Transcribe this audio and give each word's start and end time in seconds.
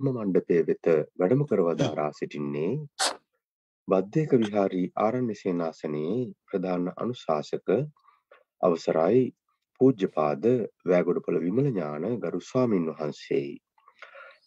මණ්ඩපය 0.00 0.56
වෙත 0.66 0.86
වැඩම 1.18 1.42
කරවදාරා 1.44 2.10
සිටින්නේ 2.12 2.70
බද්ධයක 3.88 4.32
විහාරී 4.36 4.86
ආරණ්‍ය 4.98 5.34
සේනාසනයේ 5.34 6.16
ප්‍රධාන 6.46 6.86
අනුශාසක 6.96 7.68
අවසරයි 8.62 9.22
පූජ්‍යපාද 9.80 10.48
වෑගොඩපොළ 10.84 11.38
විමල 11.40 11.68
ඥාන 11.68 12.04
ගරු 12.18 12.40
ස්වාමින් 12.42 12.88
වහන්සේයි. 12.90 13.54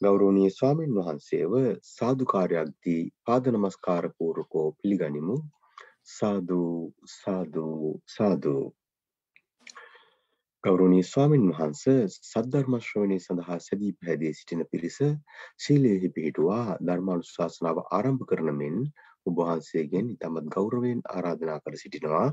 ගෞරවනීය 0.01 0.51
ස්වාමින් 0.51 0.97
වහන්සේව 0.97 1.53
සාදුකාරයක් 1.89 2.73
දී 2.83 3.03
පාද 3.25 3.47
නමස්කාර 3.49 4.09
පූර්වකව 4.17 4.67
පිළිගනිමු. 4.79 5.37
සාදු 6.09 6.61
සාදු 7.13 7.67
සාදු 8.07 8.57
ගෞරවනීය 10.67 11.03
ස්වාමින් 11.03 11.43
වහන්ස 11.49 11.83
සද්ධර්ම 12.21 12.73
ශ්‍රවණය 12.79 13.17
සඳහා 13.21 13.57
සැදී 13.61 13.91
පැහැදී 13.93 14.31
සිටින 14.33 14.63
පිරිස 14.71 14.97
ශීලයෙහි 15.63 16.09
පිහිටුවා 16.15 16.75
ධර්මානුශාසනාව 16.81 17.79
ආරම්භ 17.89 18.25
කරන 18.31 18.49
මෙන් 18.57 18.75
ඔබ 19.25 19.39
වහන්සේගෙන් 19.39 20.11
ඉතාමත් 20.15 20.51
ගෞරවයෙන් 20.55 20.99
ආරාධනා 21.09 21.57
කර 21.59 21.77
සිටිනවා. 21.77 22.27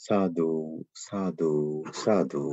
සාදු 0.00 0.50
සාදු 0.98 1.50
සාදු. 1.94 2.44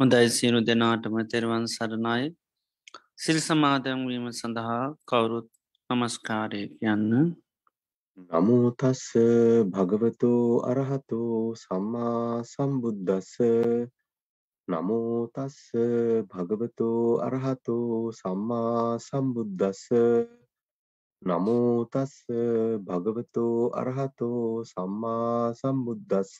හොඳයි 0.00 0.26
සියලු 0.32 0.60
දෙනාටම 0.64 1.22
තෙරවන් 1.28 1.64
සරණයි. 1.70 2.34
සිල් 3.16 3.38
සමාදැන්වීම 3.42 4.26
සඳහා 4.34 4.84
කවුරුත් 5.06 5.48
නමස්කාරය 5.90 6.62
කියන්න. 6.70 7.34
නමුතස්ස 8.30 9.04
භගවතු 9.66 10.32
අරහතු 10.62 11.20
සම්මා 11.56 12.44
සම්බුද්ධස්ස 12.44 13.32
නමෝතස්ස 14.68 15.56
භගවතු 16.30 16.90
අරහතු 17.20 17.76
සම්මා 18.12 18.98
සම්බුද්ධස්ස 19.00 19.82
නමෝතස්ස 21.22 22.14
භගවතු 22.82 23.46
අරහතු 23.74 24.30
සම්මා 24.64 25.52
සම්බුද්ධස්ස 25.54 26.32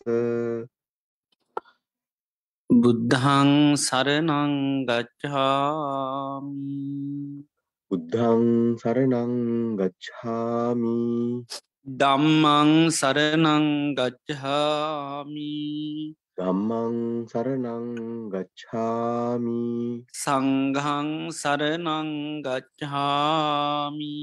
බුද්ධහං 2.70 3.50
සරනං 3.78 4.52
ගච්ඡාමි 4.86 6.78
බුද්ධං 7.90 8.78
සරණං 8.78 9.74
ගච්ඡාමි. 9.74 11.42
දම්මං 11.82 12.90
සරනං 12.90 13.66
ගච්ඡාමි. 13.98 15.50
ධම්මං 16.39 16.95
සරණං 17.31 17.85
ගච්ඡාමි 18.31 19.61
සංඝං 20.21 21.11
සරනං 21.31 22.09
ගච්ඡාමි 22.43 24.17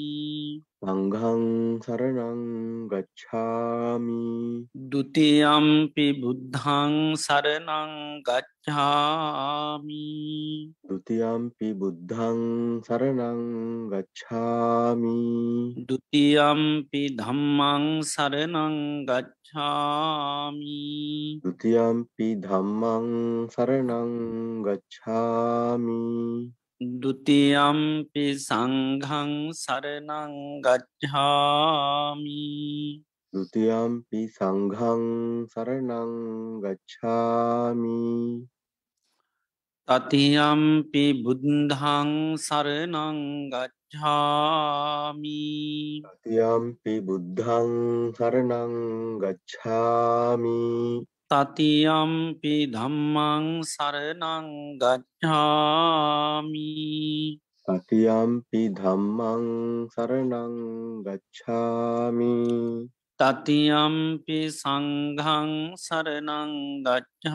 සංඝං 0.83 1.45
සරණං 1.85 2.43
ගච්ඡාමි 2.93 4.21
ဒ 4.91 5.01
ුතියම්පි 5.01 6.07
බුද්ධං 6.21 6.95
සරනං 7.17 7.93
ගච්ඡාමි 8.29 10.09
ဒ 10.85 10.91
ුතියම්පි 10.97 11.71
බුද්ධං 11.81 12.43
සරණං 12.89 13.41
ගච්ඡාමි 13.93 15.17
ဒ 15.89 15.97
ුතියම්පි 15.97 17.03
ධම්මං 17.21 17.89
සරනං 18.13 18.77
ගච්ඡාමි 19.09 19.36
ဒ 21.43 21.49
ුතියම්පි 21.51 22.29
ධම්මං 22.45 23.09
සරණං 23.55 24.13
ගච්ඡාමි 24.67 25.99
ဒ 27.01 27.03
ුතියම්පි 27.13 28.25
සංඝං 28.47 29.33
සරනං 29.63 30.35
ගච්ඡාමි 30.67 32.47
ဒ 33.33 33.35
ුතියම්පි 33.43 34.21
සංඝං 34.39 35.05
සරණං 35.53 36.13
ගච්ඡාමි 36.65 38.01
තතියම්පි 39.88 41.24
බුද්ධං 41.24 42.36
සරනං 42.36 43.48
ගච්ඡාමි. 43.48 45.24
තතියම්පි 46.04 46.94
බුද්ධං 47.08 47.72
සරණං 48.12 48.74
ගච්ඡාමි. 49.24 50.60
තතියම්පි 51.32 52.56
ධම්මං 52.68 53.64
සරනං 53.64 54.76
ගච්ඡාමි. 54.76 56.68
තතියම්පි 57.64 58.62
ධම්මං 58.76 59.44
සරණං 59.88 60.56
ගච්ඡාමි 61.08 62.36
තතියම්පි 63.20 64.46
සංඝං 64.46 65.74
සරනං 65.76 66.52
ගච්ඡාමි. 66.86 67.26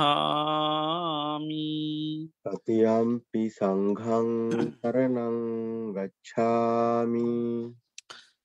තතියම්පි 2.38 3.42
සංඝං 3.50 4.30
සරණං 4.78 5.38
ගච්ඡාමි. 5.90 7.34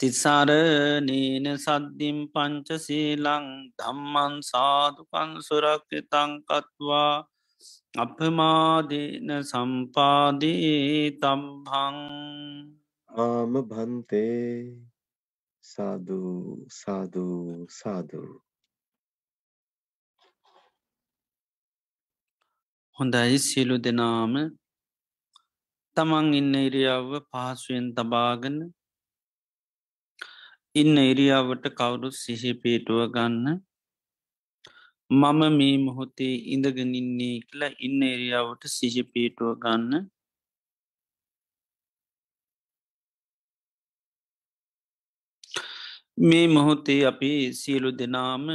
තිසරනීන 0.00 1.56
සද්ධිම් 1.56 2.28
පංචසීලං 2.34 3.70
ධම්මන් 3.76 4.42
සාධකන් 4.42 5.42
සුරක්්‍යතංකත්වා 5.48 7.24
අපමාදීන 7.96 9.44
සම්පාදී 9.44 11.10
තම්හං 11.20 11.96
ආම 13.10 13.52
භන්තේ 13.64 14.76
සාදු 15.64 16.22
සාදු 16.72 17.66
සාදු 17.72 18.51
හොඳයි 23.02 23.38
සියලු 23.40 23.76
දෙනාම. 23.84 24.34
තමන් 25.96 26.26
ඉන්න 26.32 26.54
ඉරියව්ව 26.58 27.12
පහසුවෙන් 27.30 27.86
තබාගන 27.96 28.58
ඉන්න 30.74 30.96
ඉරියාවට 31.02 31.64
කවුරුත් 31.78 32.14
සිහිපේටුව 32.14 33.00
ගන්න. 33.14 33.46
මම 35.10 35.40
මේ 35.58 35.76
මොහොතේ 35.86 36.34
ඉඳගෙනන්නේ 36.54 37.36
කියලා 37.40 37.72
ඉන්න 37.86 38.02
එරියාවට 38.08 38.62
සිහිපේටුව 38.76 39.50
ගන්න. 39.64 40.06
මේ 46.20 46.46
මොහොතේ 46.48 47.00
අපි 47.10 47.32
සියලු 47.52 47.90
දෙනාම 47.98 48.46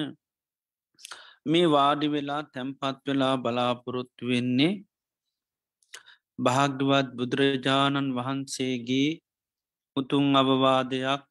මේ 1.48 1.68
වාඩි 1.68 2.08
වෙලා 2.08 2.42
තැම්පත් 2.54 2.98
වෙලා 3.08 3.36
බලාපොරොත්තු 3.38 4.24
වෙන්නේ 4.28 4.74
භාග්‍යවත් 6.40 7.08
බුදුරජාණන් 7.18 8.16
වහන්සේගේ 8.16 9.10
උතුන් 9.98 10.26
අවවාදයක් 10.36 11.24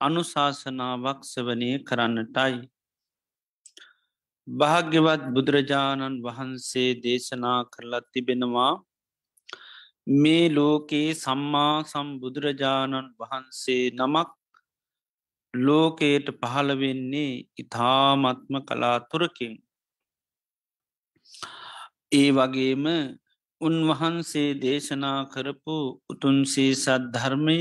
අනුශාසනාවක් 0.00 1.20
සවනය 1.24 1.70
කරන්නටයි. 1.84 2.54
භාග්‍යවත් 4.48 5.24
බුදුරජාණන් 5.34 6.22
වහන්සේ 6.22 6.90
දේශනා 7.02 7.60
කරලත් 7.72 8.06
තිබෙනවා 8.12 8.72
මේ 10.16 10.44
ලෝකයේ 10.50 11.10
සම්මා 11.14 11.74
සම්බුදුරජාණන් 11.84 13.10
වහන්සේ 13.18 13.84
නමක් 13.92 14.30
ලෝකයට 15.54 16.26
පහළවෙන්නේ 16.32 17.44
ඉතාමත්ම 17.58 18.54
කලාතුරකින්. 18.62 19.54
ඒ 22.12 22.30
වගේම 22.30 22.84
උන්වහන්සේ 23.60 24.50
දේශනා 24.56 25.20
කරපු 25.24 25.76
උතුන්සේ 26.08 26.72
සද්ධර්මය 26.74 27.58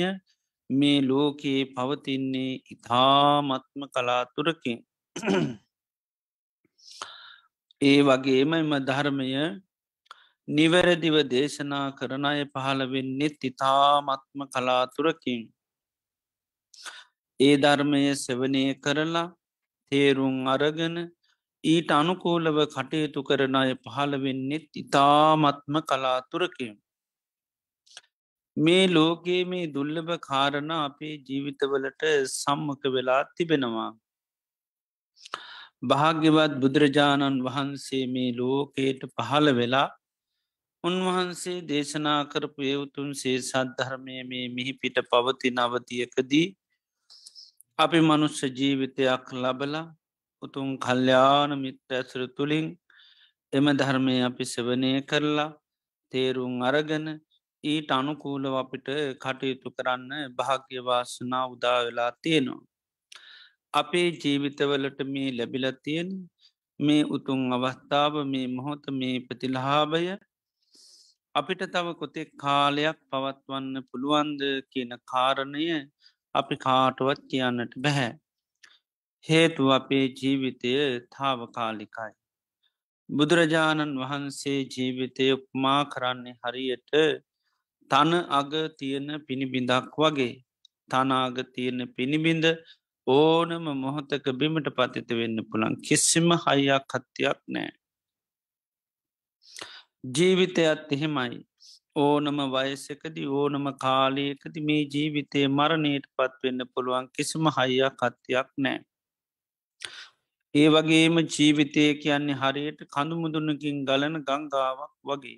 මේ 0.69 0.99
ලෝකයේ 1.01 1.65
පවතින්නේ 1.67 2.61
ඉතාමත්ම 2.71 3.81
කලාතුරකින්. 3.87 4.79
ඒ 7.81 7.99
වගේම 8.01 8.53
එම 8.53 8.71
ධර්මය 8.81 9.29
නිවැරදිව 10.47 11.15
දේශනා 11.27 11.87
කරන 11.91 12.25
අය 12.25 12.41
පහළ 12.45 12.81
වෙන්නෙත් 12.85 13.39
ඉතාමත්ම 13.43 14.39
කලාතුරකින්. 14.53 15.41
ඒ 17.39 17.55
ධර්මය 17.57 18.01
සෙවනය 18.17 18.63
කරලා 18.77 19.27
තේරුම් 19.91 20.37
අරගෙන 20.47 20.97
ඊට 21.63 21.89
අනුකූලව 21.91 22.57
කටයුතු 22.67 23.21
කරන 23.23 23.55
අය 23.55 23.71
පහළ 23.77 24.13
වෙන්නෙත් 24.17 24.67
ඉතාමත්ම 24.75 25.75
කලාතුරකින්. 25.83 26.73
මේ 28.57 28.83
ලෝකයේ 28.89 29.41
මේ 29.45 29.71
දුල්ලභ 29.73 30.13
කාරණ 30.21 30.71
අපේ 30.77 31.15
ජීවිතවලට 31.27 32.03
සම්මක 32.33 32.83
වෙලා 32.89 33.21
තිබෙනවා. 33.33 33.89
භාග්‍යවත් 35.83 36.53
බුදුරජාණන් 36.61 37.43
වහන්සේ 37.43 38.05
මේ 38.07 38.31
ලෝකයට 38.33 39.01
පහළ 39.11 39.55
වෙලා 39.55 39.87
උන්වහන්සේ 40.83 41.59
දේශනා 41.65 42.21
කරපු 42.31 42.61
එවුතුන් 42.67 43.11
සේ 43.15 43.37
සද්ධර්මය 43.41 44.17
මේ 44.25 44.47
මිහි 44.49 44.73
පිට 44.81 44.97
පවති 45.07 45.49
නවතියකදී 45.51 46.47
අපි 47.79 47.99
මනුස්්‍ය 48.01 48.47
ජීවිතයක් 48.49 49.25
ලබලා 49.33 49.87
උතුන් 50.41 50.69
කල්්‍යාන 50.77 51.51
මිත්‍ර 51.55 51.91
ඇසර 51.95 52.21
තුළින් 52.37 52.65
එම 53.53 53.65
ධර්මය 53.73 54.15
අපි 54.21 54.45
සවනය 54.45 54.89
කරලා 55.09 55.55
තේරුම් 56.13 56.55
අරගෙන 56.61 57.05
ඊට 57.63 57.89
අනුකූලව 57.89 58.55
අපිට 58.55 58.87
කටයුතු 59.23 59.69
කරන්න 59.71 60.11
භාග්‍යවාසනා 60.37 61.45
උදා 61.53 61.79
වෙලා 61.85 62.11
තියෙනවා. 62.23 62.67
අපේ 63.73 64.09
ජීවිතවලට 64.17 64.99
මේ 65.13 65.29
ලැබිල 65.31 65.65
තියෙන 65.83 66.09
මේ 66.79 67.07
උතුන් 67.09 67.41
අවස්ථාව 67.49 68.13
මේ 68.25 68.47
මොහොත 68.49 68.83
මේ 68.91 69.15
ප්‍රතිලහාභය 69.19 70.03
අපිට 71.35 71.61
තව 71.67 71.87
කොතෙක් 71.93 72.29
කාලයක් 72.37 72.99
පවත්වන්න 73.09 73.87
පුළුවන්ද 73.89 74.41
කියන 74.71 74.91
කාරණය 75.05 75.65
අපි 76.35 76.55
කාටුවත් 76.57 77.21
කියන්නට 77.29 77.73
බැහැ. 77.77 78.11
හේතු 79.25 79.63
අපේ 79.71 80.05
ජීවිතය 80.19 80.71
තාවකාලිකයි. 81.09 82.13
බුදුරජාණන් 83.09 83.95
වහන්සේ 84.01 84.59
ජීවිතය 84.73 85.25
උපමා 85.33 85.81
කරන්නේ 85.85 86.35
හරියට 86.41 86.91
තන 87.91 88.11
අග 88.31 88.51
තියෙන 88.77 89.09
පිණිබිඳක් 89.27 89.97
වගේ 89.97 90.33
තනාග 90.89 91.37
තියෙන 91.53 91.79
පිණිබිඳ 91.95 92.45
ඕනම 93.07 93.65
මොහොතක 93.75 94.25
බිමට 94.39 94.69
පතිත 94.77 95.09
වෙන්න 95.11 95.37
පුළන් 95.49 95.75
කිසිම 95.81 96.29
හයියක් 96.37 96.83
කත්තියක් 96.91 97.39
නෑ. 97.47 97.71
ජීවිතයත් 100.15 100.91
එහෙමයි 100.91 101.39
ඕනම 101.99 102.39
වයසකදි 102.53 103.23
ඕනම 103.33 103.65
කාලයකති 103.77 104.61
මේ 104.61 104.83
ජීවිතය 104.87 105.41
මරණයට 105.49 106.05
පත්වෙන්න 106.15 106.69
පුළුවන් 106.71 107.11
කිසිම 107.13 107.51
හයියක් 107.57 107.99
කත්තියක් 108.01 108.49
නෑ. 108.57 108.79
ඒ 110.55 110.67
වගේම 110.69 111.17
ජීවිතය 111.27 111.83
කියන්නේ 112.03 112.37
හරියට 112.37 112.79
කඳුමුදුනකින් 112.87 113.77
ගලන 113.85 114.15
ගංගාවක් 114.23 114.93
වගේ. 115.05 115.37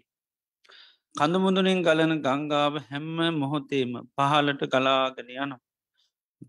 කඳුමුදුනින් 1.16 1.81
ගලන 1.81 2.13
ගංගාව 2.22 2.75
හැම්ම 2.84 3.18
මොහොතේම 3.36 3.92
පහලට 4.16 4.62
ගලාගෙන 4.68 5.36
යන. 5.38 5.54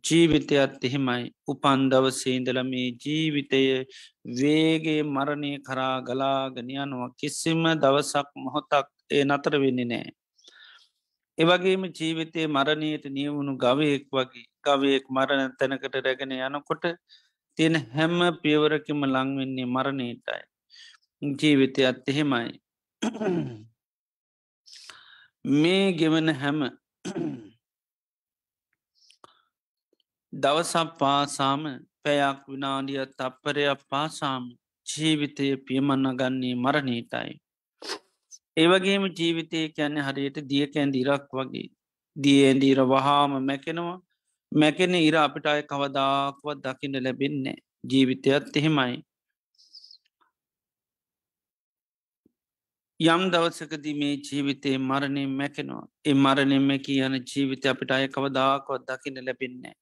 ජීවිතයත් 0.00 0.79
එහෙමයි 0.81 1.25
උපන් 1.47 1.81
දවසේදල 1.91 2.59
මේ 2.64 2.88
ජීවිතය 2.97 3.62
වේගේ 4.32 5.03
මරණය 5.06 5.53
කරා 5.61 5.97
ගලාගෙන 6.03 6.70
යනවා 6.76 7.11
කිසිම 7.19 7.62
දවසක් 7.76 8.29
මොහොතක් 8.37 8.88
ඒ 9.12 9.25
නතර 9.26 9.55
වෙන්නේ 9.62 9.87
නෑ. 9.87 10.11
එවගේම 11.38 11.85
ජීවිතය 11.91 12.41
මරණයට 12.49 13.05
නියවුණු 13.11 13.53
ගවයෙක් 13.56 14.05
වගේ 14.11 14.47
ගවයෙක් 14.64 15.05
මරණ 15.09 15.53
තැනකට 15.59 15.94
රැගෙන 15.97 16.32
යනකොට 16.38 16.85
තියෙන 17.59 17.76
හැම්ම 17.91 18.20
පියවරකිම 18.43 19.00
ලංවෙන්නේ 19.06 19.67
මරණීටයි. 19.67 20.43
ජීවිතයත් 21.23 22.09
එහෙමයි. 22.09 22.50
මේ 25.55 25.87
ගෙවන 25.93 26.29
හැම 26.35 26.61
දවසක් 30.32 30.88
පාසාම 30.99 31.62
පැයක් 32.03 32.38
විනාඩිය 32.49 33.05
තප්පරයක් 33.11 33.81
පාසාම 33.91 34.44
ජීවිතය 34.87 35.47
පියමන්න 35.67 36.06
ගන්නේ 36.19 36.55
මරණීටයි. 36.56 37.32
ඒවගේම 38.56 39.04
ජීවිතය 39.10 39.60
කියන්නේ 39.70 40.02
හරියට 40.02 40.38
දිය 40.49 40.64
කැන්දිරක් 40.69 41.28
වගේ 41.32 41.69
දියඇන්දීර 42.16 42.81
වහාම 42.87 43.32
මැකෙනවා 43.42 43.99
මැකෙන 44.52 44.94
ඉර 44.97 45.16
අපිට 45.16 45.47
අය 45.47 45.62
කවදාක්වත් 45.64 46.59
දකිට 46.64 46.97
ලැබෙන්නේ 46.99 47.56
ජීවිතයත් 47.85 48.56
එහෙමයි. 48.56 48.97
යම් 53.00 53.23
දවසකද 53.32 53.87
මේ 53.94 54.14
ජීවිතේ 54.21 54.76
මරණය 54.80 55.25
මැකෙනවා 55.32 55.85
ඒ 56.04 56.16
මරණෙම 56.16 56.71
කියන 56.80 57.14
ජීවිත 57.25 57.64
අපිට 57.66 57.90
අය 57.90 58.06
කවදාකොත් 58.09 58.82
දකින 58.87 59.16
ලැබෙන්නේ. 59.25 59.75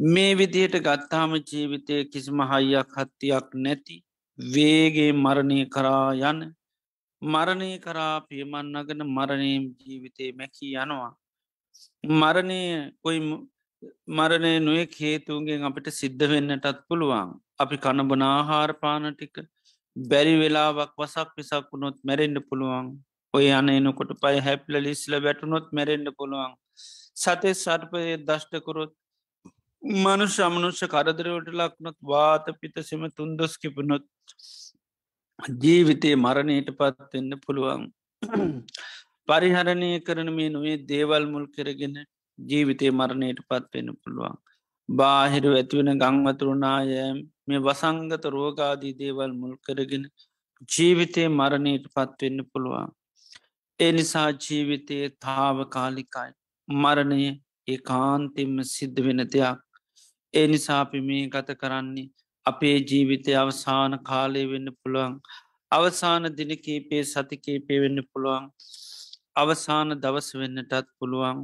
මේ 0.00 0.32
විදියට 0.34 0.76
ගත්තාම 0.80 1.32
ජීවිතය 1.42 1.96
කිසිම 2.06 2.40
හයියක් 2.50 2.90
හත්තියක් 2.96 3.48
නැති 3.56 3.96
වේගේ 4.38 5.12
මරණය 5.14 5.58
කරා 5.66 6.10
යන 6.22 6.40
මරණය 7.24 7.70
කරා 7.78 8.14
පියමන්නගන 8.28 9.02
මරණයම් 9.08 9.64
ජීවිතය 9.80 10.26
මැකී 10.32 10.72
යනවා. 10.76 11.10
මරණය 12.22 12.60
කොයි 13.04 13.20
මරණය 14.10 14.52
නොය 14.60 14.82
හේතුන්ගෙන් 14.98 15.66
අපිට 15.68 15.88
සිද්ධ 16.00 16.24
වෙන්නටත් 16.32 16.80
පුළුවන්. 16.88 17.30
අපි 17.58 17.76
කණබන 17.76 18.24
ආහාරපාන 18.24 19.08
ටික 19.12 19.36
බැරි 19.96 20.34
වෙලාවක් 20.40 20.92
වසක් 20.98 21.28
පිසක් 21.36 21.70
වුණොත් 21.72 21.98
මැරෙන්ඩ 22.02 22.40
පුළුවන්. 22.48 22.86
ඔය 23.34 23.46
අන 23.52 23.68
එනකොට 23.70 24.12
පයි 24.22 24.44
හැප්ල 24.46 24.74
ලිස්ල 24.86 25.14
වැටුනොත් 25.26 25.66
මැරෙන්ඩ 25.72 26.10
පුළුවන්. 26.18 26.52
සතේ 27.16 27.54
සර්පය 27.54 28.04
දෂ්ටකොරොත් 28.28 28.92
මනු 29.82 30.26
සමනුෂ්‍ය 30.28 30.86
කරදරවට 30.88 31.56
ලක්නොත් 31.60 31.98
වාත 32.04 32.46
පිතසෙම 32.60 33.02
තුන්දොස් 33.16 33.54
කිපනොත් 33.56 34.06
ජීවිතයේ 35.38 36.16
මරණයට 36.16 36.68
පත්වෙන්න 36.72 37.32
පුළුවන් 37.40 37.84
පරිහරණය 39.28 39.90
කරන 40.00 40.28
මේ 40.32 40.48
නොවේ 40.48 40.76
දේවල් 40.86 41.24
මුල් 41.26 41.46
කරගෙන 41.48 41.94
ජීවිතය 42.38 42.90
මරණයට 42.90 43.40
පත්වෙන්න 43.48 43.90
පුළුවන්. 43.96 44.36
බාහිරු 44.88 45.50
ඇතිවෙන 45.52 45.90
ගංවතුරුනායෑම් 45.98 47.18
මේ 47.48 47.60
වසංගත 47.60 48.24
රෝගාදී 48.28 48.94
දේවල් 48.94 49.32
මුල් 49.32 49.54
කරගෙන 49.64 50.04
ජීවිතය 50.68 51.24
මරණයට 51.30 51.86
පත්වෙන්න 51.94 52.40
පුළුවන්. 52.50 52.90
ඒ 53.80 53.92
නිසා 53.92 54.28
ජීවිතයේ 54.38 55.08
තාව 55.18 55.56
කාලිකයි 55.68 56.30
මරණය 56.68 57.22
ඒ 57.66 57.78
කාන්තෙම 57.82 58.54
සිද්ධ 58.66 59.00
වෙන 59.06 59.22
දෙයක්. 59.26 59.60
ඒ 60.34 60.46
නිසා 60.46 60.80
අපි 60.80 61.00
මේ 61.00 61.24
ගත 61.28 61.58
කරන්නේ 61.60 62.08
අපේ 62.46 62.76
ජීවිතය 62.82 63.32
අවසාන 63.34 63.92
කාලය 64.02 64.44
වෙන්න 64.46 64.68
පුළුවන්. 64.74 65.12
අවසාන 65.72 66.24
දිනකීපේ 66.32 67.02
සතිකීපේ 67.04 67.80
වෙන්න 67.80 68.00
පුළුවන්. 68.04 68.46
අවසාන 69.36 69.88
දවස 69.96 70.28
වෙන්නටත් 70.34 70.74
පුළුවන්. 70.98 71.38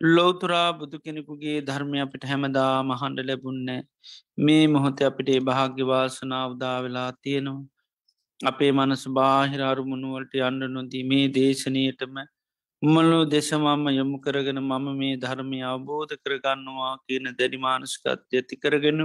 ලෝතුරා 0.00 0.68
බුදු 0.74 0.96
කෙනෙකුගේ 0.98 1.58
ධර්මය 1.62 1.98
අපිට 2.00 2.24
හැමදා 2.24 2.74
මහන්ඩ 2.82 3.26
ලැබුන්න 3.26 3.68
මේ 4.38 4.64
මොහොත 4.66 5.00
අපිට 5.02 5.30
භාග්‍යවාසනා 5.44 6.44
උදා 6.46 6.76
වෙලා 6.82 7.10
තියෙනවා. 7.18 7.68
අපේ 8.40 8.72
මනස 8.72 9.02
බාහිර 9.10 9.62
අරුමුණුවලට 9.62 10.34
අන්ඩ 10.42 10.62
නොදී 10.68 11.02
මේ 11.04 11.26
දේශනයටම 11.30 12.14
මල්ලු 12.82 13.18
දෙශමම්ම 13.26 13.84
යොමු 13.90 14.18
කරගෙන 14.18 14.60
මම 14.60 14.86
මේ 14.96 15.16
ධර්මය 15.16 15.58
අවබෝධ 15.64 16.14
කරගන්නවා 16.18 16.92
කියන 17.04 17.26
දැඩිමානස්කත් 17.32 18.06
ඇති 18.08 18.56
කරගෙන 18.56 19.00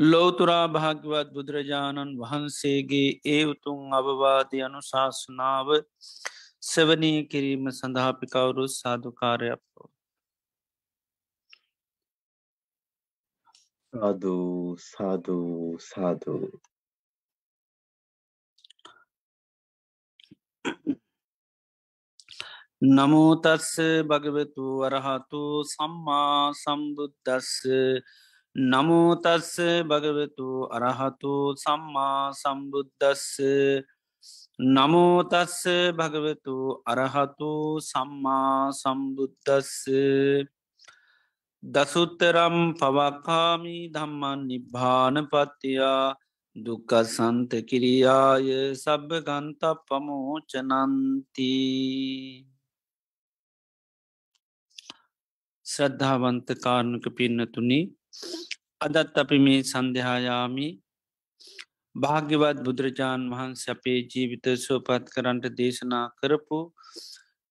ලෝතුරා 0.00 0.66
භාග්‍යවත් 0.68 1.28
බුදුරජාණන් 1.30 2.12
වහන්සේගේ 2.18 3.08
ඒ 3.26 3.42
උතුන් 3.46 3.80
අවවාද 3.92 4.52
අනු 4.62 4.80
ශාසනාව 4.84 5.68
සවනී 6.62 7.18
කිරීම 7.26 7.66
සඳහාපි 7.70 8.26
කවුරු 8.28 8.64
සාධකාරයක්ෝ. 8.70 9.88
සාධූ 13.92 14.76
සාධූ 14.84 15.78
සාධූ 15.82 16.50
නමෝතස්ස 22.90 23.70
භගවතු 24.06 24.66
වරහතු 24.80 25.44
සම්මා 25.66 26.42
සම්බුද්ධස්ස 26.54 27.52
නමෝතස්ස 28.56 29.54
භගවතු 29.84 30.66
අරහතු 30.68 31.54
සම්මා 31.56 32.32
සම්බුද්ධස්ස 32.32 33.38
නමෝතස්ස 34.58 35.62
භගවතු 35.92 36.56
අරහතු 36.84 37.78
සම්මා 37.80 38.72
සම්බුද්ධස්ස 38.72 39.86
දසුත්තරම් 41.62 42.74
පවක්කාමි 42.74 43.76
ධම්මන් 43.88 44.40
නිබ්භානපත්තියා 44.48 46.16
දුකසන්ත 46.56 47.52
කිරියාය 47.62 48.74
සබභ 48.74 49.22
ගන්ත 49.22 49.62
පමෝචනන්ති 49.86 51.54
ශ්‍රද්ධාවන්ත 55.66 56.48
කාරණක 56.58 57.04
පින්නතුනි 57.14 57.80
අදත් 58.80 59.18
අපි 59.18 59.38
මේ 59.38 59.60
සන්ධ්‍යායාමි 59.62 60.68
භාග්‍යවත් 61.94 62.58
බුදුරජාණන් 62.64 63.30
වහන්ස 63.30 63.62
අපේ 63.68 63.98
ජීවිත 64.04 64.46
සුවපත් 64.56 65.04
කරන්ට 65.14 65.46
දේශනා 65.54 66.04
කරපු 66.18 66.58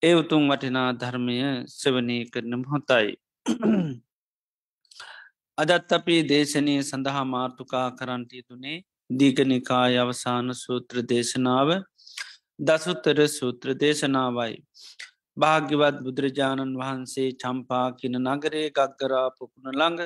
ඒ 0.01 0.13
උතුම් 0.13 0.43
වටිනා 0.49 0.89
ධර්මය 0.93 1.37
සවනය 1.71 2.17
කරන 2.31 2.63
හොතයි. 2.65 3.09
අදත් 5.57 5.91
අපි 5.91 6.15
දේශනය 6.25 6.75
සඳහා 6.81 7.25
මාර්ථකා 7.25 7.87
කරන්ට 7.91 8.31
යුතුනේ 8.31 8.77
දීගනිකාය 9.09 9.93
අවසාන 9.97 10.55
සූත්‍ර 10.55 10.97
දේශනාව 11.05 11.69
දසුත්තර 12.59 13.19
සූත්‍ර 13.29 13.67
දේශනාවයි. 13.75 14.55
භාග්‍යවත් 15.37 15.97
බුදුරජාණන් 15.99 16.79
වහන්සේ 16.79 17.29
චම්පා 17.37 17.87
කියන 17.93 18.15
නගරේ 18.25 18.67
ගක්ගරා 18.71 19.27
පුකුණ 19.37 19.71
ළඟ 19.73 20.01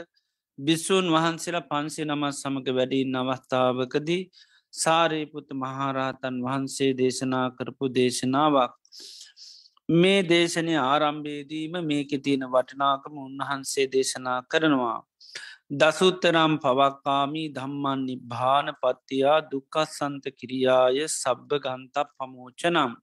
බිස්සූන් 0.60 1.08
වහන්සේලා 1.10 1.62
පන්සේ 1.64 2.06
නමත් 2.06 2.34
සමඟ 2.34 2.68
වැඩීන් 2.72 3.16
අවස්ථාවකදී 3.16 4.22
සාරේපුත 4.74 5.50
මහාරහතන් 5.56 6.36
වහන්සේ 6.42 6.92
දේශනා 6.94 7.48
කරපු 7.52 7.90
දේශනාවක්. 7.92 8.74
මේ 9.90 10.20
දේශනය 10.24 10.76
ආරම්භේදීම 10.82 11.74
මේක 11.84 12.12
තියෙන 12.20 12.46
වටනාකම 12.48 13.16
උන්වහන්සේ 13.20 13.88
දේශනා 13.88 14.40
කරනවා. 14.46 15.00
දසුත්තරම් 15.74 16.54
පවක්කාමී 16.60 17.48
ධම්මන් 17.52 18.06
නිභාන 18.06 18.68
පත්තියා 18.78 19.40
දුකස්සන්ත 19.50 20.26
කිරියාය 20.32 21.00
සබ්භ 21.12 21.62
ගන්තක් 21.66 22.08
පමෝචනම්. 22.18 22.94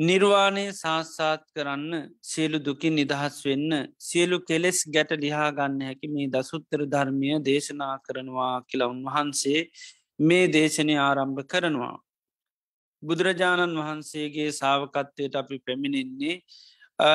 නිර්වාණය 0.00 0.62
සාස්සාත් 0.74 1.42
කරන්න 1.54 1.94
සියලු 2.22 2.58
දුකින් 2.58 2.94
නිදහස් 2.94 3.34
වෙන්න 3.44 3.72
සියලු 4.00 4.36
කෙලෙස් 4.40 4.78
ගැට 4.86 5.10
ලිහා 5.18 5.48
ගන්න 5.50 5.82
හැකි 5.82 6.08
මේ 6.08 6.28
දසුත්තර 6.28 6.82
ධර්මය 6.86 7.32
දේශනා 7.44 7.94
කරනවා 7.98 8.54
කියලා 8.62 8.88
උන්වහන්සේ 8.88 9.60
මේ 10.18 10.46
දේශනය 10.48 10.94
ආරම්භ 10.98 11.42
කරනවා. 11.46 11.96
බුදුරජාණන් 13.02 13.76
වහන්සේගේ 13.78 14.48
සාවකත්වයට 14.52 15.34
අපි 15.34 15.56
පැමිණෙන්නේ 15.58 16.34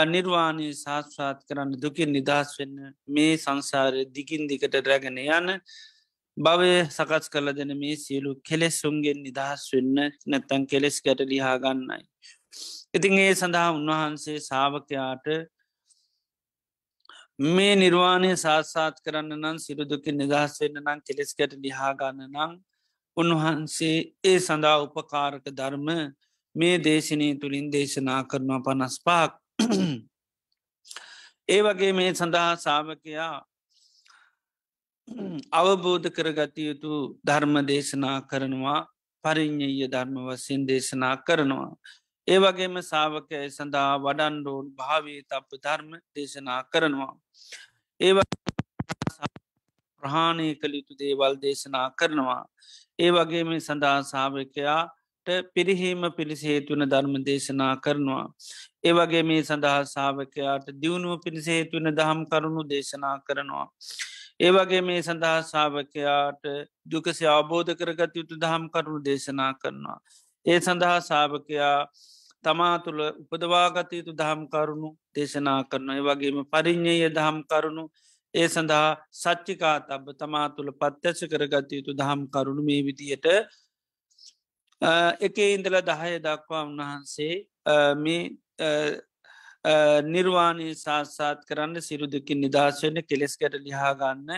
නිර්වාණය 0.05 0.69
සාස්්‍රාත් 0.75 1.41
කරන්න 1.47 1.75
දුකින් 1.79 2.09
නිදහස් 2.11 2.53
වෙන්න 2.59 2.77
මේ 3.09 3.33
සංසාරය 3.37 4.05
දිගින් 4.11 4.47
දිකට 4.47 4.81
රැගෙන 4.83 5.19
යන 5.19 5.49
භවය 6.37 6.71
සකස් 6.87 7.29
කල 7.29 7.53
දෙන 7.53 7.71
මේ 7.77 7.97
සියලු 7.97 8.31
කෙලෙස්සුන්ගෙන් 8.43 9.19
නිදහස් 9.23 9.69
වෙන්න 9.73 9.95
නැත්තැන් 10.27 10.63
කෙලෙස් 10.67 10.97
ගැට 11.01 11.21
ලිහා 11.25 11.57
ගන්නයි. 11.59 12.03
ඉතින් 12.95 13.17
ඒ 13.17 13.33
සඳහා 13.33 13.69
උන්වහන්සේ 13.71 14.37
සාාවකයාට 14.41 15.25
මේ 17.47 17.73
නිර්වාණය 17.75 18.29
සාත්සාත් 18.37 19.01
කරන්න 19.03 19.33
නම් 19.35 19.57
සිරුදුකින් 19.59 20.17
නිදහස්වෙන්න 20.17 20.77
නම් 20.79 20.99
කෙලෙස්කට 21.01 21.55
ලිහාගන්න 21.59 22.21
නම් 22.27 22.53
උන්වහන්සේ 23.17 23.97
ඒ 24.23 24.37
සඳහා 24.39 24.77
උපකාරක 24.81 25.45
ධර්ම 25.51 25.89
මේ 26.55 26.75
දේශනය 26.79 27.27
තුළින් 27.35 27.67
දේශනා 27.69 28.21
කරනවා 28.25 28.61
පනස් 28.61 28.95
පාක් 29.03 29.33
ඒ 31.49 31.61
වගේ 31.61 31.91
මේ 31.93 32.13
සඳහා 32.13 32.51
සාාවකයා 32.57 33.35
අවබෝධ 35.53 36.09
කරගත 36.09 36.57
යුතු 36.59 36.93
ධර්ම 37.23 37.55
දේශනා 37.65 38.17
කරනවා 38.23 38.79
පරිින්්ඥය 39.23 39.87
ධර්ම 39.87 40.15
වසින් 40.25 40.65
දේශනා 40.67 41.15
කරනවා. 41.19 41.69
ඒ 42.27 42.39
වගේම 42.39 42.75
සාාවකය 42.83 43.41
සඳහා 43.49 43.93
වඩන්ඩෝන් 43.99 44.67
භාවී 44.75 45.19
තප 45.25 45.49
ධර්ම 45.59 45.91
දේශනා 46.15 46.59
කරනවා. 46.65 47.13
ඒ 47.99 48.13
ප්‍රහාණය 50.03 50.47
කළ 50.55 50.73
යුතු 50.73 50.93
දේවල් 50.95 51.33
දේශනා 51.39 51.87
කරනවා. 51.93 52.43
ඒ 52.99 53.11
වගේම 53.11 53.51
සඳහා 53.61 53.97
සාාවකයාට 54.03 55.29
පිරිහීම 55.49 56.03
පිළිසේතුවන 56.11 56.85
ධර්ම 56.87 57.15
දේශනා 57.23 57.73
කරනවා. 57.77 58.25
ඒ 58.83 58.93
වගේ 58.93 59.23
මේ 59.23 59.43
සඳහා 59.43 59.79
සාාවකයාට 59.85 60.67
දියුණුව 60.81 61.21
පිණිසේතුවන 61.21 61.89
දහම් 61.91 62.19
කරුණු 62.25 62.63
දේශනා 62.65 63.15
කරනවා. 63.19 63.67
ඒ 64.39 64.51
වගේ 64.51 64.81
මේ 64.81 64.99
සඳහා 65.01 65.37
සාාවකයාට 65.43 66.43
දුකසි 66.87 67.25
අවබෝධ 67.27 67.71
කරගත 67.75 68.13
යුතු 68.15 68.39
දහම් 68.39 68.67
කරුණු 68.69 68.99
දේශනා 69.03 69.51
කරනවා. 69.55 69.97
ඒ 70.45 70.59
සඳහා 70.59 70.99
සාාවකයා 71.01 71.79
තමා 72.45 72.75
තුළ 72.79 73.01
උපදවාගත 73.03 73.91
යුතු 73.91 74.11
දහම් 74.13 74.41
කරුණු 74.47 74.89
දේශනා 75.13 75.59
කරනය 75.65 75.99
වගේම 76.01 76.37
පරිින්්ඥය 76.47 77.09
දහම් 77.11 77.37
කරුණු 77.45 77.83
ඒ 78.33 78.47
සඳහා 78.47 78.89
සච්චිකා 79.13 79.77
තබ 79.81 80.15
තමා 80.15 80.47
තුළ 80.49 80.71
පත්්‍යස 80.73 81.19
කරගත 81.25 81.69
යුතු 81.71 81.91
දහම් 81.93 82.21
කරුණු 82.29 82.61
මේ 82.63 82.81
විදියට 82.81 83.27
එක 85.21 85.37
ඉන්දල 85.47 85.77
දහය 85.83 86.13
දක්වා 86.19 86.63
උන්වහන්සේ 86.63 87.35
මේ 87.97 88.23
නිර්වාණය 90.05 90.67
සාත්සාත් 90.75 91.45
කරන්න 91.45 91.81
සිරුදකින් 91.81 92.39
නිදශවන 92.39 92.97
කෙලෙස්කට 93.03 93.55
ලිහාගන්න 93.59 94.29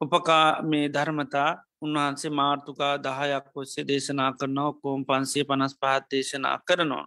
උපකා 0.00 0.62
මේ 0.64 0.86
ධර්මතා 0.88 1.50
උන්වහන්සේ 1.82 2.30
මාර්ථකා 2.32 2.94
දහයක් 2.98 3.46
ඔස්සේ 3.54 3.84
දේශනා 3.84 4.30
කරනවා 4.34 4.72
කෝම් 4.74 5.00
පන්සේ 5.04 5.44
පනස් 5.44 5.74
පහත් 5.76 6.10
දේශනා 6.10 6.58
කරනවා. 6.60 7.06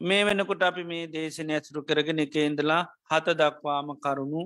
මේ 0.00 0.24
වෙනකොට 0.24 0.62
අපි 0.62 0.84
මේ 0.84 1.06
දේශනය 1.08 1.52
ඇතුරු 1.52 1.82
කරගෙන 1.82 2.18
එක 2.18 2.34
ඉඳලා 2.38 2.82
හත 3.10 3.26
දක්වාම 3.34 3.88
කරුණු 3.98 4.42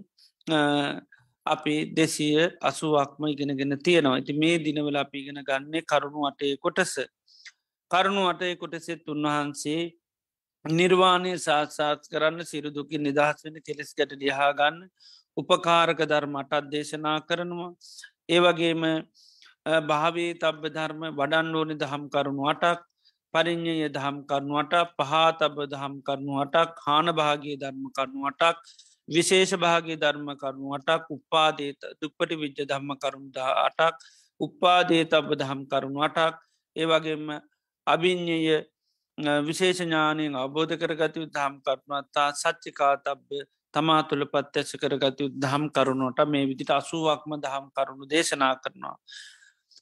අපි 1.46 1.74
දෙසිය 1.92 2.36
අසුවක්ම 2.62 3.22
ඉගෙනගෙන 3.26 3.78
තියෙනවා. 3.78 4.14
ඇති 4.14 4.32
මේ 4.34 4.58
දිනවල 4.58 4.96
අපි 4.96 5.18
ඉගෙන 5.18 5.40
ගන්නේ 5.42 5.82
කරුණු 5.82 6.26
අටේ 6.26 6.56
කොටස. 6.56 6.94
කරුණු 7.90 8.22
අටේ 8.28 8.54
කොටසෙත් 8.56 9.02
උන්වහන්සේ 9.06 9.82
නිර්වාණය 10.64 11.32
සාත්සාත් 11.38 12.06
කරන්න 12.06 12.44
සිරුදුකි 12.44 12.98
නිදහස් 12.98 13.44
වෙන 13.44 13.56
කෙලෙස් 13.60 13.90
ගැට 13.94 14.12
ලිහාගන්න 14.14 14.78
උපකාරක 15.36 16.00
ධර්මට 16.04 16.52
අදේශනා 16.52 17.18
කරනවා. 17.22 17.72
ඒවගේම 18.28 18.82
භාවේ 19.88 20.32
තබ්බ 20.34 20.64
ධර්ම 20.68 21.02
වඩන් 21.12 21.54
ඕනි 21.54 21.74
දහම් 21.74 22.04
කරුණු 22.08 22.46
අටක්. 22.46 22.89
පරිින්්ඥය 23.34 23.88
දහම් 23.90 24.16
කරුණුවට 24.24 24.74
පහතබ 24.98 25.66
දහම් 25.68 25.94
කරුණුවටක් 26.02 26.80
හාන 26.84 27.12
භාගේ 27.14 27.56
ධර්ම 27.56 27.84
කරුණුවටක් 27.92 28.56
විශේෂ 29.08 29.52
භාගේ 29.56 29.98
ධර්ම 29.98 30.28
කරුණුවටක් 30.36 31.06
උපාදේත 31.10 31.80
දුප්පටි 31.98 32.36
විද්‍ය 32.36 32.64
ධම්ම 32.64 32.90
කරුණුද 32.96 33.38
අටක් 33.58 33.96
උපාදේ 34.40 35.04
තබ 35.06 35.28
දහම් 35.36 35.62
කරුණුවටක් 35.66 36.36
ඒවගේම 36.76 37.24
අභිං්ඥය 37.86 38.58
විශේෂ 39.42 39.80
ඥානයෙන් 39.80 40.36
අවබෝධ 40.36 40.74
කරගතු 40.76 41.26
දහම් 41.28 41.54
කරුණත්තා 41.62 42.28
සච්චිකා 42.34 42.94
තබ්බ 42.98 43.42
තමා 43.74 44.02
තුළ 44.04 44.24
පත්්‍යශ 44.26 44.74
කරගතු 44.76 45.24
දහම් 45.36 45.64
කරුණුවට 45.70 46.22
මේ 46.26 46.46
විදිට 46.46 46.72
අසුවක්ම 46.72 47.36
දහම් 47.38 47.66
කරුණු 47.72 48.04
දේශනා 48.06 48.54
කරනවා. 48.56 48.96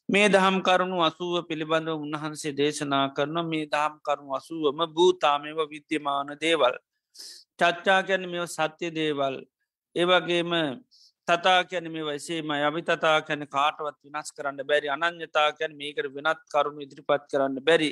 මේ 0.09 0.29
දහම් 0.29 0.57
කරුණු 0.63 0.99
අසුව 1.01 1.35
පිළිබඳව 1.49 1.99
උන්වහන්සේ 1.99 2.53
දේශනා 2.53 3.07
කරන 3.13 3.39
මේ 3.45 3.67
දහම් 3.67 3.95
කරුණු 4.01 4.33
අසුවම 4.35 4.81
භූතාමව 4.91 5.59
විද්‍යමාන 5.67 6.31
දේවල්. 6.39 6.75
චච්චා 7.59 8.01
ගැන 8.03 8.25
මෙ 8.31 8.47
සත්‍ය 8.49 8.89
දේවල් 8.91 9.37
ඒවගේම 9.97 10.53
තතා 11.29 11.61
කැන 11.65 11.87
මේ 11.89 12.05
වයිසේම 12.05 12.51
යවි 12.61 12.83
තතා 12.83 13.19
කැන 13.21 13.43
කාටවත් 13.49 13.99
විනස් 14.05 14.29
කරන්න 14.33 14.61
බැරි 14.65 14.89
අනං්‍යතා 14.89 15.49
කැන 15.53 15.77
මේකට 15.77 16.09
වෙනත් 16.17 16.41
කරුණු 16.47 16.81
ඉදිරිපත් 16.81 17.29
කරන්න 17.31 17.61
බැරි. 17.61 17.91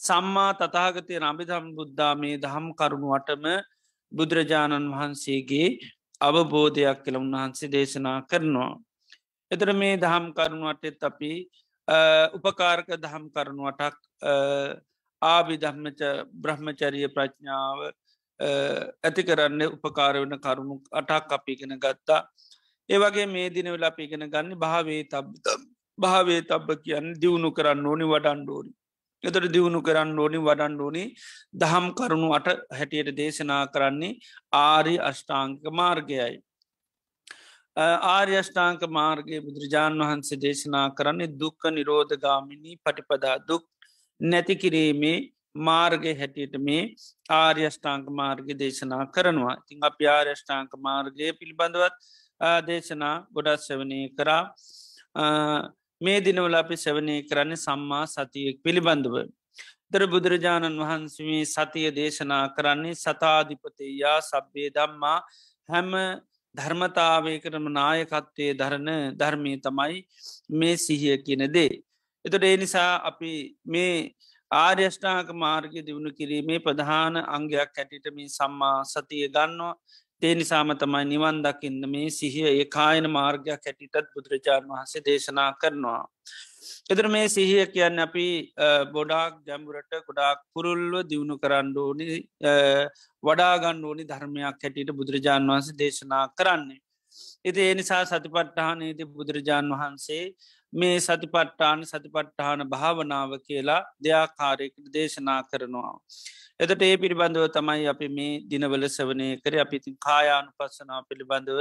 සම්මා 0.00 0.50
තතාගතය 0.54 1.20
රබිධම් 1.20 1.66
බුද්ධා 1.76 2.14
මේ 2.14 2.36
දහම් 2.38 2.66
කරුණුවටම 2.72 3.44
බුදුරජාණන් 4.12 4.92
වහන්සේගේ 4.94 5.68
අවබෝධයක් 6.20 6.98
කළ 7.04 7.16
උන්වහන්සේ 7.16 7.68
දේශනා 7.68 8.18
කරනවා. 8.22 8.72
එතර 9.50 9.70
මේ 9.74 9.96
දහම් 9.96 10.26
කරුණුවටෙත් 10.32 11.02
අපි 11.02 11.32
උපකාරක 12.34 12.88
දහම් 12.96 13.24
කරුණුවටක් 13.30 13.96
ආවිධම්මච 15.22 16.00
බ්‍රහ්මචරිය 16.34 17.08
ප්‍රඥාව 17.08 17.78
ඇති 19.04 19.22
කරන්න 19.22 19.62
උපකාර 19.68 20.14
වන 20.16 20.36
කරුණු 20.38 20.76
අටක් 20.92 21.32
අපිගෙන 21.32 21.74
ගත්තා 21.76 22.20
ඒවගේ 22.88 23.26
මේ 23.26 23.48
දින 23.50 23.68
වෙලා 23.68 23.92
පිගෙන 23.92 24.26
ගන්න 24.26 24.54
භාවේ 24.56 25.02
තබ 25.04 25.56
භාවේ 25.98 26.42
තබ්බ 26.42 26.78
කියන්න 26.84 27.08
දියුණු 27.16 27.50
කරන්න 27.50 27.86
ඕනි 27.86 28.06
වඩන්ඩෝනි 28.06 28.72
එතට 29.24 29.46
දියුණු 29.48 29.80
කරන්න 29.82 30.18
ඕනි 30.18 30.38
වඩන් 30.38 30.74
ඕනි 30.80 31.04
දහම් 31.54 31.86
කරුණු 31.92 32.28
අට 32.32 32.48
හැටියට 32.72 33.16
දේශනා 33.16 33.64
කරන්නේ 33.66 34.18
ආරි 34.56 34.94
අෂ්ටාංක 35.00 35.64
මාර්ගයයි. 35.72 36.36
ආර්යෂ්ඨාංක 37.78 38.82
මාර්ගය 38.90 39.40
බුදුරජාණන් 39.40 40.02
වහන්සේ 40.02 40.38
දේශනා 40.38 40.86
කරන්නේ 40.90 41.32
දුක්ක 41.34 41.62
නිරෝධගාමිණී 41.70 42.78
පටිපදා 42.84 43.36
දුක් 43.48 43.64
නැතිකිරීමේ 44.20 45.16
මාර්ගය 45.62 46.12
හැටියට 46.14 46.56
මේ 46.60 46.82
ආර්යෂ්ඨාංක 47.36 48.06
මාර්ග 48.12 48.48
දේශනා 48.56 49.02
කරනවා 49.08 49.56
තිං 49.66 49.78
අප 49.82 50.00
ආර්යෂ්ඨාංක 50.10 50.72
මාර්ගය 50.80 51.32
පිළිබඳවත් 51.32 51.96
දේශනා 52.62 53.16
ගොඩත් 53.32 53.60
සවනය 53.60 54.00
කරා 54.14 54.42
මේ 56.00 56.20
දිනවල 56.20 56.54
අපි 56.54 56.76
සැවනය 56.76 57.16
කරන්නේ 57.24 57.56
සම්මා 57.58 58.04
සතියෙක් 58.06 58.58
පිළිබඳව. 58.62 59.16
දර 59.90 60.04
බුදුරජාණන් 60.06 60.80
වහන්සේ 60.80 61.44
සතිය 61.46 61.90
දේශනා 61.92 62.44
කරන්නේ 62.50 62.94
සතාධිපතයා 62.96 64.18
සබ්බේ 64.22 64.68
දම්මා 64.70 65.18
හැම 65.68 65.90
ධර්මතාවයකටම 66.58 67.66
නායකත්වය 67.72 68.46
දරණ 68.54 68.90
ධර්මය 69.14 69.52
තමයි 69.58 69.98
මේ 70.52 70.76
සිහිය 70.78 71.16
කියන 71.18 71.44
දේ. 71.48 71.72
එතොට 72.24 72.44
ඒ 72.44 72.56
නිසා 72.56 72.90
අපි 73.10 73.32
මේ 73.66 73.94
ආර්යෂ්ඨාක 74.50 75.30
මාර්ග 75.36 75.72
දියුණු 75.80 76.10
කිරීමේ 76.12 76.58
ප්‍රධාන 76.58 77.16
අංගයක් 77.28 77.72
හැටිටම 77.72 78.18
සම්මා 78.28 78.76
සතිය 78.84 79.26
ගන්නවා 79.28 79.74
තේ 80.22 80.34
නිසාම 80.34 80.70
තමයි 80.74 81.04
නිවන් 81.06 81.36
දකින්න 81.42 81.82
මේ 81.88 82.08
සිහිය 82.10 82.48
ඒ 82.52 82.64
කායන 82.68 83.06
මාර්ගයක් 83.10 83.66
හැටිටත් 83.66 84.08
බුදුරජාණන් 84.14 84.70
වහන්සේ 84.70 85.02
දේශනා 85.02 85.50
කරනවා. 85.54 86.02
එතර 86.90 87.06
මේ 87.08 87.28
සිහිය 87.28 87.64
කියන්න 87.68 88.02
අපි 88.04 88.26
බොඩාක් 88.92 89.38
ජැම්බුරට 89.46 89.94
ගොඩාක් 90.00 90.40
පුරුල්ව 90.52 90.98
දියුණු 91.10 91.36
කරන්න 91.38 91.70
ඕනි 91.78 92.08
වඩාගන්න 93.22 93.84
ඕනි 93.84 94.04
ධර්මයක් 94.04 94.44
හැටියට 94.58 94.92
බුදුරජාණන් 94.92 95.52
වහන්සේ 95.52 95.78
දේශනා 95.78 96.24
කරන්නේ. 96.32 96.80
එති 97.44 97.60
ඒ 97.60 97.74
නිසා 97.74 98.02
සතිපට්ටානයේති 98.04 99.10
බුදුරජාණන් 99.12 99.74
වහන්සේ 99.74 100.24
මේ 100.72 100.96
සතිපට්ටාන 101.00 101.84
සතිපට්ටාන 101.84 102.66
භාවනාව 102.68 103.38
කියලා 103.46 103.82
දෙයාකාරයකට 104.04 104.92
දේශනා 104.92 105.40
කරනවා. 105.44 105.94
එතට 106.60 106.82
ඒ 106.82 106.96
පිළිබඳව 106.96 107.44
තමයි 107.50 107.84
අපි 107.86 108.06
මේ 108.10 108.30
දිනවල 108.44 108.84
සවනය 108.88 109.26
කර 109.38 109.54
අපිතින් 109.58 109.94
කායානු 109.98 110.50
පස්සනාව 110.56 111.02
පිළිබඳව 111.08 111.60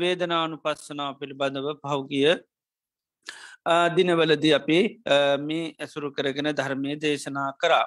වේදනානු 0.00 0.56
පස්සනාව 0.58 1.12
පිළිබඳව 1.20 1.68
පහුගිය 1.82 2.28
දිනවලද 3.90 4.44
අපි 4.52 4.78
මේ 5.40 5.72
ඇසුරු 5.78 6.10
කරගෙන 6.10 6.50
ධර්මය 6.52 6.96
දේශනා 6.98 7.50
කරා. 7.56 7.86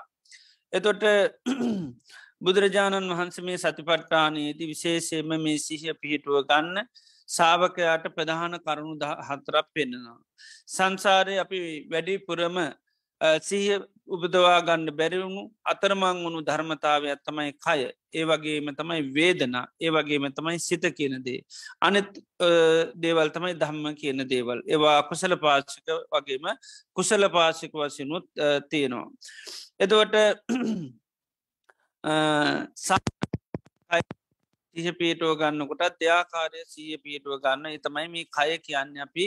එතොට 0.73 1.03
බුදුරජාණන් 2.43 3.11
වහන්ස 3.11 3.37
මේ 3.41 3.57
සතිපට්ටානයේදී 3.59 4.67
විශේෂයම 4.67 5.29
මේ 5.39 5.57
සිහිය 5.59 5.93
පිහිටුව 5.95 6.41
ගන්න 6.43 6.89
සාාවකයාට 7.29 8.09
ප්‍රධාන 8.09 8.57
කරුණු 8.59 8.95
හතරක් 9.21 9.67
පෙන්නවා. 9.73 10.17
සංසාරය 10.67 11.37
අපි 11.37 11.59
වැඩි 11.87 12.17
පුරම 12.19 12.57
සීහ 14.07 14.13
උපදවා 14.15 14.61
ගන්න 14.61 14.89
බැරිවුණු 14.91 15.51
අතරමං 15.63 16.23
වුණු 16.23 16.41
ධර්මතාව 16.41 17.03
ඇත්තමයි 17.05 17.53
කය 17.55 17.81
ඒ 18.13 18.23
වගේම 18.23 18.67
තමයි 18.71 19.01
වේදනා 19.13 19.65
ඒ 19.81 19.89
වගේම 19.89 20.25
තමයි 20.31 20.59
සිත 20.59 20.81
කියනදේ. 20.81 21.41
අනෙත් 21.81 22.09
දේවල් 22.95 23.29
තමයි 23.29 23.53
ධම්ම 23.53 23.95
කියන 23.95 24.27
දේවල් 24.29 24.61
ඒවා 24.67 24.97
අකුසල 24.99 25.35
පාශික 25.35 25.87
වගේම 26.11 26.45
කුසල 26.93 27.29
පාශික 27.29 27.71
වසිනුත් 27.73 28.25
තියෙනවා. 28.69 29.09
එතවට 29.79 30.15
සිහ 34.75 34.91
පිටුව 34.91 35.37
ගන්නකොටත් 35.37 35.99
දෙයාකාරය 35.99 36.61
සීය 36.67 36.97
පිටුව 36.97 37.39
ගන්න 37.39 37.65
එතමයි 37.71 38.07
මේ 38.07 38.25
කය 38.27 38.57
කියන්න 38.59 38.97
අපි 38.99 39.25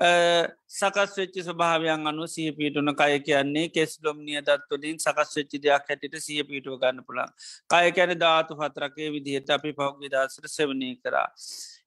සකස් 0.00 1.16
වෙච්චි 1.16 1.42
ස්වභාවයන් 1.42 2.06
අනු 2.06 2.26
සිය 2.26 2.52
පිටුන 2.52 2.92
කය 2.94 3.18
කියන්නේ 3.20 3.68
කෙස්ලොම් 3.68 4.22
නිය 4.24 4.40
දත්තුලින් 4.40 4.96
සකස් 4.98 5.36
වෙච්චි 5.36 5.58
දෙයක් 5.58 5.84
හැටිට 5.88 6.16
සිය 6.18 6.42
පිටුව 6.42 6.78
ගන්න 6.78 7.04
පුළන් 7.04 7.34
කය 7.70 7.92
කැන 7.92 8.14
ධාතු 8.16 8.56
පතරකේ 8.56 9.10
විදිහට 9.10 9.50
අපි 9.50 9.72
පහුක් 9.72 10.00
විදසර 10.00 10.48
සෙවනය 10.48 10.90
කරා. 10.96 11.28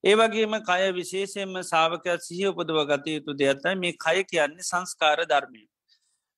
ඒවගේම 0.03 0.53
කය 0.61 0.81
විශේෂයෙන්ම 0.93 1.61
සාාවකයක් 1.63 2.21
සිහ 2.21 2.45
උපදව 2.47 2.85
ගත 2.87 3.05
යුතු 3.09 3.33
දෙයක්ත්තයි 3.35 3.75
මේ 3.77 3.97
කය 3.99 4.23
කියන්නේ 4.25 4.69
සංස්කාර 4.71 5.25
ධර්මය. 5.25 5.63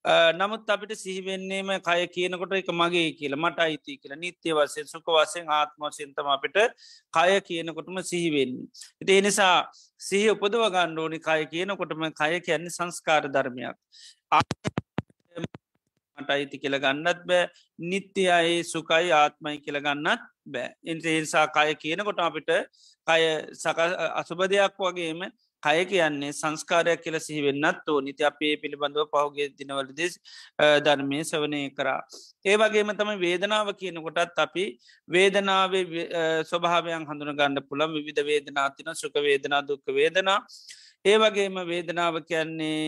නමුත් 0.06 0.70
අපිට 0.70 0.94
සිහිවෙන්නේම 0.96 1.70
කය 1.82 2.06
කියනකොට 2.08 2.54
එක 2.54 2.70
මගේ 2.72 3.18
කියල 3.18 3.34
මට 3.36 3.60
අයිති 3.60 3.98
කියල 3.98 4.14
නිත්‍ය 4.16 4.54
වසයෙන් 4.54 4.86
සුක 4.86 5.08
වසයෙන් 5.08 5.50
ආත්ම 5.50 5.82
සිතම 5.90 6.28
අපිට 6.28 6.58
කය 7.14 7.42
කියනකොටම 7.42 7.98
සිහිවෙන්න. 8.04 8.54
ඉති 9.02 9.18
එනිසා 9.18 9.66
සිහි 10.00 10.30
උපදව 10.30 10.70
ගණ්ඩෝනි 10.70 11.20
කය 11.20 11.46
කියනකොටම 11.48 12.06
කය 12.14 12.40
කියන්නේ 12.40 12.70
සංස්කාර 12.70 13.26
ධර්මයක්. 13.28 13.78
මට 16.18 16.30
අයිති 16.30 16.62
කියල 16.62 16.78
ගන්නත් 16.78 17.26
බෑ 17.26 17.50
නිත්‍ය 17.82 18.30
අයි 18.30 18.64
සුකයි 18.64 19.10
ආත්මයි 19.12 19.58
කියල 19.58 19.82
ගන්නත් 19.82 20.22
බෑ. 20.48 20.70
ඉන්ටේසා 20.84 21.48
කය 21.50 21.74
කියනකොට 21.76 22.20
අපිට 22.20 22.52
කය 23.08 23.22
සක 23.54 23.80
අසුබ 24.14 24.46
දෙයක් 24.46 24.78
වගේම 24.80 25.26
කය 25.66 25.86
කියන්නේ 25.92 26.32
සංස්කාරයක් 26.34 27.04
කියල 27.06 27.18
සිහිවෙන්නත් 27.20 27.90
ඕ 27.90 28.00
නිති 28.08 28.28
අපේ 28.30 28.54
පිළිබඳව 28.64 29.06
පහුගේ 29.14 29.50
දිනවලදෙස් 29.60 30.14
ධර්මය 30.86 31.20
සවනය 31.24 31.62
කරා. 31.78 32.00
ඒ 32.46 32.56
වගේම 32.58 32.92
තම 33.00 33.12
වේදනාව 33.26 33.70
කියනකොටත් 33.82 34.40
අපි 34.46 34.66
වේදනාවේ 35.10 35.86
ස්වභාවයන් 36.50 37.06
හඳුන 37.10 37.38
ගන්න 37.40 37.68
පුළම් 37.70 37.94
විධ 38.08 38.24
වේදනාතින 38.32 38.92
සුක 38.96 39.16
වේදනා 39.28 39.62
දුක්ක 39.70 39.96
වේදනා. 40.00 40.40
ඒ 41.06 41.18
වගේම 41.20 41.56
වේදනාව 41.72 42.16
කියන්නේ 42.30 42.80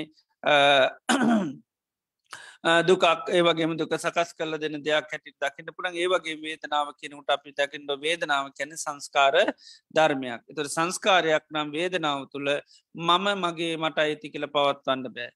දුකක් 2.63 3.04
ඒවගේම 3.30 3.78
දුක 3.78 3.93
සකස් 3.96 4.34
කල 4.34 4.58
දෙන 4.58 4.82
දෙයක් 4.82 5.08
හැටි 5.08 5.34
දකින්න 5.36 5.70
පුළන් 5.72 5.96
ඒවගේ 5.96 6.38
වේදනාව 6.38 6.93
කෙනට 6.96 7.30
අපි 7.30 7.54
දකිට 7.54 7.93
වේදනාව 8.00 8.50
කැන 8.52 8.74
සංස්කාර 8.76 9.36
ධර්මයක් 9.91 10.41
එතට 10.48 10.70
සංස්කාරයක් 10.70 11.46
නම් 11.50 11.72
වේදනාව 11.72 12.26
තුළ 12.30 12.50
මම 12.96 13.28
මගේ 13.38 13.78
මට 13.78 13.98
අයිති 14.00 14.30
කියල 14.30 14.48
පවත්වන්න 14.48 15.04
බෑ. 15.10 15.30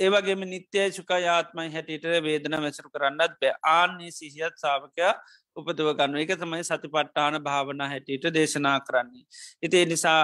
ඒවගේම 0.00 0.44
නිත්‍යය 0.46 0.88
සුකයාත්මයි 0.92 1.68
හැටියට 1.70 2.06
වේදන 2.22 2.56
වැසරු 2.58 2.90
කරන්නත් 2.90 3.36
බෑ 3.40 3.58
ආන්නේ 3.70 4.10
සිහියත් 4.10 4.56
සාාවකයා 4.56 5.12
උපදව 5.56 5.92
ගන්න 5.98 6.22
එක 6.22 6.32
තමයි 6.36 6.64
සති 6.64 6.88
පට්ටාන 6.88 7.38
භාවන 7.42 7.84
හැටියට 7.84 8.26
දේශනා 8.30 8.78
කරන්නේ. 8.80 9.24
ඉතිේ 9.62 9.84
නිසා 9.86 10.22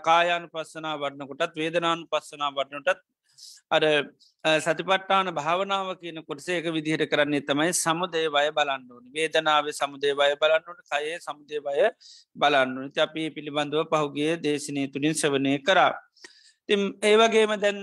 කායානු 0.00 0.48
පස්සනා 0.48 0.98
වඩනකොටත් 0.98 1.56
වේදනානු 1.56 2.06
පස්සනා 2.06 2.50
වඩනටත් 2.52 3.00
අර 3.70 3.84
සතිපට්ටාන 4.44 5.28
භාවනාව 5.30 5.88
කියන 5.96 6.18
කොටසේක 6.22 6.64
විදිහට 6.66 7.04
කරන්නේ 7.06 7.40
තමයි 7.42 7.72
සමුදේ 7.74 8.28
වය 8.28 8.48
බලන්නුවනි 8.50 9.12
වේදනාවේ 9.12 9.72
සමුදේ 9.72 10.14
වය 10.14 10.32
බලන්නුට 10.34 10.80
කයේ 10.86 11.18
සමුදේ 11.18 11.60
වය 11.60 11.90
බලන්නුන 12.36 12.88
අපි 12.98 13.30
පිළිබඳව 13.30 13.84
පහුගේ 13.86 14.36
දේශනය 14.38 14.86
තුළින් 14.88 15.14
සවනය 15.14 15.58
කරා. 15.60 15.92
තිම් 16.68 16.80
ඒවගේම 17.02 17.52
දැන් 17.58 17.78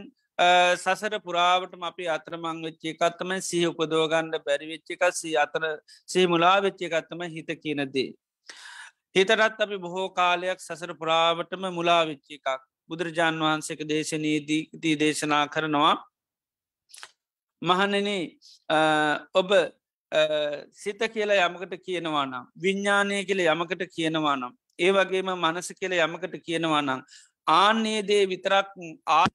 සසර 0.76 1.20
පුරාවටම 1.20 1.84
අපි 1.84 2.10
අතරමං 2.10 2.64
වෙච්චේ 2.64 2.96
එකත්තම 2.96 3.38
සහ 3.40 3.70
උපදෝගන්ඩ 3.70 4.42
බැරිවෙච්චි 4.44 4.94
එකක් 4.94 5.06
සී 5.14 5.38
අතර 5.38 5.64
සේ 6.10 6.26
මුලා 6.28 6.58
වෙච්චි 6.60 6.90
එකත්තම 6.90 7.22
හිත 7.30 7.50
කියනදේ. 7.58 8.10
හිතරත් 9.16 9.62
අපි 9.62 9.78
බොහෝ 9.78 10.10
කාලයක් 10.12 10.60
සසර 10.60 10.92
පුරාවටම 10.96 11.72
මුලා 11.72 12.04
වෙච්චි 12.08 12.42
එකක් 12.42 12.68
බුදුරජාණන් 12.90 13.44
වහන්සේක 13.44 13.82
දේශනීදී 13.88 15.00
දේශනා 15.00 15.46
කරනවා 15.48 15.96
මහනන 17.62 18.08
ඔබ 19.34 19.50
සිත 20.74 21.00
කියලා 21.14 21.48
යමකට 21.48 21.74
කියනවා 21.80 22.26
නම් 22.26 22.46
විඤ්ඥානය 22.56 23.26
කියල 23.26 23.42
යමකට 23.46 23.84
කියනවා 23.90 24.36
නම් 24.36 24.54
ඒ 24.80 24.92
වගේම 24.92 25.32
මනස 25.36 25.74
කියල 25.74 25.94
යමකට 25.98 26.38
කියනවා 26.40 26.82
නම් 26.82 27.02
ආන්නේ 27.48 28.02
දේ 28.04 28.24
විතරක් 28.26 28.70
ආ 29.08 29.26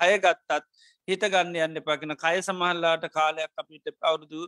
අය 0.00 0.18
ගත්තත් 0.18 0.64
හිත 1.08 1.22
ගන්න 1.24 1.56
යන්න 1.58 1.80
පකින 1.82 2.14
කය 2.16 2.34
සමහල්ලාට 2.40 3.04
කාලයක් 3.10 3.52
අපිට 3.56 3.94
අවුරුදු 4.02 4.42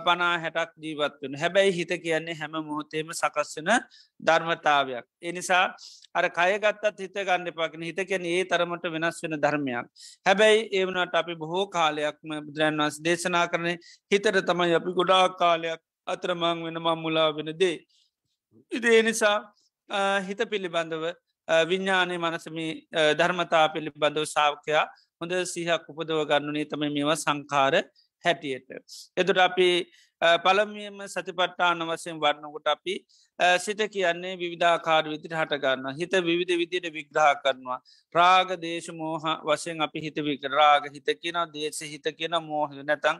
පනා 0.00 0.30
හැටක් 0.38 0.70
ජීවත් 0.78 1.16
වෙන 1.22 1.34
හැබැයි 1.34 1.72
හිත 1.72 1.92
කියන්නේ 2.04 2.34
හැම 2.34 2.54
මොහොතේම 2.60 3.10
සකස්වන 3.12 3.70
ධර්මතාවයක්. 4.20 5.04
එනිසා 5.22 5.64
අර 6.14 6.24
කයගත්තත් 6.30 7.00
හිත 7.00 7.18
ගන්න 7.20 7.52
පකින 7.52 7.82
හිත 7.82 8.00
කියන 8.08 8.26
ඒ 8.26 8.44
තරමට 8.44 8.88
වෙනස් 8.88 9.20
වෙන 9.22 9.36
ධර්මයක්. 9.38 9.86
හැබැයි 10.26 10.64
ඒවනට 10.72 11.14
අපි 11.14 11.34
බොහෝ 11.34 11.66
කාලයක්ම 11.68 12.34
බුදුරන් 12.46 12.74
වන්ස් 12.76 13.02
දේශනා 13.02 13.46
කරන 13.48 13.68
හිතට 14.10 14.42
තමයි 14.50 14.74
අපි 14.80 14.96
ගොඩා 14.98 15.24
කාලයක් 15.36 15.80
අතරමං 16.06 16.66
වෙන 16.66 16.78
මම්මුලා 16.78 17.30
වෙන 17.36 17.54
දේ. 17.58 17.76
ඉදේ 18.72 19.02
නිසා 19.02 19.38
හිත 20.28 20.40
පිළිබඳව 20.50 21.04
විඤ්ඥානය 21.68 22.16
මනසම 22.18 22.58
ධර්මතා 23.18 23.66
පිළිබඳව 23.68 24.24
සාාවකයා 24.26 24.86
හොඳ 25.20 25.32
සිහක් 25.46 25.88
උපදව 25.90 26.20
ගන්නුනේ 26.30 26.66
තම 26.66 26.84
මේවා 26.88 27.18
සංකාර 27.18 27.74
හැටියට. 28.24 28.68
එතුට 29.16 29.40
අපි 29.40 29.68
පළමියම 30.44 30.96
සතිපට්ටාන 31.06 31.82
වසයෙන් 31.88 32.16
වන්නකොට 32.18 32.66
අපි 32.66 32.94
සිත 33.58 33.80
කියන්නේ 33.88 34.34
විවිධාකාර 34.36 35.04
විදිට 35.06 35.34
හටගන්න 35.34 35.98
හිත 35.98 36.14
විවිධ 36.22 36.56
විදියට 36.60 36.88
විග්‍රහ 36.92 37.28
කරනවා. 37.42 37.78
රාග 38.14 38.48
දේශ 38.58 38.90
මෝහ 38.92 39.22
වසයෙන් 39.44 39.80
අපි 39.80 40.00
හිත 40.00 40.18
වික 40.20 40.42
රාග 40.52 40.90
හිත 40.94 41.08
කියන 41.22 41.38
දේශ 41.54 41.82
හිත 41.84 42.06
කියන 42.18 42.34
මෝහ 42.42 42.68
නැතං 42.82 43.18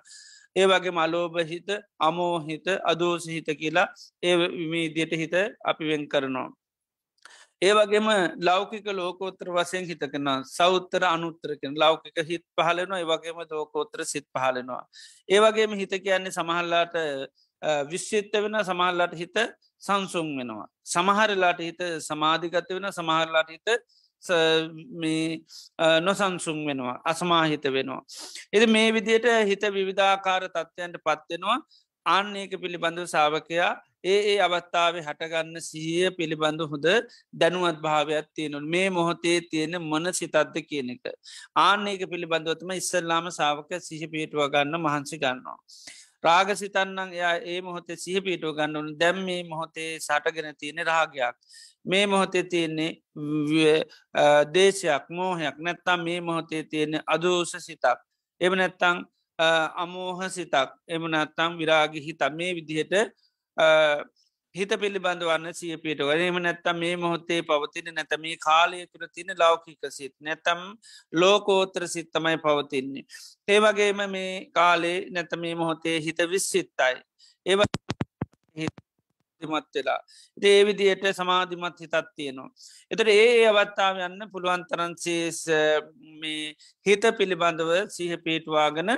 ඒ 0.56 0.66
වගේ 0.66 0.92
මලෝභ 0.92 1.38
හිත 1.46 1.68
අමෝහිත 2.00 2.66
අදෝස 2.84 3.28
හිත 3.28 3.48
කියලා 3.60 3.88
ඒ 4.22 4.34
විමේදියට 4.38 5.12
හිත 5.14 5.34
අපි 5.64 5.84
වෙන් 5.90 6.08
කරනවා. 6.08 6.48
ඒ 7.62 7.72
වගේම 7.72 8.08
ලෞකික 8.40 8.86
ලෝකෝත්‍ර 8.92 9.48
වසයෙන් 9.50 9.84
හිතකෙන 9.84 10.28
සෞත්තර 10.48 11.04
අනුත්තරකෙන 11.06 11.74
ලෞකික 11.74 12.18
හිත් 12.24 12.44
පහලෙනවා 12.56 12.98
ඒවගේම 12.98 13.40
දෝකෝත්‍ර 13.50 14.04
සිත් 14.04 14.26
පහලෙනවා. 14.32 14.82
ඒවගේම 15.28 15.72
හිත 15.74 15.94
කියන්නේ 15.98 16.30
සමහල්ලාට 16.32 16.94
විශ්චිත්ත 17.90 18.32
වෙන 18.34 18.58
සමහල්ලාට 18.62 19.14
හිත 19.14 19.38
සංසුන් 19.78 20.28
වෙනවා. 20.38 20.68
සමහරලාට 20.86 21.60
හිත 21.60 21.82
සමාධිගත 22.00 22.70
වෙන 22.70 22.92
සමහරලාට 22.92 23.50
හිත 23.50 23.68
නොසංසුන් 26.00 26.64
වෙනවා 26.66 27.00
අසමාහිත 27.04 27.64
වෙනවා. 27.68 28.02
එද 28.52 28.66
මේ 28.68 28.92
විදියට 28.92 29.28
හිත 29.44 29.62
විවිධාකාර 29.72 30.48
තත්ත්වයන්ට 30.48 30.96
පත්වෙනවා 31.00 31.58
අන්න 32.06 32.36
ඒක 32.36 32.52
පිළිබඳව 32.56 33.06
සාාවකයා 33.06 33.72
ඒ 34.04 34.18
ඒ 34.24 34.36
අවස්ථාවේ 34.40 35.02
හටගන්න 35.02 35.60
සිහිය 35.60 36.10
පිළිබඳ 36.12 36.60
හොඳ 36.64 36.86
දැනුවත් 37.34 37.78
භාවයක් 37.80 38.26
තියෙනු 38.32 38.60
මේ 38.66 38.88
මොහොතේ 38.90 39.38
තියෙන 39.42 39.74
මන 39.80 40.12
සිතත්ද 40.12 40.56
කියන 40.62 40.90
එක. 40.90 41.04
ආන්නේක 41.58 42.02
පිළිබඳවතම 42.06 42.70
ඉස්සල්ලාම 42.72 43.30
සාාවක 43.30 43.70
සිහි 43.80 44.06
පිටුව 44.08 44.44
ගන්න 44.48 44.78
මහන්සි 44.78 45.18
ගන්නවා. 45.18 45.58
රාග 46.24 46.48
සිතන්නන් 46.54 47.12
එයා 47.12 47.34
ඒ 47.44 47.60
මොහොතේ 47.60 47.96
සිහ 47.96 48.20
පිටුව 48.20 48.54
ගන්නවන 48.54 48.94
දැම් 48.96 49.18
මේ 49.24 49.42
මොහොතේ 49.44 49.90
සටගෙන 49.98 50.54
තියෙන 50.56 50.80
රාගයක්. 50.84 51.36
මේ 51.84 52.06
මොහොතේ 52.06 52.44
තියෙන්නේ 52.44 52.90
දේශයක් 54.54 55.04
මෝහයක් 55.10 55.56
නැත්තම් 55.58 56.00
මේ 56.02 56.20
මොහොතේ 56.22 56.62
තියෙන 56.64 57.00
අදෝස 57.06 57.52
සිතක්. 57.60 57.98
එම 58.40 58.52
නැත්තං 58.54 59.06
අමෝහ 59.38 60.18
සිතක් 60.28 60.70
එම 60.88 61.02
නත්තම් 61.06 61.50
විරාගි 61.56 62.00
හිත 62.00 62.22
මේ 62.32 62.54
විදිහට 62.54 62.94
හිත 64.54 64.72
පිළිබඳ 64.80 65.22
වන්න 65.22 65.54
සිය 65.54 65.76
පිට 65.76 66.00
වනම 66.00 66.38
නැත්තම් 66.40 66.78
මේ 66.78 66.96
මොහොත්තේ 66.96 67.40
පවතින 67.42 67.90
නැතම 67.94 68.22
මේ 68.22 68.36
කාලය 68.38 68.86
තුර 68.86 69.04
තින 69.08 69.34
ලෞකික 69.36 69.90
සිත් 69.90 70.14
නැතම් 70.20 70.60
ලෝකෝත්‍ර 71.12 71.88
සිත්තමයි 71.88 72.38
පවතින්නේ. 72.38 73.04
ඒවගේම 73.48 74.02
මේ 74.10 74.32
කාලේ 74.52 74.98
නැත 75.10 75.32
මේ 75.36 75.54
මොහොතේ 75.54 75.96
හිත 76.00 76.20
විස්සිත්තයි. 76.30 76.94
ඒව 77.46 77.60
මත් 79.42 79.74
වෙලා 79.74 80.00
ඒ 80.42 80.64
විදියට 80.66 81.04
සමාධිමත් 81.12 81.80
හිතත් 81.80 81.96
තියෙනවා. 82.16 82.50
එතට 82.90 83.08
ඒ 83.08 83.46
අවත්තාව 83.46 84.00
යන්න 84.06 84.30
පුළුවන්තරන්සේස් 84.32 85.44
මේ 86.22 86.56
හිත 86.86 87.04
පිළිබඳව 87.18 87.70
සිහ 87.88 88.16
පේටවාගෙන 88.24 88.90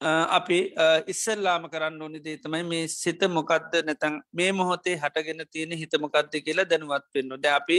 අපි 0.00 0.58
ඉස්සල්ලාම 1.06 1.62
කරන්න 1.68 2.00
ඕනි 2.02 2.20
දේතමයි 2.20 2.62
මේ 2.64 2.86
සිත 2.86 3.22
මොකක්ද 3.28 3.76
නැතන් 3.82 4.20
මේ 4.30 4.52
මොහොතේ 4.52 4.96
හටගෙන 4.96 5.40
තියෙන 5.48 5.72
හිතමොකක්ද 5.72 6.34
කියලා 6.38 6.64
දැනුවත් 6.64 7.06
පෙන්න්න 7.14 7.32
ද 7.36 7.48
අපි 7.50 7.78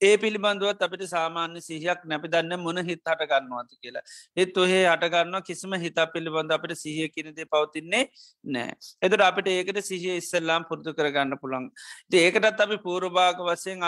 ඒ 0.00 0.16
පිළිබඳුවත් 0.16 0.82
අපිට 0.82 1.04
සාමාන්‍ය 1.06 1.62
සිහයක් 1.62 2.04
නැපි 2.04 2.28
දන්න 2.28 2.60
මොන 2.60 2.80
හිත් 2.80 3.00
හට 3.02 3.28
ගන්නවාති 3.30 3.76
කියලා. 3.76 4.02
ඒත් 4.36 4.56
ඔහේ 4.56 4.82
හටගන්න 4.84 5.42
කිසිම 5.42 5.72
හිතා 5.76 6.06
පිළිබඳ 6.08 6.52
අපට 6.52 6.74
සිහිය 6.76 7.08
කියනද 7.08 7.40
පවතින්නේ 7.46 8.02
නෑ 8.44 8.76
එතුට 9.02 9.22
අපිට 9.22 9.48
ඒකට 9.48 9.80
සිහිය 9.82 10.18
ඉස්සල්ලාම් 10.18 10.68
පුරදු 10.68 10.92
කරගන්න 10.92 11.40
පුළන් 11.40 11.70
ඒකටත් 12.14 12.60
අපි 12.60 12.78
පූරභාග 12.78 13.42
වසයෙන් 13.42 13.80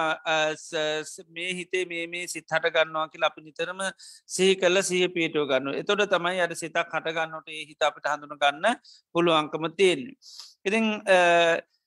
මේ 1.31 1.51
හිතේ 1.53 1.85
මේ 1.85 2.07
මේ 2.07 2.25
සිත් 2.27 2.49
හට 2.49 2.73
ගන්නවා 2.73 3.07
කියලා 3.09 3.33
අපි 3.33 3.47
නිතරම 3.47 3.85
සිහි 4.29 4.57
කල්ල 4.57 4.83
සිහ 4.83 5.05
පියටෝ 5.11 5.47
ගන්න 5.47 5.81
එතොට 5.83 6.07
තමයි 6.09 6.41
අට 6.41 6.57
සිතක් 6.57 6.83
හටගන්නට 6.91 7.55
ඒ 7.57 7.66
හිත 7.69 7.83
අපට 7.83 8.07
හඳුන 8.07 8.39
ගන්න 8.43 8.67
පුළුවන්කම 9.15 9.65
තියෙන්නේ. 9.79 10.17
ඉතිං 10.67 10.87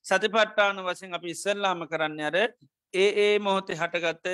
සතිපට්ටාන 0.06 0.86
වසින් 0.86 1.14
අපි 1.14 1.36
ඉස්සල්ලාම 1.36 1.88
කරන්න 1.92 2.22
අර 2.22 2.38
ඒ 2.94 3.10
ඒ 3.24 3.34
මොහොතේ 3.40 3.76
හටගත්ත 3.76 4.28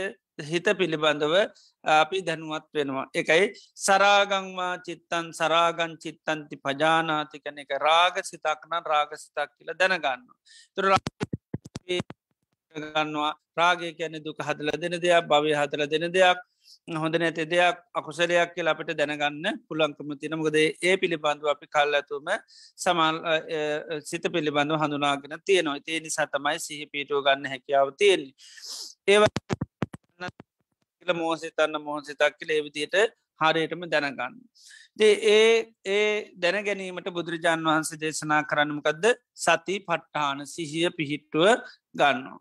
හිත 0.43 0.67
පිළිබඳව 0.79 1.35
අපි 1.83 2.17
දැනුවත් 2.21 2.67
වෙනවා. 2.73 3.07
එකයි 3.13 3.53
සරාගංවා 3.77 4.73
චිත්තන් 4.79 5.31
සරාගන් 5.33 5.93
චිත්තන්ති 5.97 6.55
පජානාති 6.57 7.39
කන 7.39 7.59
එක 7.59 7.71
රාග 7.79 8.19
සිතක්න 8.23 8.73
රාග 8.85 9.11
සිතක් 9.15 9.49
කියල 9.57 9.71
දැනගන්න. 9.73 10.27
තුර 10.75 10.85
ගන්නවා 12.75 13.33
රාගය 13.55 13.93
කියන 13.93 14.19
දුක 14.23 14.39
හදල 14.39 14.69
දෙන 14.75 14.95
දෙයක් 14.97 15.25
භවය 15.25 15.53
හදල 15.53 15.87
දෙන 15.87 16.11
දෙයක් 16.11 16.39
හොඳ 16.95 17.15
නැති 17.15 17.45
දෙයක් 17.45 17.77
අකුසලයක් 17.93 18.53
කියල 18.55 18.67
අපට 18.67 18.91
දැනගන්න 18.93 19.59
පුළන්කම 19.67 20.15
තිනමකද 20.17 20.57
ඒ 20.59 20.95
පිළිබඳව 20.97 21.47
අපි 21.47 21.67
කල් 21.67 21.99
ඇතුම 21.99 22.31
සමල් 22.79 23.19
සිත 24.03 24.25
පිළිබඳව 24.29 24.79
හඳුනාගෙන 24.83 25.37
තියෙනවා 25.43 25.83
ඒ 25.87 25.99
නිසා 25.99 26.27
තමයි 26.29 26.57
සිහි 26.59 26.85
පිටුව 26.87 27.23
ගන්න 27.25 27.51
හැකියාව 27.53 27.93
තියෙන්නේ 27.95 28.33
ඒව 29.07 29.23
මෝසිතන්න 31.15 31.81
මොහොසිතක් 31.81 32.39
කියල 32.39 32.51
ඒවිදියට 32.51 32.95
හරියටම 33.41 33.83
දැනගන්න. 33.87 34.35
ඒ 34.99 35.73
ඒ 35.85 36.31
දැන 36.35 36.63
ගැනීමට 36.63 37.09
බුදුරජාණන් 37.11 37.67
වහන්සේ 37.67 37.99
දේශනා 37.99 38.43
කරන්නමකක්ද 38.43 39.05
සති 39.37 39.75
පට්ටාන 39.81 40.47
සිහිය 40.47 40.89
පිහිට්ටුව 40.91 41.47
ගන්නවා. 41.93 42.39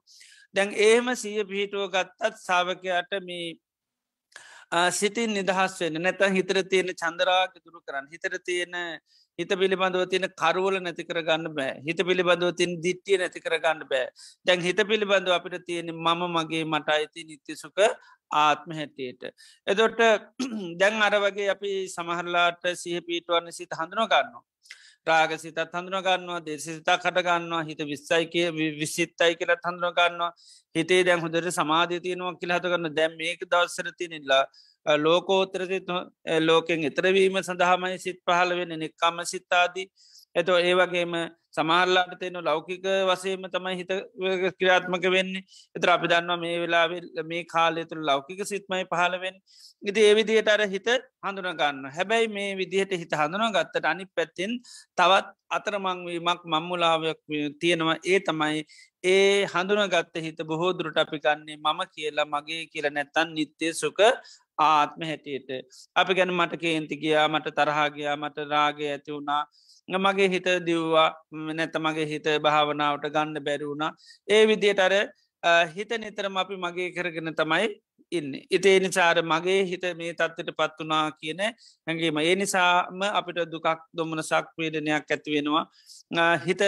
දැන් 0.55 0.71
ඒම 0.81 1.11
සිය 1.17 1.45
පිහිටුව 1.45 1.91
ගත්තත් 1.91 2.39
සාාවකයාට 2.39 3.13
මේ 3.23 3.59
සිතින් 4.93 5.31
නිදහස් 5.31 5.75
වෙන 5.81 6.01
නැත 6.01 6.23
හිතර 6.31 6.59
තියෙන 6.65 6.89
චන්දරාග 6.95 7.53
දුරු 7.57 7.81
කරන්න 7.81 8.09
හිතර 8.09 8.35
තියෙන 8.41 8.75
හිත 9.39 9.53
පිළිබඳව 9.53 10.03
තියෙන 10.09 10.27
කරුවල 10.35 10.77
නැති 10.79 11.05
කර 11.05 11.21
ගන්න 11.23 11.55
බෑ 11.55 11.75
හිත 11.87 12.01
පිළිබඳව 12.01 12.51
තින් 12.55 12.73
දිට්ටිය 12.81 13.19
නැති 13.19 13.41
කර 13.41 13.59
ගන්න 13.59 13.87
බෑ 13.87 14.07
දැන් 14.47 14.61
හිත 14.61 14.81
පිළිබඳව 14.85 15.37
අපිට 15.37 15.67
තියෙන 15.67 15.93
මම 15.97 16.23
මගේ 16.37 16.65
මට 16.67 16.89
අයිති 16.91 17.25
නිත්‍යසුක 17.25 17.79
ආත්ම 18.33 18.71
හැටියට. 18.73 19.23
එදොට 19.67 20.01
දැන් 20.81 21.03
අර 21.03 21.15
වගේ 21.19 21.51
අපි 21.51 21.73
සමහරලාට 21.89 22.67
සිහ 22.75 23.01
පීටුවන්න 23.03 23.53
සිත 23.53 23.71
හඳුන 23.73 24.07
ගන්නවා. 24.07 24.45
රාග 25.07 25.33
සිතත් 25.37 25.59
හඳුන 25.71 25.99
ගන්නවා 26.01 26.41
දේශසිතා 26.41 26.99
කටගන්නවා 26.99 27.63
හිත 27.63 27.81
විස්සයි 27.85 28.27
කිය 28.27 28.47
විසිත්තයි 28.79 29.35
කියලත් 29.35 29.67
හඳුන 29.69 29.93
ගන්නවා. 29.93 30.31
හිතේ 30.75 31.03
දැන් 31.05 31.21
හොදර 31.21 31.51
සමාධය 31.53 32.01
තියනවා 32.01 32.35
කියලාහත 32.35 32.65
කරන්න 32.65 32.97
දැම් 32.97 33.13
මේක 33.17 33.45
දවස්සර 33.47 33.91
තිනිල්ලා 33.99 34.45
ලෝකෝත්‍ර 34.87 35.63
ලෝකෙන් 36.41 36.85
එතරවීම 36.85 37.39
සඳහාමයි 37.43 37.99
සිත් 37.99 38.19
පහළ 38.23 38.57
වෙන 38.57 38.75
නික්කම්ම 38.79 39.25
සිත්තාදී 39.27 39.87
එත 40.35 40.49
ඒ 40.51 40.75
වගේම 40.75 41.15
සමාරලාට 41.55 42.15
තියෙන 42.21 42.39
ලෞකික 42.43 42.87
වසේම 43.09 43.47
තමයි 43.55 43.77
හිත 43.81 43.93
ක්‍රියාත්මක 44.59 45.05
වෙන්නේ. 45.17 45.45
එතර 45.77 45.91
අපි 45.91 46.11
දන්නවා 46.13 46.39
මේ 46.39 46.57
වෙලා 46.63 46.87
මේ 47.25 47.43
කාලය 47.47 47.85
තුළ 47.85 48.05
ලෞකික 48.05 48.41
සිත්මයි 48.45 48.85
පහළවෙන් 48.93 49.37
ඉති 49.83 50.01
ඒ 50.01 50.15
විදියට 50.15 50.49
අර 50.49 50.63
හිත 50.67 50.89
හඳුනගන්න 51.25 51.91
හැබැයි 51.97 52.29
මේ 52.29 52.51
විදිහට 52.57 52.93
හිත 52.95 53.13
හඳුනා 53.15 53.53
ගත්තට 53.57 53.91
අනි 53.93 54.07
පැත්තිෙන් 54.17 54.53
තවත් 54.99 55.27
අතරමංවීමක් 55.51 56.41
මම්මුලාවයක් 56.47 57.21
තියෙනවා. 57.61 57.99
ඒ 58.05 58.19
තමයි 58.21 58.65
ඒ 59.05 59.47
හඳුනගත්ත 59.53 60.17
හිත 60.27 60.41
බොහෝ 60.51 60.73
දුරට 60.79 60.99
අපි 60.99 61.19
ගන්නේ 61.25 61.59
මම 61.59 61.81
කියලා 61.95 62.27
මගේ 62.27 62.63
කියල 62.73 62.87
නැත්තන් 62.91 63.35
නිත්‍යය 63.37 63.73
සුක 63.75 64.01
ආත්ම 64.59 65.01
හැටියට. 65.03 65.51
අපි 65.97 66.13
ගැන 66.15 66.33
මට 66.33 66.61
කේන්ති 66.63 66.97
ගියා 66.97 67.29
මට 67.29 67.55
තරහාගයා 67.59 68.17
මට 68.17 68.49
රාගය 68.49 68.85
ඇති 68.89 69.13
වුණා. 69.13 69.43
මගේ 69.89 70.29
හිත 70.29 70.49
දිව්වා 70.61 71.11
නැත 71.53 71.75
මගේ 71.79 72.07
හිත 72.07 72.27
භාවනාවට 72.41 73.11
ගන්න 73.11 73.41
බැරිවුණා 73.41 73.93
ඒ 74.29 74.47
විදියට 74.47 74.81
අර 74.81 74.95
හිත 75.69 75.91
නිතරම 75.99 76.37
අපි 76.37 76.57
මගේ 76.57 76.89
කරගෙන 76.91 77.35
තමයි 77.35 77.69
ඉන්න. 78.13 78.33
ඉතේ 78.51 78.81
නිසාර 78.81 79.17
මගේ 79.23 79.61
හිත 79.65 79.85
මේ 79.97 80.13
තත්වට 80.13 80.51
පත් 80.53 80.79
වනා 80.81 81.11
කියන 81.13 81.41
හැඟීම. 81.87 82.19
ඒ 82.21 82.35
නිසාම 82.35 83.03
අපිට 83.11 83.39
දුකක් 83.47 83.69
දොමන 83.93 84.23
සක් 84.23 84.47
වේදනයක් 84.57 85.05
ඇතිවෙනවා 85.07 85.65
හිත 86.39 86.63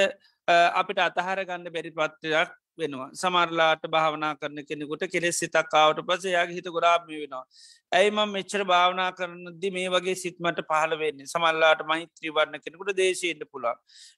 අපිට 0.75 0.99
අතහර 1.01 1.45
ගන්න 1.45 1.73
බැරි 1.73 1.91
පත්වයක් 1.93 2.51
වෙනවා. 2.79 3.09
සමරලාට 3.15 3.85
භාවනා 3.89 4.33
කරන 4.35 4.61
කෙනෙකුට 4.65 5.05
කෙලෙස් 5.09 5.39
සිතක්කාවට 5.39 6.03
පස 6.03 6.27
යාගේ 6.29 6.59
හිත 6.59 6.69
ගොඩාම 6.69 7.07
වෙනවා. 7.07 7.45
ඇයිම 7.93 8.21
මෙච්චර 8.29 8.63
භාවනා 8.65 9.11
කරනදදි 9.13 9.71
මේ 9.71 9.89
වගේ 9.91 10.17
සිත්මට 10.17 10.61
පහල 10.65 10.99
වෙන්නේ? 10.99 11.27
සමල්ලාට 11.27 11.83
මෛත්‍රී 11.87 12.33
වරණ 12.33 12.65
කෙනෙකුට 12.65 12.93
දේශීට 12.97 13.43
පුළා 13.51 13.77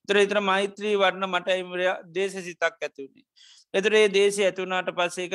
තර 0.09 0.23
එතර 0.25 0.41
මෛත්‍රී 0.43 0.97
වරණ 0.97 1.31
මට 1.31 1.57
එමරය 1.57 1.89
දේශ 2.13 2.39
සිතක් 2.43 2.69
ඇතිවුණේ 2.81 3.27
එතරේ 3.75 4.07
දේශය 4.11 4.45
ඇතිවුණට 4.45 4.95
පස්සේක 4.95 5.35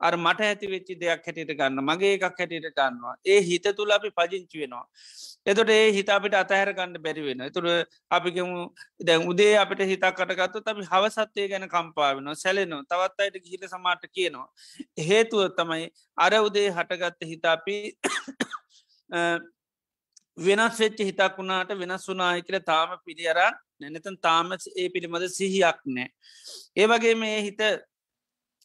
අර 0.00 0.12
මට 0.16 0.40
ඇති 0.42 0.66
වෙච්චි 0.66 0.94
දෙයක් 0.96 1.26
හැටියට 1.26 1.52
ගන්න 1.52 1.82
මගේ 1.82 2.12
එකක් 2.16 2.24
හැටියට 2.34 2.68
ගන්නවා. 2.72 3.14
ඒ 3.24 3.40
හිත 3.42 3.66
තුළ 3.76 3.92
අපි 3.92 4.10
පජංචි 4.12 4.62
වෙනවා. 4.62 4.86
එතොට 5.46 5.70
ඒ 5.70 5.92
හිත 5.92 6.08
අපිට 6.08 6.34
අතහැර 6.34 6.72
ගන්න 6.72 6.96
බැරි 6.98 7.22
වෙන 7.22 7.44
තුර 7.52 7.66
අපිකමු 8.10 8.64
දැන් 9.02 9.28
උදේ 9.28 9.52
අපිට 9.58 9.84
හිතක් 9.84 10.10
කටගත්තු 10.14 10.64
අපි 10.66 10.88
හවසත්වය 10.90 11.48
ගැන 11.52 11.68
කම්පාාවෙන 11.68 12.34
සැලෙනවා. 12.36 12.82
තවත් 12.84 13.18
අයට 13.20 13.40
ගිහිට 13.44 13.64
සමාට 13.68 14.04
කියනවා. 14.10 14.48
හේතුව 15.04 15.48
තමයි 15.56 15.88
අර 16.18 16.32
උදේ 16.40 16.68
හටගත්ත 16.70 17.32
හිතාපි 17.32 17.76
වෙනස් 20.38 20.78
වෙච්ච 20.78 21.00
හිතක් 21.00 21.36
වුණාට 21.38 21.72
වෙනස් 21.76 22.08
වුනාය 22.08 22.42
කියල 22.42 22.58
තාම 22.62 22.96
පිළියරා 23.04 23.50
නැනතන් 23.80 24.16
තාම 24.18 24.52
ඒ 24.52 24.88
පිළිබඳ 24.88 25.28
සිහියක් 25.30 25.78
නෑ. 25.88 26.08
ඒවගේ 26.76 27.14
මේ 27.14 27.38
හිත 27.42 27.60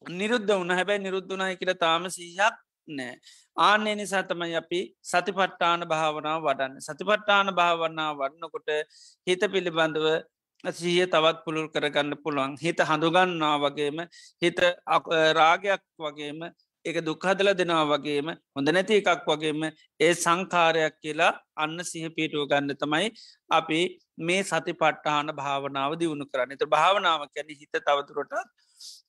නිරුද්ධ 0.10 0.52
වුණ. 0.52 0.72
හැබැයි 0.72 1.04
නිරුද්ධනාය 1.04 1.56
කියල 1.56 1.74
තාම 1.76 2.10
සිහියක් 2.10 2.56
නෑ. 2.88 3.16
ආන්නේ 3.58 3.96
නිසා 3.96 4.24
තමයි 4.24 4.56
අපි 4.56 4.80
සතිපට්ටාන 5.04 5.88
භාවනාව 5.88 6.42
වඩන්න. 6.44 6.82
සතිපට්ටාන 6.82 7.56
භාවනා 7.56 8.12
වඩනකොට 8.14 8.70
හිත 9.28 9.44
පිළිබඳව 9.54 10.08
සිහිය 10.64 11.08
තවත් 11.08 11.44
පුළුල් 11.46 11.68
කරගන්න 11.70 12.18
පුළුවන්. 12.18 12.58
හිත 12.58 12.80
හඳුගන්නා 12.82 13.56
වගේම 13.60 14.06
හිත 14.42 14.60
රාගයක් 15.34 15.84
වගේම 16.00 16.42
එක 16.86 16.98
දුක්හදල 17.02 17.50
දෙනවා 17.54 17.86
වගේම 17.92 18.28
හොඳ 18.56 18.70
නැති 18.70 19.00
එකක් 19.02 19.26
වගේම 19.26 19.64
ඒ 20.00 20.12
සංකාරයක් 20.16 20.98
කියලා 21.02 21.32
අන්න 21.58 21.78
සිහ 21.84 22.06
පිටුව 22.10 22.46
ගන්න 22.48 22.76
තමයි 22.76 23.08
අපි 23.52 23.80
මේ 24.20 24.44
සති 24.44 24.74
පට්ටාන 24.74 25.34
භාවනාව 25.34 25.98
දියුණු 25.98 26.26
කරන්න. 26.26 26.54
එත 26.54 26.66
භාවනාව 26.68 27.26
කැන 27.34 27.50
හිත 27.52 27.74
තවතුරටත් 27.80 28.36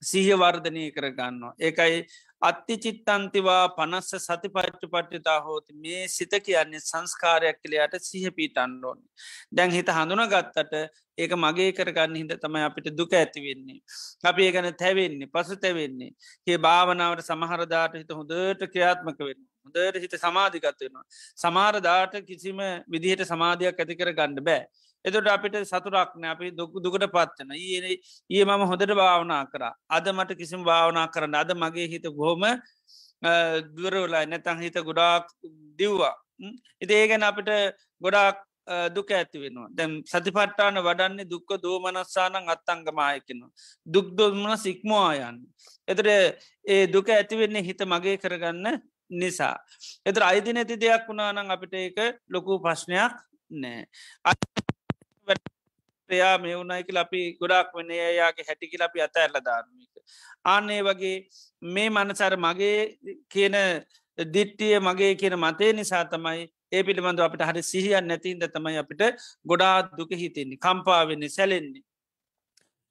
සිහවර්ධනය 0.03 0.85
කරගන්නවා. 0.93 1.55
ඒකයි 1.59 2.07
අත්ති 2.43 2.77
චිත්තන්තිවා 2.77 3.63
පනස්ස 3.71 4.27
සති 4.27 4.49
පච්චු 4.49 4.89
පට්ටිතා 4.89 5.41
හෝති 5.41 5.73
මේ 5.75 6.03
සිත 6.09 6.35
කියන්නේ 6.41 6.81
සංස්කාරයක් 6.81 7.59
කළයාට 7.63 7.97
සිහ 8.01 8.29
පීටන්ඩෝන්. 8.31 8.99
දැන් 9.51 9.71
හිත 9.71 9.89
හඳුන 9.89 10.23
ගත්තට 10.29 10.75
ඒක 11.19 11.33
මගේ 11.35 11.73
කරගන්න 11.73 12.17
හිද 12.17 12.33
තමයි 12.37 12.63
අපිට 12.63 12.93
දුක 12.93 13.13
ඇතිවෙන්නේ. 13.13 13.81
අපි 14.25 14.47
ඒ 14.47 14.53
ගැන 14.53 14.71
තැවෙන්නේ 14.75 15.29
පසු 15.29 15.57
තැවෙන්නේ. 15.57 16.13
ඒ 16.47 16.59
භාවනාවට 16.59 17.25
සමහරදාට 17.25 17.95
හිත 17.95 18.11
හොඳට 18.13 18.67
ක්‍රියාත්මක 18.67 19.19
වෙන්න. 19.21 19.43
හොඳට 19.65 20.01
හිත 20.03 20.17
සමාධිකත් 20.19 20.81
වෙනවා. 20.81 21.05
සමාරදාට 21.37 22.21
කිසිම 22.27 22.61
විදිහට 22.89 23.25
සමාධයක් 23.25 23.81
ඇති 23.81 23.97
කර 23.97 24.13
ගණ්ඩ 24.13 24.45
බෑ. 24.45 24.67
එතුට 25.07 25.29
අපිට 25.29 25.57
සතුරක්න 25.65 26.25
අපි 26.27 26.51
දුකු 26.53 26.83
දුකට 26.85 27.07
පත්වන 27.09 27.53
ඒ 27.57 27.95
ඒ 28.31 28.45
මම 28.45 28.63
හොඳට 28.71 28.95
භාවනා 28.95 29.43
කර. 29.47 29.63
අද 29.89 30.07
මට 30.13 30.39
කිසිම 30.41 30.65
භාවනා 30.65 31.07
කරන්න 31.09 31.37
අද 31.37 31.53
මගේ 31.55 31.87
හිත 31.89 32.07
බොහොම 32.13 32.45
දුරවලා 33.77 34.25
නැතන් 34.27 34.59
හිත 34.61 34.79
ගොඩාක් 34.81 35.25
දිව්වා. 35.79 36.15
ඉති 36.83 36.93
ඒ 36.95 37.07
ගැන 37.09 37.23
අපිට 37.23 37.51
ගොඩාක් 38.03 38.37
දුක 38.91 39.11
ඇති 39.11 39.39
වෙනවා. 39.39 39.69
දැම් 39.71 39.93
සතිපට්ටාන 40.05 40.79
වඩන්නේ 40.81 41.31
දුක්ක 41.33 41.51
දෝමනස්සානං 41.63 42.53
අත්තංගමායකෙනවා 42.55 43.51
දුක් 43.87 44.09
දොමන 44.19 44.59
සික්මවායන්න 44.59 45.39
එතට 45.89 46.11
ඒ 46.67 46.83
දුක 46.89 47.09
ඇතිවෙන්නේ 47.11 47.63
හිත 47.63 47.81
මගේ 47.87 48.19
කරගන්න 48.19 48.83
නිසා. 49.13 49.57
එතර 50.05 50.23
අයිති 50.23 50.53
නැති 50.53 50.77
දෙයක් 50.77 51.09
වුණානං 51.09 51.51
අපිට 51.51 51.75
ඒක 51.77 51.99
ලොකු 52.29 52.59
ප්‍රශ්නයක් 52.59 53.15
නෑ. 53.51 53.87
යා 56.11 56.39
මේ 56.39 56.55
වුණයිකල 56.55 56.97
අපි 56.97 57.21
ගොඩක් 57.41 57.73
වන 57.75 57.91
එයාගේ 57.93 58.47
හැටිකිල 58.49 58.83
අපි 58.83 59.01
අත 59.01 59.17
ඇල්ල 59.17 59.39
ධර්මික. 59.41 59.95
අන්නේ 60.47 60.83
වගේ 60.83 61.17
මේ 61.67 61.89
මනසර 61.91 62.37
මගේ 62.39 62.99
කියන 63.29 63.57
දිට්ටිය 64.19 64.79
මගේ 64.81 65.15
කියන 65.15 65.37
මතේ 65.37 65.73
නිසා 65.73 66.05
තමයි 66.07 66.47
ඒ 66.73 66.83
පිළිබඳව 66.83 67.23
අපට 67.23 67.43
හරි 67.43 67.63
සිහියන් 67.63 68.09
නැතින්ද 68.09 68.47
තමයි 68.49 68.79
අපිට 68.79 69.03
ගොඩාත් 69.47 69.93
දුක 69.99 70.11
හිතෙන්නේ 70.13 70.59
කම්පාවෙන්නේ 70.59 71.29
සැලෙන්නේ. 71.29 71.86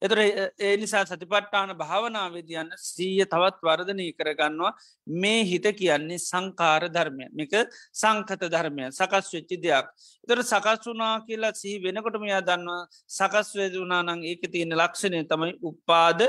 එතර 0.02 0.20
ඒ 0.60 0.74
නිසා 0.78 1.04
සතිපට්ටාන 1.06 1.72
භාවනාවේදයන්න 1.74 2.72
සීය 2.86 3.26
තවත් 3.26 3.60
වර්ධනය 3.62 4.08
කරගන්නවා 4.12 4.72
මේ 5.18 5.42
හිත 5.44 5.68
කියන්නේ 5.74 6.20
සංකාර 6.20 6.84
ධර්මය 6.90 7.28
මේක 7.32 7.54
සංකත 7.94 8.42
ධර්මය 8.48 8.90
සකස් 8.92 9.30
වෙච්චි 9.36 9.58
දෙයක්. 9.58 9.86
එතර 10.24 10.40
සකස් 10.44 10.82
වුනා 10.86 11.14
කියලා 11.22 11.54
සිහි 11.54 11.78
වෙනකොටම 11.86 12.26
යා 12.26 12.42
දන්නවා 12.42 12.82
සකස්වේද 13.10 13.76
වනානං 13.76 14.24
ඒක 14.24 14.44
තියෙන 14.52 14.76
ලක්ෂණය 14.76 15.24
තමයි 15.26 15.54
උපාද 15.64 16.22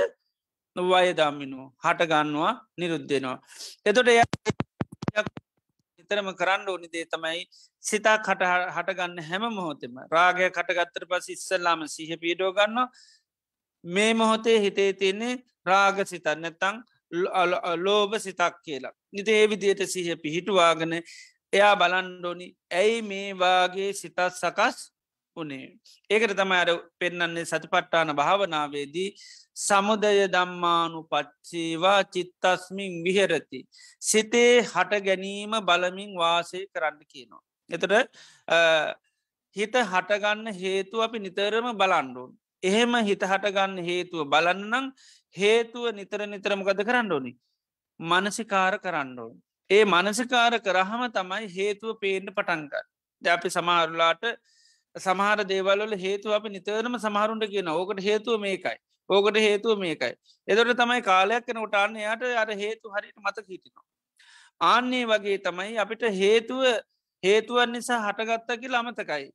වයදම්මිනු 0.77 1.61
හටගන්නවා 1.83 2.53
නිරුද්ධෙනවා. 2.79 3.39
එතොට 3.85 4.09
නිතරම 5.99 6.29
කරන්න 6.35 6.69
ඕනිදේ 6.69 7.05
තමයි 7.07 7.41
සිතා 7.85 8.19
කට 8.21 8.43
හටගන්න 8.75 9.19
හැම 9.23 9.45
මොහොතෙම 9.51 9.95
රාගය 10.09 10.49
කටගත්තර 10.51 11.05
පස් 11.05 11.29
ඉස්සල්ලාම 11.29 11.87
සිහ 11.89 12.11
පීඩෝ 12.17 12.51
ගන්නවා 12.53 12.89
මේ 13.87 14.13
මොහොතේ 14.15 14.59
හිතේ 14.61 14.91
තියන්නේ 14.95 15.35
රාග 15.65 15.97
සිතන්න 16.07 16.43
නැත්තං 16.43 16.77
ලෝභ 17.77 18.15
සිතක් 18.19 18.55
කියලා. 18.65 18.95
නිත 19.13 19.29
ඒ 19.29 19.47
විදියට 19.51 19.83
සිහ 19.87 20.09
පිහිටුවාගෙන 20.17 20.95
එයා 21.53 21.75
බලන්ඩෝනි 21.77 22.47
ඇයි 22.73 23.03
මේවාගේ 23.03 23.91
සිතත් 23.93 24.19
සකස් 24.33 24.77
උනේ. 25.37 25.67
ඒකට 26.11 26.37
තමයි 26.37 26.57
අර 26.57 26.71
පෙන්නන්නේ 26.99 27.45
සතිපට්ටාන 27.45 28.11
භාවනාවේදී 28.21 29.09
සමුදය 29.57 30.29
දම්මානු 30.29 31.01
පච්චේවා 31.05 32.01
චිත්තස්මින් 32.07 32.93
විහෙරති. 33.05 33.61
සිතේ 34.01 34.63
හට 34.63 35.03
ගැනීම 35.07 35.53
බලමින් 35.69 36.13
වාසය 36.17 36.67
කරන්න 36.73 36.99
කියනවා. 37.13 37.43
එතට 37.71 37.93
හිත 39.57 39.75
හටගන්න 39.85 40.47
හේතු 40.55 41.03
අපි 41.03 41.19
නිතරම 41.19 41.69
බලන්ඩුවන්. 41.81 42.33
එහෙම 42.63 42.95
හිත 43.05 43.23
හටගන්න 43.23 43.79
හේතුව 43.81 44.29
බලන්නනම් 44.29 44.93
හේතුව 45.37 45.95
නිතර 45.95 46.27
නිතරමගද 46.27 46.81
කරන්න 46.83 47.13
ඕනි. 47.13 47.33
මනසිකාර 48.01 48.79
කරන්න 48.79 49.19
ඕන්. 49.19 49.35
ඒ 49.71 49.85
මනසිකාර 49.85 50.59
කරහම 50.61 51.03
තමයි 51.11 51.49
හේතුව 51.49 51.99
පේන්න 52.01 52.29
පටන්ග. 52.31 52.73
ද 53.23 53.27
අපි 53.29 53.49
සමහරුලාට 53.49 54.25
සමහර 54.97 55.45
දේවල්ල 55.45 55.97
හේතුව 55.97 56.33
අපි 56.33 56.49
නිතරම 56.49 56.99
සමහරුන්ට 56.99 57.47
කියන 57.49 57.69
ඕකට 57.69 58.01
හේතුව 58.01 58.41
මේකයි. 58.41 58.77
ඕකට 59.11 59.39
හේතුව 59.39 59.79
මේකයි. 59.79 60.13
එදොට 60.49 60.77
තමයි 60.77 61.03
කාලයක් 61.03 61.47
කන 61.47 61.59
උටාන්න 61.59 61.97
යට 61.97 62.23
අර 62.37 62.49
හේතු 62.55 62.91
හරිට 62.91 63.17
මත 63.19 63.47
හිටිනවා. 63.49 63.87
ආන්නේ 64.61 65.05
වගේ 65.07 65.39
තමයි 65.39 65.79
අපිට 65.79 66.03
හේතුව 66.21 66.63
හේතුවන් 67.23 67.73
නිසා 67.73 68.01
හටගත්ත 68.07 68.61
කියලා 68.61 68.81
අමතකයි. 68.81 69.27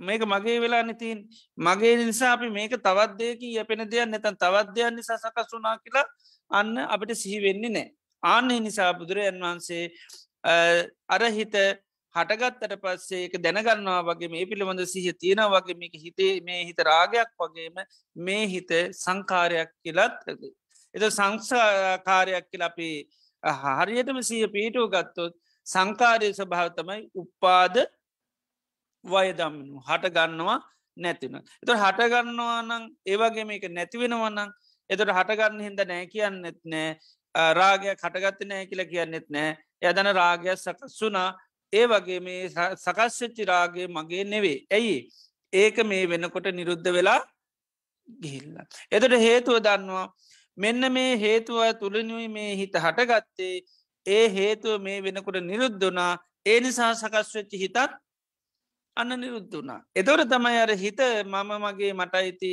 මේක 0.00 0.22
මගේ 0.24 0.60
වෙලා 0.60 0.82
නතින් 0.82 1.18
මගේ 1.58 1.94
නිසා 2.00 2.32
අපි 2.32 2.48
මේක 2.50 2.72
තවත් 2.78 3.18
දෙයක 3.18 3.40
යපෙන 3.54 3.84
දෙයක් 3.86 4.06
නැතන් 4.06 4.36
තවත් 4.36 4.68
දෙයක් 4.74 4.94
නිසා 4.94 5.18
සකස් 5.18 5.52
වනා 5.52 5.76
කියලා 5.78 6.06
අන්න 6.50 6.78
අපිට 6.86 7.14
සිහි 7.14 7.38
වෙන්නේ 7.42 7.70
නෑ. 7.70 7.88
ආන්නේ 8.22 8.60
නිසා 8.60 8.92
බුදුරජන් 8.94 9.40
වහන්සේ 9.40 9.84
අර 11.08 11.22
හිත 11.30 11.54
හටගත්තට 12.14 12.74
පස්සේ 12.82 13.24
එක 13.26 13.34
දැනගන්නවා 13.38 14.00
වගේ 14.04 14.28
මේ 14.28 14.46
පිළිබඳ 14.46 14.82
සිහ 14.86 15.12
තියෙන 15.14 15.42
වගේ 15.46 15.76
මේක 15.76 15.94
හිතේ 15.96 16.32
මේ 16.40 16.64
හිත 16.64 16.80
රාගයක් 16.80 17.30
වගේම 17.36 17.76
මේ 18.16 18.46
හිත 18.46 18.70
සංකාරයක් 18.94 19.70
කියලත් 19.82 20.16
එත 20.94 21.04
සංසාකාරයක් 21.10 22.46
කියල 22.50 22.62
අපි 22.62 22.90
හරියටම 23.42 24.18
සිය 24.22 24.46
පීටුව 24.48 24.90
ගත්තොත් 24.90 25.34
සංකාරය 25.66 26.32
ස්වභාවතමයි 26.32 27.00
උපාද 27.14 27.76
වයදම්මනු 29.04 29.82
හට 29.82 30.10
ගන්නවා 30.10 30.58
නැතින. 30.96 31.36
එත 31.62 31.70
හටගන්නවා 31.74 32.62
නං 32.62 32.88
ඒවගේ 33.06 33.44
මේක 33.44 33.64
නැතිවෙනවන්නන් 33.70 34.50
එතට 34.90 35.04
හටගන්න 35.08 35.60
හිද 35.60 35.80
නෑ 35.84 36.06
කියන්නෙත් 36.06 36.60
නෑ 36.64 36.88
රාගයක් 37.54 37.98
හටගත්ත 37.98 38.46
නෑ 38.46 38.66
කියල 38.66 38.84
කියන්නෙත් 38.86 39.28
නෑ 39.30 39.56
යදන 39.82 40.12
රාගයක් 40.14 40.58
සකස්සුනා 40.58 41.30
ඒ 41.72 41.86
වගේ 41.86 42.20
මේ 42.20 42.48
සකස්්‍යච්චි 42.76 43.44
රාගේ 43.44 43.88
මගේ 43.88 44.24
නෙවේ. 44.24 44.58
ඇයි 44.70 44.96
ඒක 45.52 45.76
මේ 45.84 46.06
වෙනකොට 46.06 46.48
නිරුද්ධ 46.50 46.90
වෙලා 46.90 47.20
ගිහිල්ල. 48.22 48.56
එතට 48.90 49.14
හේතුව 49.18 49.60
දන්නවා 49.60 50.06
මෙන්න 50.58 50.92
මේ 50.92 51.16
හේතුව 51.16 51.60
තුළනුයි 51.80 52.28
මේ 52.28 52.56
හිත 52.56 52.74
හටගත්තේ 52.76 53.54
ඒ 54.06 54.24
හේතුව 54.30 54.80
මේ 54.80 54.98
වෙනකොට 55.00 55.40
නිරුද්ධනා 55.42 56.12
ඒ 56.46 56.60
නිසා 56.60 56.92
සකස්වෙච්චි 56.94 57.56
හිතත් 57.58 57.78
අන්න 58.98 59.14
නිරුද්ධ 59.14 59.54
වනා. 59.54 59.80
එතොට 59.94 60.24
තමයි 60.26 60.58
අර 60.58 60.72
හිත 60.74 61.00
මම 61.24 61.50
මගේ 61.64 61.92
මට 61.92 62.14
අයිති 62.14 62.50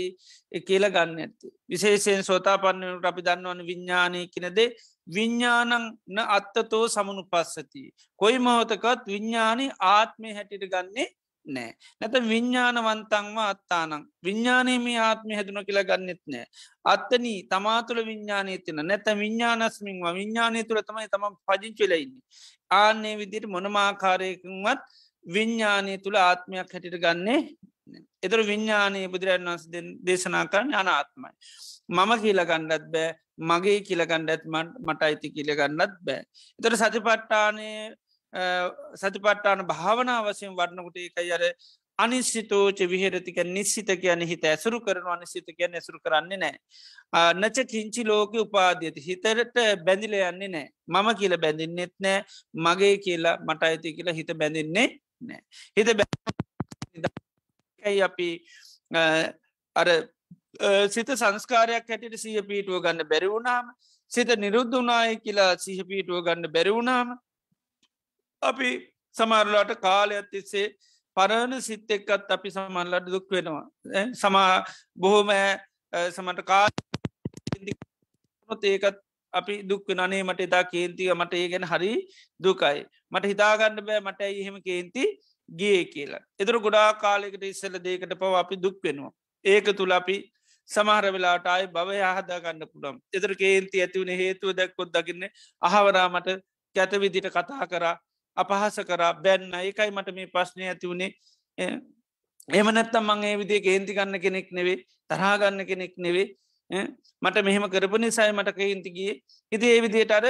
කියල 0.67 0.85
ගන්න 0.87 1.19
ඇති. 1.19 1.47
විශේෂයෙන් 1.69 2.23
සෝතා 2.23 2.57
පන්නට 2.57 3.05
අපි 3.05 3.25
දන්නවන 3.27 3.61
විඤ්ඥානය 3.69 4.21
කියනදේ 4.27 4.69
විඤ්ඥානං 5.07 5.73
න 6.07 6.17
අත්තතෝ 6.29 6.85
සමනු 6.87 7.23
පස්සති. 7.25 7.83
කොයි 8.19 8.39
මොහොතකත් 8.39 9.05
විඤ්ඥානී 9.07 9.71
ආත්මය 9.91 10.33
හැටිට 10.33 10.67
ගන්නේ 10.67 11.07
නෑ. 11.45 11.71
නැත 12.01 12.15
විඤ්ඥානවන්තංව 12.23 13.37
අත්තානං 13.43 14.05
විඤ්ඥානයම 14.25 14.85
ආත්මය 14.99 15.33
හැදුන 15.35 15.61
කියලා 15.67 15.83
ගන්නෙත් 15.83 16.21
නෑ. 16.27 16.45
අත්තනී 16.85 17.39
තමාතුළ 17.51 18.01
විඤ්ඥානය 18.05 18.57
තින 18.59 18.81
නැත 18.83 19.09
විඤ්ඥානස්මින්ම 19.21 20.05
විඤ්ඥානය 20.19 20.63
තුළ 20.63 20.81
තමයි 20.81 21.07
තම 21.07 21.25
පජිංචලඉන්නේ. 21.47 22.23
ආන්නේ 22.71 23.15
විදිට 23.17 23.45
මොනමාකාරයකවත් 23.47 24.81
විඤ්ඥානය 25.25 25.97
තුළ 25.99 26.17
ආත්මයක් 26.19 26.73
හැටිට 26.73 26.97
ගන්නේ 26.97 27.39
එතර 28.23 28.41
විඤ්ඥානයේ 28.43 29.07
බුදුරන් 29.07 29.45
වන්ස 29.45 29.63
දේශනා 30.01 30.45
කරන්න 30.47 30.73
අනාත්මයි. 30.75 31.31
මම 31.89 32.11
කියල 32.21 32.41
ගණ්ඩත් 32.43 32.89
බෑ 32.91 33.11
මගේ 33.39 33.79
කියලගණ්ඩත් 33.81 34.43
මට 34.81 35.01
අයිති 35.01 35.31
කියලගන්නත් 35.31 35.95
බෑ. 36.01 36.21
එතට 36.59 36.75
සතිපට්ටානය 36.75 37.69
සතිපට්ටාන 38.95 39.65
භාවනා 39.67 40.19
වසයෙන් 40.23 40.55
වඩනකොට 40.55 40.97
එකයි 40.99 41.31
අර 41.31 41.43
අනිස්සිතෝච 41.99 42.79
විහරතික 42.85 43.37
නිශ්සිත 43.47 43.89
කියන 43.95 44.21
හිත 44.23 44.43
ඇසුරු 44.43 44.79
කරන 44.81 45.07
අනිසිත 45.07 45.47
කියන 45.49 45.73
ඇසුරු 45.73 45.99
කරන්නේ 45.99 46.37
නෑ. 46.37 46.55
නච 47.33 47.65
කිංචි 47.65 48.03
ලෝක 48.03 48.33
උපාධියති 48.35 49.05
හිතරට 49.07 49.55
බැඳිල 49.85 50.15
යන්නේ 50.21 50.49
නෑ 50.49 50.67
මම 50.87 51.07
කියල 51.15 51.37
බැඳින්නෙත් 51.37 51.93
නෑ 51.99 52.19
මගේ 52.57 52.95
කියලා 52.97 53.37
මට 53.39 53.63
අයිති 53.63 53.95
කියලා 53.97 54.13
හිත 54.13 54.31
බැඳින්නේ 54.33 54.87
නෑ. 54.87 55.04
හිත 55.77 55.97
බැයි 55.97 58.01
අපි 58.01 58.45
අර 59.75 59.87
සිත 60.89 61.09
සංස්කාරයක් 61.13 61.87
හැටිට 61.87 62.17
සිය 62.17 62.41
පීටුව 62.43 62.81
ගන්න 62.81 63.05
බැරිවුණාම 63.05 63.69
සිත 64.11 64.27
නිරුද්ධ 64.37 64.73
වනාය 64.73 65.17
කියලා 65.17 65.57
සිහ 65.57 65.83
පීටුව 65.83 66.25
ගන්න 66.25 66.51
බැරිවුණාම 66.51 67.17
අපි 68.41 68.91
සමරලාට 69.15 69.81
කාලයක් 69.81 70.29
තිස්සේ 70.31 70.75
පරණ 71.17 71.61
සිත් 71.61 71.89
එක්කත් 71.89 72.29
අපි 72.29 72.51
සමල්ලට 72.51 73.07
දුක් 73.07 73.31
වෙනවා. 73.31 73.69
සමා 74.13 74.65
බොහෝම 74.95 75.29
සමට 76.09 76.43
කා 76.43 76.67
ඒකත් 78.65 79.04
අපි 79.35 79.55
දුක් 79.69 79.87
නනේ 79.91 80.23
මට 80.23 80.47
එතා 80.47 80.63
කේන්තිය 80.65 81.09
මට 81.13 81.33
ඒ 81.35 81.47
ගැන 81.49 81.65
හරි 81.65 81.91
දුකයි. 82.39 82.79
මට 83.11 83.31
හිතාගන්න 83.31 83.81
බෑ 83.87 84.01
මට 84.01 84.21
එහෙම 84.33 84.57
කේන්ති 84.61 85.03
ගේ 85.49 85.81
කියලා. 85.85 86.23
එතුර 86.39 86.59
ගොඩා 86.59 86.87
කාලෙකට 86.95 87.43
ඉස්සල 87.45 87.77
දේකට 87.79 88.15
පව 88.15 88.33
අපි 88.35 88.55
දුක් 88.57 88.77
වෙනවා. 88.83 89.11
ඒක 89.45 89.67
තුළ 89.77 89.91
අපි 89.91 90.17
සමහර 90.69 91.05
වෙලාට 91.11 91.47
අයි 91.47 91.67
භවය 91.69 91.97
හදා 92.09 92.39
ගන්න 92.39 92.67
පුළම් 92.67 92.95
එතර 93.13 93.33
කේන්ති 93.35 93.81
ඇතිවුණ 93.81 94.13
හේතුව 94.15 94.53
දැක්කොත් 94.53 94.89
දකින්න 94.91 95.27
අහවරාමට 95.61 96.29
කැත 96.75 96.93
විදිට 97.03 97.29
කතා 97.29 97.67
කරා 97.67 97.95
අපහස 98.37 98.79
කරා 98.83 99.13
බැන්න. 99.15 99.53
ඒකයි 99.59 99.91
මට 99.91 100.15
මේ 100.15 100.27
ප්‍රශ්නය 100.27 100.63
ඇතිවුණේ 100.65 101.11
එම 101.57 102.67
නැත්තම් 102.69 103.05
මං 103.05 103.23
ඒ 103.23 103.35
විදිේ 103.37 103.61
කේන්ති 103.61 103.93
ගන්න 103.93 104.19
කෙනෙක් 104.19 104.49
නෙවේ 104.51 104.77
තරහාගන්න 105.09 105.61
කෙනෙක් 105.65 105.93
නෙවේ 105.97 106.27
මට 106.69 107.43
මෙහෙම 107.43 107.69
කරපු 107.69 107.97
නිසායි 107.97 108.33
මට 108.33 108.55
කේන්තිගේ 108.55 109.13
හිති 109.51 109.65
ඒ 109.67 109.81
විදියට 109.81 110.11
අර 110.11 110.25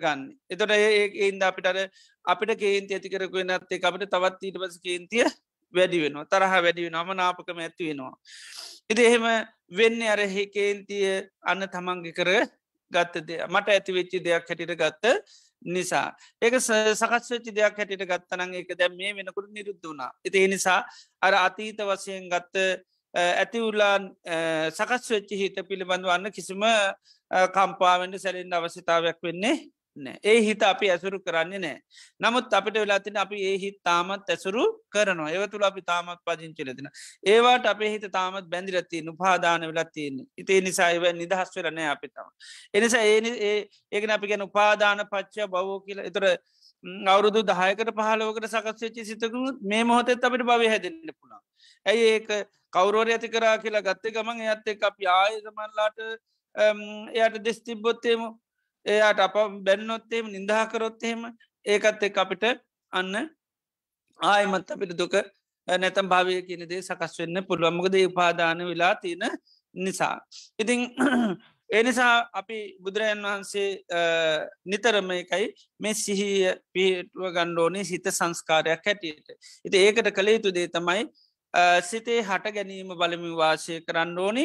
ගන්න. 0.00 0.20
එතොට 0.50 0.72
ඒඉද 0.72 1.42
අපිටර 1.42 1.78
අපිට 2.24 2.52
කේන්ති 2.58 2.94
ඇති 2.94 3.10
කරකුව 3.10 3.44
නැත්තේ 3.44 3.80
අපට 3.82 4.06
තවත් 4.06 4.42
ඊට 4.42 4.58
පස 4.62 4.78
කේන්තිය 4.80 5.26
වැඩි 5.74 6.02
වෙනවා. 6.04 6.26
තරහ 6.26 6.54
වැඩි 6.56 6.86
වෙන 6.86 6.98
ම 6.98 7.10
නාපකම 7.14 7.58
ඇති 7.58 7.90
වෙනවා. 7.90 8.14
ඉති 8.90 9.02
එහෙම 9.02 9.26
වෙන්න 9.70 10.02
අර 10.04 10.20
හේකේන්තිය 10.28 11.08
අන්න 11.42 11.66
තමන්ගි 11.66 12.12
කර 12.12 12.30
ගත්තද 12.92 13.30
මට 13.48 13.68
ඇති 13.68 13.92
වෙච්චි 13.92 14.18
දෙයක් 14.20 14.48
හැටිට 14.48 14.74
ගත්ත 14.74 15.14
නිසා. 15.62 16.14
ඒක 16.42 16.54
සකස්වෙච්චි 16.60 17.52
දෙයක් 17.52 17.76
හැටිට 17.76 18.06
ගත්තනං 18.06 18.54
එක 18.54 18.70
දැම් 18.78 18.96
මේ 18.96 19.14
වෙනකුට 19.14 19.50
නිරුද්ධ 19.50 19.82
වුණා. 19.82 20.12
එති 20.24 20.46
නිසා 20.48 20.80
අර 21.22 21.34
අතීත 21.36 21.82
වසයෙන් 21.82 22.30
ගත්ත 22.30 22.56
ඇති 23.14 23.60
උල්ලාන් 23.60 24.10
සකස් 24.70 25.10
වෙච්චි 25.10 25.36
හිත 25.36 25.58
පිළිබඳ 25.68 26.04
වන්න 26.04 26.32
කිසිම 26.32 26.62
කම්පාවෙන්ට 27.54 28.18
සැලින් 28.18 28.52
අවශ්‍යතාවයක් 28.52 29.18
වෙන්නේ 29.22 29.56
නෑ. 29.96 30.18
ඒ 30.24 30.40
හිත 30.40 30.62
අපි 30.62 30.90
ඇසුරු 30.90 31.18
කරන්නේ 31.20 31.58
නෑ. 31.58 31.78
නමුත් 32.20 32.52
අපිට 32.52 32.76
වෙලාතින 32.76 33.16
අපි 33.16 33.38
ඒ 33.42 33.56
හිත් 33.58 33.78
තාමත් 33.82 34.28
ඇසුරු 34.28 34.64
කරනවා. 34.90 35.30
ඒව 35.30 35.46
තුළ 35.50 35.66
අපි 35.70 35.82
තාමත් 35.82 36.20
පජංචිලතින 36.26 36.90
ඒවාට 37.24 37.66
අපේ 37.66 37.90
හිත 37.94 38.06
තාමත් 38.12 38.50
බැඳිරත්තිය 38.52 39.02
උපාදාන 39.08 39.66
වෙලත්තියන්නේ 39.70 40.28
ඉතේ 40.36 40.60
නිසායිව 40.60 41.08
නිදහස් 41.14 41.56
වෙලනෑ 41.56 41.88
අපිතම 41.94 42.28
එනිසා 42.74 43.02
ඒ 43.08 43.56
ඒකන 43.92 44.10
අපි 44.10 44.26
ගැන 44.26 44.46
උපාදාන 44.48 45.04
පච්චය 45.12 45.48
බවෝ 45.48 45.80
කියල. 45.80 46.00
එතර 46.00 46.24
අවුරුදු 47.06 47.42
දහයකට 47.44 47.90
පහලෝකට 47.92 48.48
සකස්වෙච්චි 48.48 49.04
සිතකුණුත් 49.04 49.58
මේ 49.64 49.82
මොහොතත් 49.84 50.10
අපිට 50.22 50.46
භව 50.46 50.72
හැදෙන්න්න 50.74 51.12
පුළා 51.12 51.42
ඇයි 51.86 52.08
ඒක 52.14 52.28
කවුරෝර 52.72 53.08
ඇති 53.08 53.28
කරා 53.28 53.56
කියලා 53.58 53.82
ගත්ත 53.82 54.14
ගමන් 54.14 54.44
ඇත්ත 54.46 54.68
එක 54.68 54.82
අපි 54.82 55.10
ආයසමල්ලාට 55.12 55.98
එයට 57.16 57.42
දෙස් 57.44 57.60
තිබ්බොත්තේම 57.62 58.22
එයාට 58.86 59.20
අප 59.20 59.36
බැන්නොත්තේම 59.64 60.26
නිදහකරොත්තහෙම 60.28 61.26
ඒකත් 61.66 62.02
එක් 62.02 62.18
අපිට 62.18 62.44
අන්න 62.92 63.14
ආයමත් 64.20 64.70
අපිට 64.70 64.94
දුක 64.94 65.14
නැතම් 65.68 66.08
භාවය 66.08 66.40
කියනදේ 66.42 66.82
සකස් 66.82 67.20
වෙන්න 67.20 67.44
පුළුවන්මකද 67.44 67.96
උපාදාන 68.02 68.58
වෙලා 68.64 68.94
තියෙන 68.96 69.24
නිසා. 69.74 70.16
ඉතිං 70.58 70.80
එනිසා 71.70 72.14
අපි 72.40 72.58
බුදුරජන් 72.80 73.22
වහන්සේ 73.22 73.68
නිතරම 74.66 75.10
එකයි 75.12 75.46
මේ 75.80 75.94
සිහිය 75.94 76.54
පිටුව 76.72 77.30
ගණ්ඩෝනේ 77.30 77.84
සිත 77.84 78.08
සංස්කාරයක් 78.10 78.86
හැටියට. 78.86 79.28
ඉති 79.64 79.76
ඒකට 79.78 80.10
කළ 80.10 80.34
යුතු 80.34 80.54
දේ 80.54 80.68
තමයි 80.68 81.04
සිතේ 81.82 82.22
හට 82.22 82.54
ගැනීම 82.54 82.88
බලමින් 82.94 83.36
වාසය 83.36 83.80
කරන්න 83.80 84.18
ඕනි. 84.18 84.44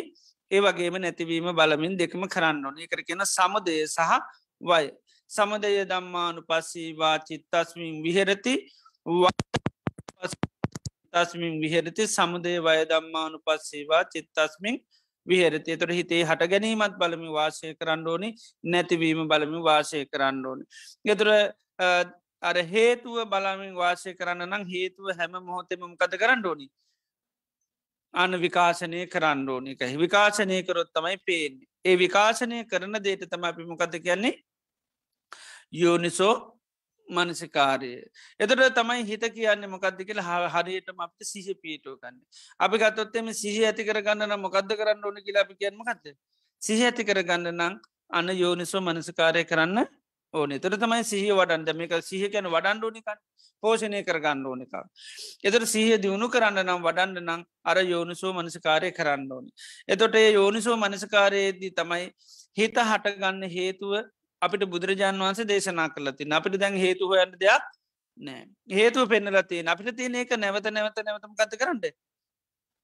ඒ 0.52 0.62
වගේම 0.62 0.98
නැතිවීම 1.02 1.50
බලමින් 1.54 1.98
දෙකම 1.98 2.28
කරන්න 2.28 2.66
ඕන. 2.66 2.76
කර 2.88 3.04
කියෙන 3.04 3.26
සමදය 3.26 3.88
සහ 3.88 4.20
වය. 4.62 4.92
සමදය 5.30 5.86
දම්මානු 5.86 6.42
පස්සීවා 6.44 7.18
චිත්තස්මින් 7.20 8.04
විහෙරති. 8.04 8.56
තස්මින් 11.14 11.60
විහෙරති. 11.62 12.08
සමුදේ 12.08 12.60
වය 12.60 12.86
දම්මානු 12.86 13.40
පස්සේවා 13.40 14.04
චිත්තස්මින් 14.06 14.80
විහෙරති. 15.28 15.78
තොර 15.78 15.92
හිතේ 15.92 16.24
හට 16.24 16.50
ගැනීමත් 16.50 16.96
බලමි 16.98 17.30
වාසය 17.30 17.74
කරන්න 17.76 18.08
ඕනි. 18.08 18.30
නැතිවීම 18.64 19.28
බලමි 19.28 19.60
වාසය 19.62 20.06
කරන්න 20.06 20.46
ඕනි. 20.46 20.64
ගෙතුර 21.06 21.30
අර 22.42 22.58
හේතුව 22.74 23.18
බලමින් 23.26 23.76
වාසය 23.76 24.14
කරන්න 24.14 24.48
නම් 24.48 24.64
හේතුව 24.68 25.12
හැම 25.20 25.38
මොහොතෙම 25.42 25.96
කත 25.98 26.22
කරන්න 26.22 26.46
ඕනි. 26.46 26.68
අන 28.14 28.32
විකාශනය 28.38 29.06
කරන්න 29.08 29.50
ඕනි 29.50 29.72
එක. 29.72 29.86
විකාශනය 29.98 30.64
කරොත් 30.64 30.90
තමයි 30.92 31.18
පේන්නේ. 31.20 31.68
ඒ 31.86 31.96
විකාශනය 31.98 32.66
කරන 32.66 33.00
දේට 33.02 33.30
තම 33.30 33.44
අපි 33.44 33.64
මොකද 33.66 33.96
කියන්නේ? 34.00 34.36
යෝනිසෝ 35.74 36.36
මනසිකාරය 37.08 37.92
එතට 38.40 38.76
තමයි 38.76 39.04
හිත 39.04 39.24
කියන්න 39.30 39.66
මොකක්ද 39.68 40.00
කියල 40.02 40.22
හරියටම 40.22 41.00
අපට 41.00 41.24
සිහ 41.24 41.48
පීටෝ 41.56 41.96
කන්න 41.98 42.20
අපි 42.60 42.78
ගත්තොත්තෙම 42.78 43.34
සිහ 43.34 43.56
ඇති 43.62 43.84
කරගන්න 43.84 44.36
මොකක්ද 44.40 44.72
කරන්න 44.72 45.04
ඕන 45.04 45.20
කියලා 45.26 45.44
අපි 45.44 45.56
කියන්නමකක්ද 45.56 46.16
සිහ 46.62 46.80
ඇති 46.82 47.04
කරගන්න 47.04 47.52
නං 47.52 47.76
අන්න 48.12 48.30
යෝනිසෝ 48.36 48.82
මනසිකාරය 48.82 49.44
කරන්න 49.44 49.86
ඕනේ. 50.34 50.60
තර 50.60 50.76
තමයි 50.78 51.04
සිහ 51.04 51.24
වඩන්ද 51.32 51.70
මේක 51.76 51.94
සිහ 52.02 52.24
කැන 52.28 52.48
වඩන්ඩ 52.48 52.84
ඕනික 52.84 53.10
පෝෂණය 53.64 54.02
කරගන්න 54.04 54.46
ඕන 54.46 54.64
එක. 54.64 54.74
එතට 55.44 55.66
සීහ 55.66 55.98
දියුණු 55.98 56.28
කරන්න 56.30 56.60
නම් 56.64 56.82
වඩන්න 56.82 57.22
නම් 57.24 57.42
අර 57.64 57.78
යෝනිසෝ 57.86 58.34
මනසකාරය 58.34 58.90
කරන්න 58.92 59.32
ඕනි. 59.32 59.52
එතොට 59.88 60.16
ඒ 60.16 60.32
යෝනිසෝ 60.32 60.76
මනසකාරයේදී 60.78 61.72
තමයි 61.74 62.04
හිත 62.58 62.78
හටගන්න 62.84 63.44
හේතුව 63.50 63.94
අපිට 64.42 64.66
බුදුරජාන් 64.66 65.22
වන්සේ 65.22 65.48
දේශනා 65.48 65.90
කරලති 65.90 66.30
අපිට 66.32 66.60
දැන් 66.60 66.78
හේතු 66.78 67.08
හොයන්න 67.08 67.36
දෙයක් 67.38 67.66
නෑ 68.20 68.42
හේතුව 68.72 69.10
පෙන්නලතිය 69.10 69.64
අපිට 69.66 69.98
තියෙන 69.98 70.16
එක 70.16 70.34
නැවත 70.38 70.68
නැවත 70.70 70.98
නැවතම 71.00 71.36
කත 71.36 71.62
කරන්න? 71.62 71.82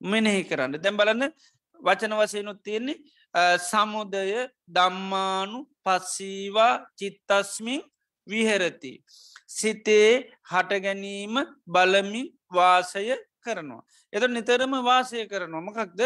මෙනෙහි 0.01 0.43
කරන්න. 0.43 0.77
දැම් 0.77 0.97
බලන්න 0.97 1.31
වචන 1.79 2.13
වසයනුත් 2.15 2.59
තියෙන්නේ 2.63 2.97
සමුදය 3.59 4.49
දම්මානු 4.67 5.67
පස්සීවා 5.83 6.85
චිත්තස්මින් 6.95 7.81
විහෙරති. 8.27 9.03
සිතේ 9.49 10.31
හටගැනීම 10.43 11.35
බලමින් 11.67 12.27
වාසය 12.49 13.15
කරනවා. 13.39 13.83
එත 14.13 14.23
නිතරම 14.29 14.73
වාසය 14.83 15.27
කරනවා 15.27 15.61
මොකක්ද 15.61 16.01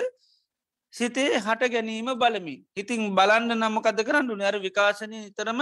සිතේ 0.93 1.39
හට 1.39 1.71
ගැනීම 1.71 2.13
බලමින් 2.15 2.59
ඉතිං 2.75 3.15
බලන්න 3.15 3.55
නමකද 3.55 3.99
කරන්නු 4.03 4.37
අර 4.43 4.55
විකාශනය 4.59 5.17
නිතරම 5.19 5.61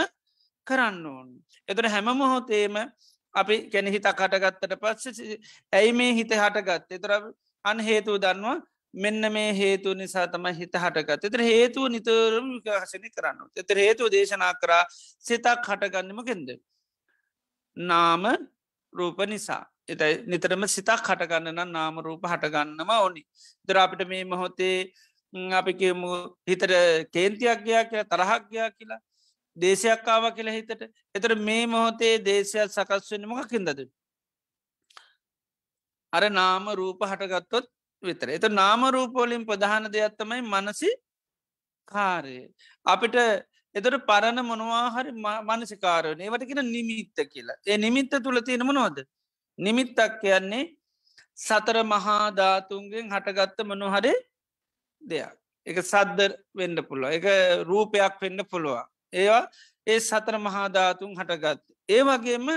කරන්න 0.67 1.05
ඕන්. 1.05 1.29
එතට 1.67 1.87
හැම 1.87 2.09
මොහොතේම 2.13 2.75
අපි 3.35 3.55
කැන 3.71 3.87
හිතක් 3.87 4.17
හටගත්තට 4.17 4.75
පස්ස 4.75 5.19
ඇයි 5.73 5.93
මේ 5.93 6.13
හිත 6.13 6.31
හටගත් 6.33 6.91
එතර 6.91 7.11
අන් 7.65 7.79
හේතුව 7.79 8.19
දන්නවා 8.19 8.57
මෙන්න 8.93 9.31
මේ 9.31 9.53
හේතු 9.53 9.93
නිසා 9.93 10.27
තමයි 10.27 10.53
හිත 10.53 10.75
හටගත් 10.75 11.25
එතර 11.25 11.41
හේතුව 11.41 11.87
නිතරම 11.89 12.47
විකාශනය 12.55 13.09
කරන්න. 13.09 13.47
එතර 13.55 13.77
හේතුව 13.77 14.11
දේශනා 14.11 14.53
කරා 14.55 14.83
සිතක් 15.25 15.67
හටගන්නමකෙන්ද. 15.67 16.49
නාම 17.77 18.23
රූප 18.93 19.19
නිසා 19.27 19.63
එතයි 19.87 20.13
නිතරම 20.27 20.67
සිතක් 20.67 20.99
හටගන්න 20.99 21.53
නම් 21.53 21.71
නාම 21.71 21.99
රූප 21.99 22.23
හටගන්නම 22.23 22.89
ඕනි. 22.91 23.23
දරාපිට 23.69 24.07
මේ 24.07 24.23
මොහොතේ 24.25 24.91
අපි 25.53 25.73
කියමු 25.73 26.09
හිතට 26.45 26.67
කේන්තියක් 27.13 27.63
ගයා 27.63 27.83
කියලා 27.85 28.11
තරහක් 28.11 28.43
ගයා 28.51 28.69
කියලා 28.71 28.99
දේශයක් 29.57 30.03
කාව 30.03 30.23
කියලා 30.35 30.53
හිතට 30.53 30.83
එතර 31.15 31.35
මේ 31.37 31.65
මොහොතේ 31.67 32.19
දේශයක් 32.19 32.69
සකස් 32.69 33.11
වෙන 33.11 33.27
මොකකින්දද. 33.27 33.79
අර 36.13 36.23
නාම 36.29 36.67
රූප 36.75 36.99
හටගත්තොත් 37.01 37.65
විතර 38.03 38.29
එත 38.29 38.45
නාම 38.51 38.83
රූපෝලින් 38.89 39.45
ප්‍රධාන 39.45 39.87
දෙයක්ත්තමයි 39.87 40.41
මනසි 40.43 40.89
කාරය. 41.87 42.37
අපිට 42.85 43.15
එතට 43.75 43.97
පරණ 44.09 44.39
මොනවාහරි 44.43 45.11
මනසිකාරයන. 45.49 46.21
ඒවටකෙන 46.21 46.61
නිමිත්ත 46.67 47.17
කියලා. 47.25 47.57
ඒ 47.67 47.77
නිමිත්ත 47.77 48.13
තුළ 48.23 48.39
තියෙන 48.41 48.65
මොනවද. 48.65 49.03
නිමිත්තක් 49.59 50.19
කියන්නේ 50.21 50.63
සතර 51.37 51.77
මහාධාතුන්ගෙන් 51.85 53.07
හටගත්ත 53.09 53.59
මොනොහරේ 53.65 54.17
දෙයක්. 55.01 55.35
එක 55.67 55.77
සද්ද 55.81 56.19
වෙන්න 56.55 56.77
පුළුව 56.83 57.11
එක 57.11 57.25
රූපයක් 57.63 58.15
වෙන්න 58.21 58.45
පුළුවන්. 58.45 58.87
ඒවා 59.13 59.43
ඒ 59.87 59.99
සතර 59.99 60.37
මහාධාතුන් 60.39 61.15
හටගත්. 61.15 61.61
ඒ 61.89 62.01
වගේම 62.03 62.47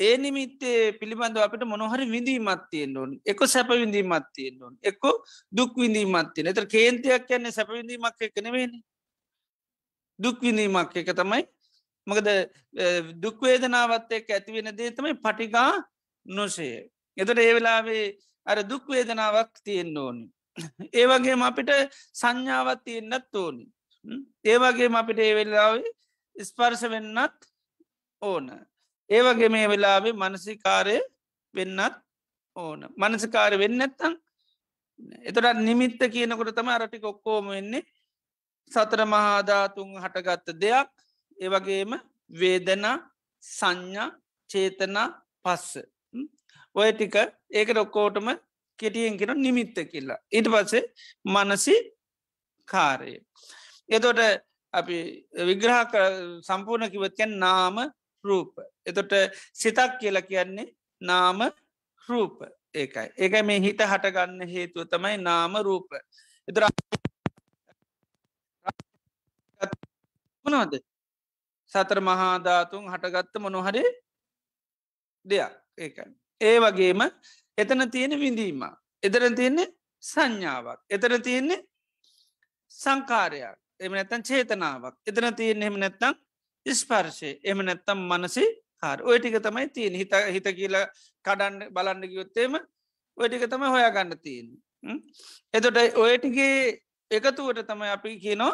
ඒ 0.00 0.14
නිමිත්තේ 0.16 0.92
පිළිබඳව 1.00 1.42
අපට 1.42 1.64
මොනොහරි 1.64 2.04
විඳීමත්තියෙන් 2.06 2.96
ඕන්. 2.96 3.10
එක 3.26 3.40
සැප 3.46 3.70
විඳීමත්තියෙන් 3.74 4.62
ඕන්. 4.62 4.74
එක්ක 4.82 5.04
දුක් 5.52 5.74
විඳීමත්තිය 5.76 6.48
එතර 6.52 6.66
කේන්තියක් 6.66 7.26
කියන්නේ 7.28 7.56
සැප 7.58 7.70
විඳීමක් 7.70 8.20
එක 8.20 8.36
නෙවෙන 8.42 8.72
දුක් 10.18 10.38
විඳීමක් 10.40 10.96
එක 10.96 11.10
තමයි. 11.14 11.42
මකද 12.06 12.28
දුක්වේදනාවත් 13.22 14.12
එක් 14.12 14.30
ඇතිවෙන 14.30 14.72
දේ 14.76 14.90
තමයි 14.90 15.14
පටිගා 15.24 15.72
නොසය. 16.26 16.70
එතට 17.16 17.38
ඒ 17.38 17.52
වෙලාවේ 17.54 18.06
අර 18.46 18.62
දුක්වේදනාවක් 18.70 19.52
තියෙන් 19.64 19.96
ඕනි. 19.96 20.24
ඒවගේම 20.92 21.42
අපිට 21.42 21.70
සංඥාවත් 22.14 22.84
තියෙන්න්නත් 22.84 23.34
ඕනි. 23.34 23.64
ඒවගේ 24.44 24.90
අපිට 25.00 25.18
ඒ 25.18 25.34
වෙලාවේ 25.34 25.94
ස්පර්ශ 26.36 26.86
වෙන්නත් 26.90 27.38
ඕන. 28.22 28.46
ඒවගේ 29.10 29.48
මේ 29.48 29.66
වෙලාවේ 29.68 30.14
මනසිකාරය 30.14 30.96
වෙන්නත් 31.54 31.94
ඕන 32.56 32.80
මනසිකාර 32.96 33.58
වෙන්නත්තං 33.58 34.14
එතොට 35.22 35.60
නිමිත්ත 35.60 36.00
කියනකොට 36.08 36.54
තම 36.54 36.68
අරටි 36.68 36.98
කොක්කෝම 36.98 37.48
වෙන්නේ 37.48 37.86
සතර 38.72 39.02
මහාධාතුන් 39.06 39.94
හටගත්ත 39.96 40.56
දෙයක් 40.56 40.90
ඒවගේම 41.36 41.92
වේදනා 42.30 42.96
සංඥා 43.42 44.08
චේතනා 44.50 45.08
පස්ස 45.44 45.72
ඔය 46.76 46.90
ටික 46.92 47.16
ඒක 47.50 47.68
රොක්කෝටම 47.70 48.28
කෙටියෙන් 48.78 49.18
කෙන 49.18 49.32
නිමිත්ත 49.36 49.76
කියලා. 49.84 50.18
ඉට 50.30 50.46
පස්සේ 50.46 50.82
මනසි 51.24 51.74
කාරය. 52.68 53.14
එතොට 53.88 54.20
අපි 54.74 54.96
විග්‍රහ 55.46 55.78
සම්පූර්ණ 56.42 56.90
කිවත්කැන් 56.90 57.32
නාම 57.36 57.76
රූප. 58.24 58.52
එතොට 58.88 59.12
සිතක් 59.54 59.98
කියලා 60.00 60.22
කියන්නේ 60.22 60.66
නාම 61.00 61.40
රූප 62.08 62.42
ඒකයි. 62.74 63.08
ඒකයි 63.16 63.42
මේ 63.42 63.60
හිත 63.60 63.80
හටගන්න 63.82 64.42
හේතුව 64.46 64.88
තමයි 64.88 65.16
නාම 65.20 65.56
රූප. 65.60 65.88
එතර 66.48 66.64
මොනවද 70.46 70.80
සතර 71.72 72.00
මහාධාතුන් 72.02 72.90
හටගත්ත 72.92 73.34
මොනොහරි 73.38 73.84
දෙයක් 75.26 75.52
ඒකයි. 75.78 76.10
ඒ 76.40 76.58
වගේම 76.60 77.00
එතන 77.58 77.90
තියෙන 77.90 78.20
විඳීම. 78.20 78.62
එතර 79.02 79.22
තියෙන්නේ 79.34 79.68
සංඥාවක්. 80.02 80.80
එතර 80.90 81.20
තියෙන්නේ 81.20 81.64
සංකාරයක් 82.72 83.58
එම 83.80 83.92
නැත්තන් 83.92 84.22
චේතනාවක්. 84.22 84.94
එතන 85.06 85.34
තියෙන් 85.34 85.62
එහෙම 85.62 85.76
නැත්තම් 85.78 86.14
ස්පර්ශය 86.66 87.30
එම 87.42 87.62
නැත්තම් 87.62 87.98
මනසි 88.00 88.44
කාර 88.82 88.98
ඔය 89.02 89.18
ටික 89.18 89.38
තමයි 89.42 89.68
තියෙන 89.76 89.94
හිත 90.00 90.12
හිත 90.34 90.48
කියලා 90.58 90.86
කඩන්න 91.24 91.70
බලන්න 91.74 92.10
ගයොත්තේම 92.14 92.58
ඔය 93.18 93.28
ටික 93.28 93.46
තම 93.50 93.64
හොයා 93.74 93.90
ගන්න 93.90 94.18
තියෙන. 94.24 94.48
එතොට 95.54 95.78
ඔයටිගේ 95.96 96.80
එකතුවට 97.10 97.62
තමයි 97.66 97.94
අපි 97.96 98.18
කියනෝ 98.24 98.52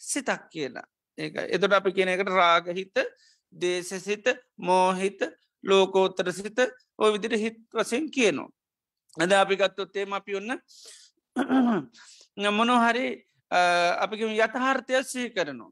සිතක් 0.00 0.42
කියලා 0.52 0.86
ඒ 1.18 1.30
එතොට 1.56 1.72
අපි 1.72 1.92
කියන 1.92 2.08
එකට 2.08 2.30
රාගහිත 2.30 2.96
දේශසිත 3.52 4.26
මෝහිත 4.58 5.20
ලෝකෝත්තර 5.64 6.32
සිත 6.32 6.58
ඔය 6.98 7.12
විදිට 7.14 7.40
හිත් 7.40 7.58
වසයෙන් 7.74 8.10
කියනවා. 8.10 8.50
ඇද 9.16 9.32
අපි 9.32 9.56
ගත්තොත්තේම 9.56 10.12
අපි 10.12 10.36
ඔන්න 10.36 10.50
මොනො 12.58 12.74
හරි 12.84 13.06
අපි 14.04 14.16
යථහාර්ථය 14.36 15.02
සී 15.04 15.30
කරනවා. 15.30 15.70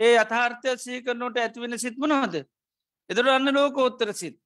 ඒ 0.00 0.14
අථාර්ථය 0.18 0.76
සී 0.78 1.02
කරනට 1.02 1.38
ඇතිවෙන 1.38 1.78
සිත්මනොද. 1.78 2.34
එදර 3.10 3.28
අන්න 3.28 3.54
ලෝකෝත්තර 3.54 4.12
සිත්. 4.14 4.36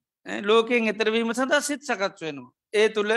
ලෝකෙන් 0.43 0.89
එතරවීම 0.89 1.33
සඳහා 1.35 1.61
සිත් 1.61 1.83
සකත් 1.83 2.21
වෙනවා. 2.21 2.53
ඒ 2.73 2.89
තුළ 2.89 3.13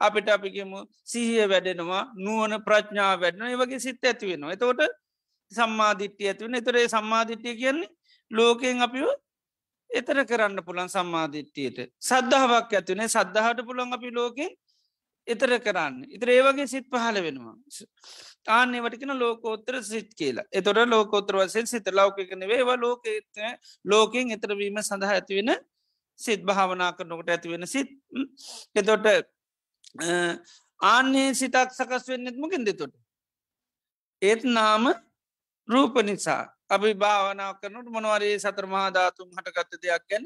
අපිට 0.00 0.28
අපිගේමු 0.28 0.78
සිහිය 1.04 1.48
වැඩෙනවා 1.48 2.02
නුවන 2.16 2.54
ප්‍රඥා 2.62 3.12
වැඩන 3.20 3.58
වගේ 3.58 3.80
සිත් 3.80 4.04
ඇති 4.04 4.30
වෙනවා. 4.30 4.52
එතවට 4.52 4.92
සම්මාධිට්්‍යය 5.52 6.28
ඇතිවෙන 6.28 6.54
එතරේ 6.54 6.88
සම්මාධිට්්‍යය 6.88 7.54
කියන්නේ 7.56 7.90
ලෝකෙන් 8.30 8.82
අපිෝ 8.82 9.12
එතර 9.90 10.18
කරන්න 10.24 10.64
පුළන් 10.64 10.88
සම්මාධිට්්‍යයට 10.88 11.78
සද්ධාවක් 12.00 12.72
ඇතිවනේ 12.72 13.08
සද්ධහට 13.08 13.60
පුළන් 13.68 13.92
අපි 13.92 14.10
ලෝකෙ 14.10 14.46
එතර 15.28 15.52
කරන්න. 15.58 15.94
ඉතර 16.08 16.28
ඒවගේ 16.30 16.66
සිත් 16.66 16.88
පහල 16.90 17.20
වෙනවා. 17.22 17.56
ආන්නේ 18.48 18.82
වටිකන 18.82 19.12
ලෝකෝත්තර 19.18 19.82
සිත් 19.82 20.10
කියලා. 20.14 20.44
එතොට 20.52 20.78
ලෝකෝත්‍ර 20.86 21.36
වසෙන් 21.36 21.66
සිත 21.66 21.88
ලෞකකන 21.90 22.48
වේවා 22.48 22.76
ලෝක 22.76 23.04
ලෝකෙන් 23.84 24.30
එතරවීම 24.30 24.78
සඳහා 24.80 25.14
ඇතිවෙන 25.14 25.50
සිත් 26.18 26.42
භාවනා 26.42 26.92
කරනකොට 26.92 27.28
ඇතිවෙන 27.28 27.66
සිත්. 27.66 27.90
එතොට 28.74 29.06
ආන්නේ 30.80 31.34
සිතක් 31.34 31.70
සකස් 31.70 32.08
වෙන්නෙත් 32.08 32.36
මකින් 32.36 32.64
දෙතොට 32.64 32.94
ඒත් 34.22 34.44
නාම 34.46 34.84
රූප 35.68 35.94
නිසා. 36.02 36.42
අපි 36.68 36.94
භාවනා 36.94 37.52
කරනට 37.54 37.88
මොනවරේ 37.88 38.38
සතර 38.38 38.66
මහාධාතුන් 38.66 39.30
හටගත්ත 39.30 39.82
දෙයක් 39.82 40.04
ගැන 40.08 40.24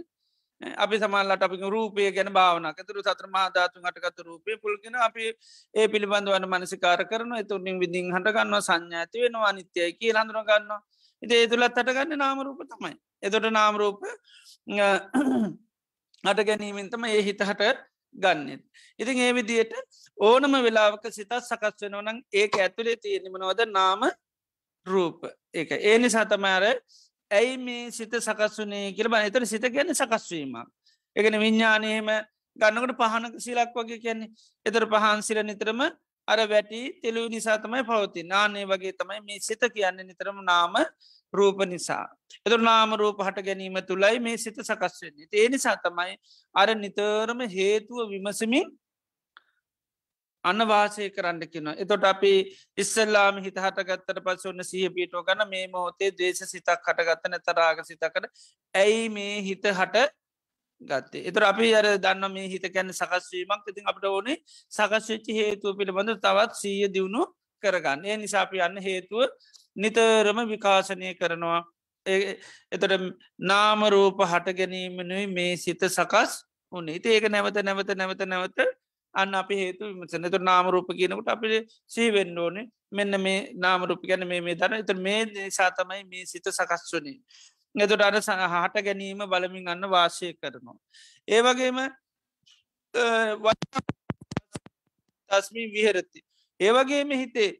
අපි 0.61 0.95
සමල්ලට 0.97 1.43
අපි 1.43 1.57
රූපය 1.69 2.11
ගැන 2.13 2.31
භාවන 2.31 2.69
තුරු 2.81 3.01
සතර 3.01 3.27
මහාධාතුන් 3.29 3.83
හටගත 3.83 4.19
රූපය 4.23 4.57
පුල්ගෙන 4.59 4.97
අපි 4.99 5.33
ඒ 5.75 5.87
පිළිබඳ 5.89 6.29
වන 6.29 6.47
මනසිකාර 6.47 7.01
කරන 7.05 7.33
එතුනින් 7.35 7.81
විදිින් 7.81 8.13
හටගන්න 8.13 8.61
සංඥාති 8.61 9.23
වෙනවා 9.23 9.51
අනිත්‍යය 9.51 9.93
කිය 9.93 10.13
හඳුන 10.13 10.45
ගන්න 10.45 10.81
ඉති 11.23 11.49
තුළත් 11.49 11.73
හටගන්න 11.73 12.19
නාමරූප 12.19 12.61
තමයි. 12.67 12.95
එතොට 13.23 13.49
නාමරූප 13.51 14.01
හට 16.25 16.47
ගැනීමෙන්තම 16.47 17.05
ඒ 17.07 17.23
හිත 17.23 17.41
හට 17.43 17.77
ගන්නෙත්. 18.15 18.63
ඉතින් 18.99 19.19
ඒ 19.19 19.35
විදියට 19.35 19.73
ඕනම 20.19 20.57
වෙලාවක 20.61 21.05
සිතත් 21.11 21.33
සකස් 21.41 21.77
වෙනවනං 21.83 22.19
ඒක 22.35 22.59
ඇතුළේ 22.59 22.97
තියෙනමනවද 22.99 23.65
නාම 23.71 24.03
රූප. 24.87 25.25
ඒක. 25.55 25.71
ඒ 25.73 25.99
නිසා 25.99 26.27
තමෑර 26.27 26.77
ඇයි 27.31 27.57
මේ 27.59 27.91
සිත 27.91 28.15
සකස්වනේ 28.19 28.93
කියල 28.93 29.09
බ 29.09 29.23
එතර 29.23 29.47
සිත 29.47 29.65
ගැන 29.69 29.95
සකස්වීමක් 29.95 30.67
එකන 31.17 31.39
විඤ්ඥානයම 31.39 32.11
ගන්නකට 32.57 32.99
පහනක 32.99 33.35
සිලක් 33.39 33.75
වගේ 33.75 33.99
කියන්නේ 33.99 34.31
එතර 34.67 34.87
පහන්සිර 34.87 35.43
නිතරම 35.43 35.81
අර 36.29 36.41
වැටි 36.47 36.83
තෙලු 37.03 37.29
නිසා 37.29 37.59
තමයි 37.59 37.83
පවති 37.83 38.23
නානේ 38.25 38.67
වගේ 38.67 38.93
තමයි 38.95 39.21
මේ 39.23 39.39
සිත 39.41 39.63
කියන්න 39.69 40.03
නිතරම 40.03 40.43
නාම 40.43 40.75
රූප 41.33 41.63
නිසා. 41.67 42.07
එතුර 42.47 42.61
නාම 42.61 42.95
රූප 42.95 43.19
හට 43.21 43.43
ගැනීම 43.43 43.79
තුළයි 43.83 44.19
මේ 44.19 44.37
සිත 44.37 44.59
සකස් 44.59 45.03
වෙන්නේ. 45.03 45.29
ඒ 45.33 45.49
නිසා 45.49 45.77
තමයි 45.79 46.15
අර 46.55 46.69
නිතරම 46.75 47.41
හේතුව 47.49 48.11
විමසමින් 48.11 48.67
අන්න 50.45 50.61
වාසය 50.65 51.11
කරන්න 51.11 51.41
කියෙන. 51.47 51.69
එතොට 51.77 52.05
අපි 52.05 52.33
ඉස්සල්ලාම 52.79 53.39
හිත 53.39 53.57
හටගත්තට 53.57 54.23
පස 54.23 54.47
ඔන්න 54.47 54.63
සහ 54.63 54.89
පිටෝ 54.91 55.23
ගන 55.23 55.45
මේ 55.49 55.67
මොහොතේ 55.69 56.11
දේශ 56.13 56.43
සිතක් 56.45 56.87
හටගත්තන 56.87 57.37
තරාග 57.43 57.85
සිතකට 57.85 58.25
ඇයි 58.75 59.09
මේ 59.11 59.37
හිත 59.43 59.69
හට 59.73 60.07
ගත්තේ 60.81 61.27
එතර 61.27 61.45
අපි 61.45 61.75
අර 61.75 61.87
දන්න 61.99 62.33
මේ 62.33 62.49
හිත 62.49 62.65
කැන්න 62.69 62.93
සකස්වීමක් 62.93 63.69
ඉතින් 63.69 63.87
අපට 63.87 64.05
ඕනේ 64.07 64.39
සකස්වෙච්චි 64.73 65.33
හේතුව 65.35 65.77
පිළිබඳ 65.77 66.17
තවත් 66.19 66.53
සීය 66.55 66.89
දියුණු 66.89 67.27
කරගන්න. 67.63 68.05
ඒ 68.05 68.17
නිසාපි 68.19 68.61
යන්න 68.61 68.81
හේතුව 68.81 69.29
නිතරම 69.77 70.39
විකාශනය 70.49 71.15
කරනවා. 71.15 71.61
එතට 72.07 72.93
නාමරූප 73.45 74.23
හට 74.25 74.57
ගැනීමනුයි 74.57 75.27
මේ 75.29 75.57
සිත 75.59 75.83
සකස් 75.87 76.33
උනේ 76.73 77.01
ඒක 77.07 77.29
නැවත 77.29 77.59
නැවත 77.61 77.91
නැවත 77.95 78.23
නැවත 78.27 78.59
අන්න 79.15 79.35
අපි 79.35 79.55
හේතු 79.57 79.85
විමසන 79.91 80.31
තු 80.31 80.39
නාමරූප 80.41 80.91
කියනකට 80.93 81.29
අපි 81.29 81.63
සීවෙන්න 81.87 82.39
ඕනේ 82.39 82.67
මෙන්න 82.91 83.21
මේ 83.21 83.39
නාමරූප 83.57 84.03
ගැන 84.03 84.27
මේ 84.27 84.41
මේ 84.41 84.57
දන 84.57 84.75
එත 84.75 84.93
මේ 84.99 85.25
නිසා 85.27 85.71
තමයි 85.73 86.03
මේ 86.05 86.27
සිත 86.27 86.47
සකස් 86.49 86.93
වනේ 86.95 87.19
එතුට 87.75 88.03
අර 88.03 88.15
හට 88.15 88.83
ගැනීම 88.83 89.19
බලමින් 89.25 89.69
අන්න 89.69 89.83
වාශය 89.87 90.35
කරනවා. 90.35 90.79
ඒ 91.29 91.41
වගේම 91.41 91.79
තස්මී 95.31 95.67
විහරති. 95.75 96.21
ඒවගේම 96.61 97.11
හිතේ 97.13 97.51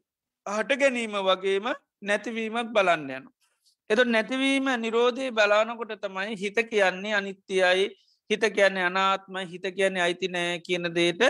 හට 0.45 0.71
ගැනීම 0.75 1.15
වගේම 1.21 1.71
නැතිවීමත් 2.01 2.73
බලන්න 2.73 3.09
යන. 3.09 3.25
එතු 3.89 4.03
නැතිවීම 4.05 4.67
නිරෝධය 4.77 5.31
බලානකොට 5.31 5.95
තමයි 5.97 6.35
හිත 6.35 6.57
කියන්නේ 6.69 7.13
අනිත්‍යයි 7.13 7.87
හිත 8.31 8.43
කියන්නේ 8.55 8.85
අනාත්ම 8.85 9.35
හිත 9.51 9.65
කියන්නේ 9.77 10.03
අයිති 10.03 10.27
නෑ 10.35 10.59
කියන 10.67 10.85
දේට 10.95 11.21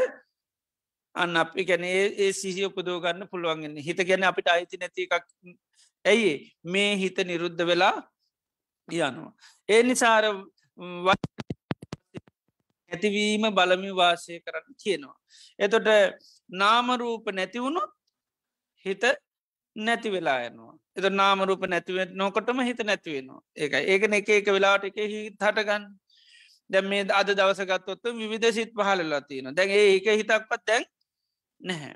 අන්න 1.15 1.37
අපි 1.37 1.65
ගැන 1.65 1.83
ඒ 1.85 2.31
සිහිය 2.33 2.67
උපදෝ 2.67 2.97
ගන්න 3.03 3.29
පුළුවන්ගන්න 3.31 3.77
හිත 3.81 3.99
ගැන 4.09 4.23
අපිට 4.23 4.49
අයිති 4.49 4.81
නැති 4.81 5.07
එකක් 5.07 5.25
ඇයි 6.05 6.33
මේ 6.65 6.91
හිත 6.97 7.17
නිරුද්ධ 7.23 7.63
වෙලා 7.65 7.95
යනවා. 8.89 9.31
ඒ 9.69 9.81
නිසාර 9.83 10.23
ඇතිවීම 12.91 13.43
බලමි 13.57 13.91
වාසය 13.93 14.39
කරන්න 14.39 14.75
කියනවා. 14.83 15.17
එතොට 15.59 15.89
නාමරූප 16.51 17.25
නැතිවුණු 17.31 17.83
හිත 18.85 19.03
නැති 19.75 20.09
වෙලා 20.11 20.39
යනවා. 20.47 20.75
එත 20.97 21.05
නාමරූප 21.11 21.63
නැතිවෙන් 21.67 22.09
නොකටම 22.13 22.59
හිත 22.61 22.79
නැතිවෙනවා. 22.83 23.41
ඒක 23.55 23.73
ඒකන 23.83 24.13
එක 24.13 24.29
එක 24.31 24.47
වෙලාට 24.47 24.83
එක 24.83 24.97
හිත් 25.05 25.35
හටගන්න 25.39 25.83
දැම් 26.71 26.87
මේ 26.87 27.05
අද 27.19 27.29
දවසගත්තොත්තු 27.31 28.15
විවිධ 28.15 28.51
සිත් 28.51 28.71
පහලලා 28.73 29.21
තියෙන 29.23 29.55
දැන් 29.55 29.69
ඒ 29.71 29.87
එක 29.95 30.07
හිතක්පත් 30.13 30.61
දැන් 30.67 30.85
නැහැ. 31.61 31.95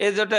ඒදොට 0.00 0.34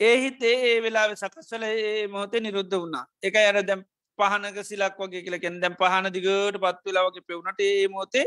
ඒ 0.00 0.14
හිතේ 0.18 0.54
ඒ 0.68 0.76
වෙලා 0.82 1.08
සකස්වල 1.14 1.64
ඒ 1.64 2.06
මොහොතේ 2.08 2.40
නිරුද්ධ 2.40 2.76
වුණා 2.76 3.04
එක 3.22 3.36
අර 3.42 3.58
දැම් 3.62 3.82
පහනක 4.18 4.64
සිලක් 4.64 4.98
වගේ 4.98 5.24
කියලකෙන් 5.26 5.60
දැම් 5.60 5.76
පහන 5.76 6.12
දිගට 6.16 6.60
පත්වෙලාවගේ 6.62 7.26
පෙවුණට 7.28 7.60
ඒ 7.62 7.88
මෝතේ 7.88 8.26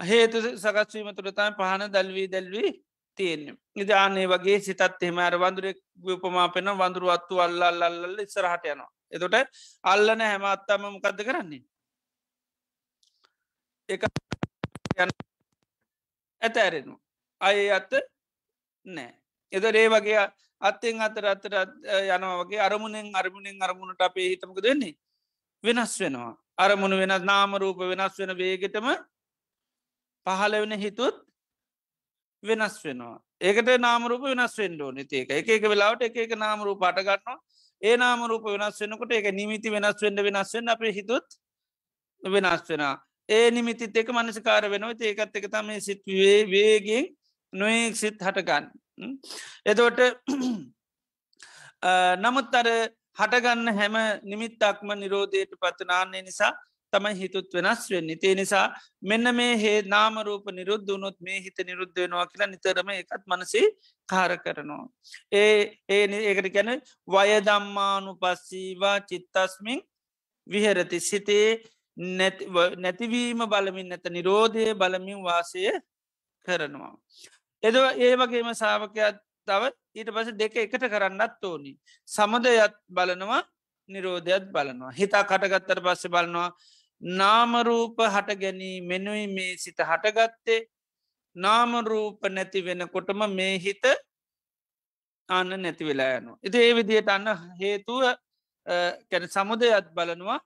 හේතු 0.00 0.38
සකස්වීම 0.56 1.10
තුරතම 1.16 1.58
පහන 1.58 1.92
දැල්වී 1.92 2.28
දැල්වී 2.28 2.70
තියෙන්නේ. 3.18 3.56
ඉදානේ 3.76 4.26
වගේ 4.26 4.58
සිතත් 4.60 4.82
එහෙම 5.02 5.18
අර 5.18 5.36
වඳුරෙක් 5.36 5.78
උපමා 6.06 6.48
පෙන 6.48 6.70
වඳුරු 6.74 7.10
අත්තු 7.10 7.40
අල්ල 7.40 7.62
අල්ලල්ල 7.62 8.18
ඉස්සරහට 8.20 8.64
යනවා. 8.66 8.90
එතොට 9.12 9.34
අල්ලන 9.84 10.20
හැම 10.22 10.44
අත්තම 10.46 10.86
මොකක්ද 10.86 11.20
කරන්නේ. 11.24 11.62
එක 13.90 14.02
ඇත 16.42 16.56
ඇරෙනු. 16.56 16.94
අය 17.40 17.70
අත්ත 17.70 17.92
නෑ. 18.86 19.12
එද 19.52 19.64
ඒ 19.64 19.88
වගේ 19.88 20.24
අත්තෙන් 20.60 21.00
අතර 21.00 21.24
අතර 21.26 21.54
යනවගේ 22.08 22.60
අරමුණෙන් 22.60 23.08
අරමුණෙන් 23.14 23.62
අරමුණට 23.62 24.02
අපේ 24.02 24.28
හිතමක 24.32 24.60
දෙන්නේ 24.62 24.94
වෙනස් 25.64 25.94
වෙනවා. 26.00 26.34
අරමුණ 26.58 27.00
වෙනස් 27.00 27.24
නාමරූප 27.24 27.78
වෙනස් 27.92 28.18
වෙන 28.18 28.36
වේගෙටම 28.36 28.88
පහල 30.26 30.54
වෙන 30.62 30.78
හිතුත් 30.78 31.16
වෙනස් 32.42 32.76
වෙනවා. 32.84 33.16
ඒකට 33.40 33.70
නාමරූප 33.80 34.22
වෙනස් 34.22 34.56
වෙන්ඩෝ 34.58 34.90
නතිේක 34.92 35.30
එක 35.32 35.48
එක 35.50 35.62
වෙලාවට 35.64 36.02
එක 36.02 36.16
එක 36.16 36.32
නාමරූ 36.38 36.76
පටගන්නවා 36.76 37.38
ඒ 37.82 37.96
නාමරූප 37.96 38.44
වෙනස් 38.54 38.80
වෙනකොට 38.82 39.12
එක 39.12 39.28
නිමිති 39.34 39.70
වෙනස් 39.70 40.02
වෙන්ඩ 40.04 40.20
වෙනස් 40.20 40.52
වෙන්න 40.54 40.72
අපේ 40.74 40.92
හිතුත් 40.92 41.38
වෙනස් 42.22 42.68
වෙන 42.70 42.84
ඒ 43.30 43.50
නිමිතිත් 43.50 43.96
එක 43.96 44.08
මනසකාර 44.10 44.64
වෙනවා. 44.70 44.94
ඒකත් 45.00 45.36
එක 45.36 45.46
තම 45.48 45.68
සිත් 45.80 46.02
වේගෙන් 46.52 47.10
නොයෙක් 47.52 47.96
සිත් 47.96 48.16
හටගන්න. 48.18 48.64
එතෝට 49.64 50.00
නමුත් 52.22 52.54
අර 52.54 52.68
හටගන්න 53.18 53.76
හැම 53.78 53.96
නිමිත්තක්ම 54.24 54.92
නිරෝධයට 54.96 55.54
පත්වනාන්නේ 55.56 56.22
නිසා 56.22 56.52
තමයි 56.92 57.14
හිතුත් 57.14 57.54
වෙනස් 57.54 57.86
වෙන්නේ. 57.90 58.16
තේ 58.16 58.34
නිසා 58.34 58.66
මෙන්න 59.02 59.34
මේ 59.34 59.56
හේ 59.56 59.82
නාමරූප 59.84 60.46
නිරුද්ධ 60.52 60.88
වනොත් 60.88 61.18
මේ 61.20 61.38
හිත 61.40 61.58
නිරුද්ධ 61.66 61.96
වෙනවා 61.96 62.26
කියලා 62.26 62.50
නිතරම 62.52 62.88
එකත් 62.94 63.24
මනසේ 63.26 63.66
කාර 64.08 64.32
කරනවා. 64.38 64.84
ඒ 65.32 65.78
ඒ 65.88 66.04
ඒකට 66.22 66.50
ගැන 66.56 66.72
වයදම්මානු 67.08 68.16
පස්සීවා 68.16 68.96
චිත්තස්මින් 69.02 69.80
විහරති. 70.46 71.00
සිතේ 71.00 71.48
නැතිවීම 71.96 73.42
බලමින් 73.46 73.88
නැත 73.88 74.04
නිරෝධය 74.10 74.74
බලමින් 74.74 75.22
වාසය 75.22 75.70
කරනවා. 76.46 76.94
එද 77.62 77.74
ඒ 77.98 78.16
වගේම 78.16 78.50
සාාවකයක් 78.54 79.16
තව 79.46 79.62
ඊට 79.94 80.10
පස 80.14 80.28
දෙක 80.32 80.56
එකට 80.56 80.84
කරන්නත් 80.88 81.44
ඕනි. 81.44 81.72
සමදයත් 82.08 82.74
බලනවා 82.88 83.42
නිරෝධයත් 83.88 84.44
බලනවා. 84.52 84.92
හිතා 84.92 85.24
කටගත්තර 85.24 85.80
පස්සෙ 85.80 86.08
බලනවා 86.08 86.50
නාමරූප 87.00 87.98
හට 87.98 88.38
ගැනී 88.38 88.80
මෙනුයි 88.82 89.26
මේ 89.26 89.56
සිත 89.56 89.78
හටගත්තේ 89.80 90.68
නාමරූප 91.36 92.22
නැති 92.28 92.64
වෙනකොටම 92.64 93.20
මේ 93.30 93.58
හිත 93.58 93.84
අන්න 95.28 95.50
නැති 95.56 95.84
වෙලා 95.84 96.18
යනු. 96.18 96.32
ඉති 96.42 96.58
ඒ 96.58 96.74
විදියට 96.74 97.08
අන්න 97.08 97.28
හේතුව 97.60 98.02
කැන 99.10 99.28
සමුදයත් 99.28 99.86
බලනවා 99.94 100.40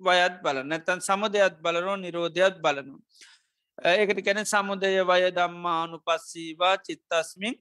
වයත් 0.00 0.36
බල 0.44 0.62
නැතන් 0.64 1.00
සමදයත් 1.00 1.60
බලනෝ 1.62 1.96
නිරෝධයත් 1.96 2.56
බලනවා. 2.58 3.00
ඒකට 3.92 4.20
කැන 4.24 4.44
සමුදය 4.44 4.92
වය 5.02 5.22
දම්මානු 5.32 5.98
පස්සීවා 6.00 6.76
චිත්තස්මින් 6.78 7.54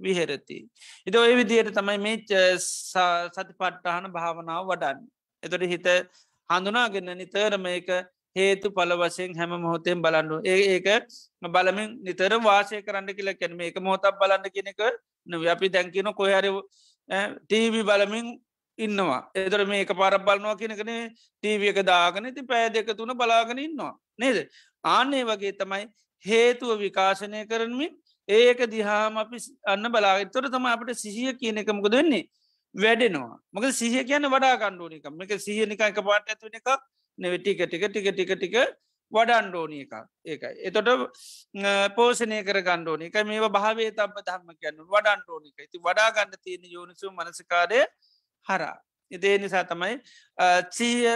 විහෙරති. 0.00 0.58
ඉද 1.06 1.14
ඔය 1.16 1.34
විදියට 1.36 1.74
තමයි 1.74 1.98
මේ 1.98 2.16
සති 2.58 3.52
පට්ටහන 3.52 4.10
භාවනාව 4.12 4.64
වඩන්න. 4.66 5.04
එතොට 5.42 5.66
හිත 5.66 5.86
හඳුනාගන්න 6.50 7.14
නිතරම 7.16 7.66
එක 7.68 7.90
හේතු 8.36 8.70
පල 8.70 8.92
වසයෙන් 8.94 9.36
හැම 9.36 9.52
මොහොතෙන් 9.56 10.02
බලන්නු 10.02 10.36
ඒ 10.44 10.58
ඒක 10.74 10.88
බලමින් 11.48 11.90
නිතර 12.02 12.32
වාසය 12.40 12.82
කරන්න 12.82 13.10
කියල 13.12 13.30
කැනම 13.34 13.60
එක 13.60 13.80
මොහොතක් 13.80 14.18
බලන්න 14.20 14.46
කෙනෙක 14.50 14.80
නව 15.26 15.42
අපි 15.48 15.66
දැන්කින 15.68 16.12
කොහර 16.12 16.46
ටීවි 17.40 17.82
බලමින් 17.82 18.26
ඉන්නවා. 18.80 19.20
එතර 19.36 19.62
මේ 19.66 19.82
එක 19.84 19.92
පාරක් 19.94 20.24
බලනවා 20.24 20.58
කෙනකන 20.60 20.92
ටීව 21.42 21.62
එක 21.70 21.80
දාගන 21.84 22.28
ති 22.36 22.42
පෑ 22.44 22.68
දෙක 22.70 22.92
තුන 22.96 23.12
බලාගෙන 23.14 23.58
ඉන්නවා. 23.60 23.94
නේද? 24.18 24.38
ආන්නේ 24.84 25.24
වගේ 25.24 25.54
තමයි 25.54 25.86
හේතුව 26.24 26.78
විකාශනය 26.78 27.46
කරමින් 27.46 27.92
ඒක 28.28 28.60
දිහාම 28.74 29.16
අපි 29.16 29.38
අන්න 29.66 29.86
බලාගතොර 29.88 30.44
තම 30.48 30.66
අපට 30.66 30.94
සිහිය 30.96 31.32
කියන 31.34 31.62
එකමක 31.62 31.88
දෙන්නේ 31.88 32.24
වැඩෙනවා. 32.74 33.40
මොක 33.52 33.64
සිහිය 33.72 34.04
කියන 34.04 34.28
වඩා 34.28 34.54
කණ්ඩුවනිකම 34.56 35.22
එක 35.22 35.34
සිහියනික 35.38 35.82
එක 35.82 36.00
පාට 36.02 36.28
ඇතුවන 36.28 36.54
එක 36.54 36.70
නෙවෙටික 37.18 37.60
ටික 37.62 37.84
ටික 37.86 38.08
ටික 38.10 38.32
ටික 38.34 38.56
වඩන්ඩෝනි 39.12 39.80
එක 39.84 39.94
ඒකයි. 40.24 40.54
එතොට 40.62 40.88
පෝෂණය 41.96 42.38
කර 42.42 42.62
ගණ්ඩෝනි 42.62 43.10
එක 43.10 43.18
මේ 43.26 43.48
භාවේ 43.48 43.90
තබ 43.90 44.22
ධර්ම 44.22 44.54
කියන්න 44.54 44.78
වඩන්ඩෝනික 44.86 45.58
ඇති 45.58 45.78
වඩා 45.80 46.10
ගන්න 46.12 46.42
තියෙන 46.44 46.64
යෝනිසු 46.68 47.10
මනසකාරය 47.10 47.82
හරා 48.46 48.76
ඉදේ 49.10 49.36
නිසා 49.38 49.64
තමයි 49.64 49.96
චීය 50.76 51.14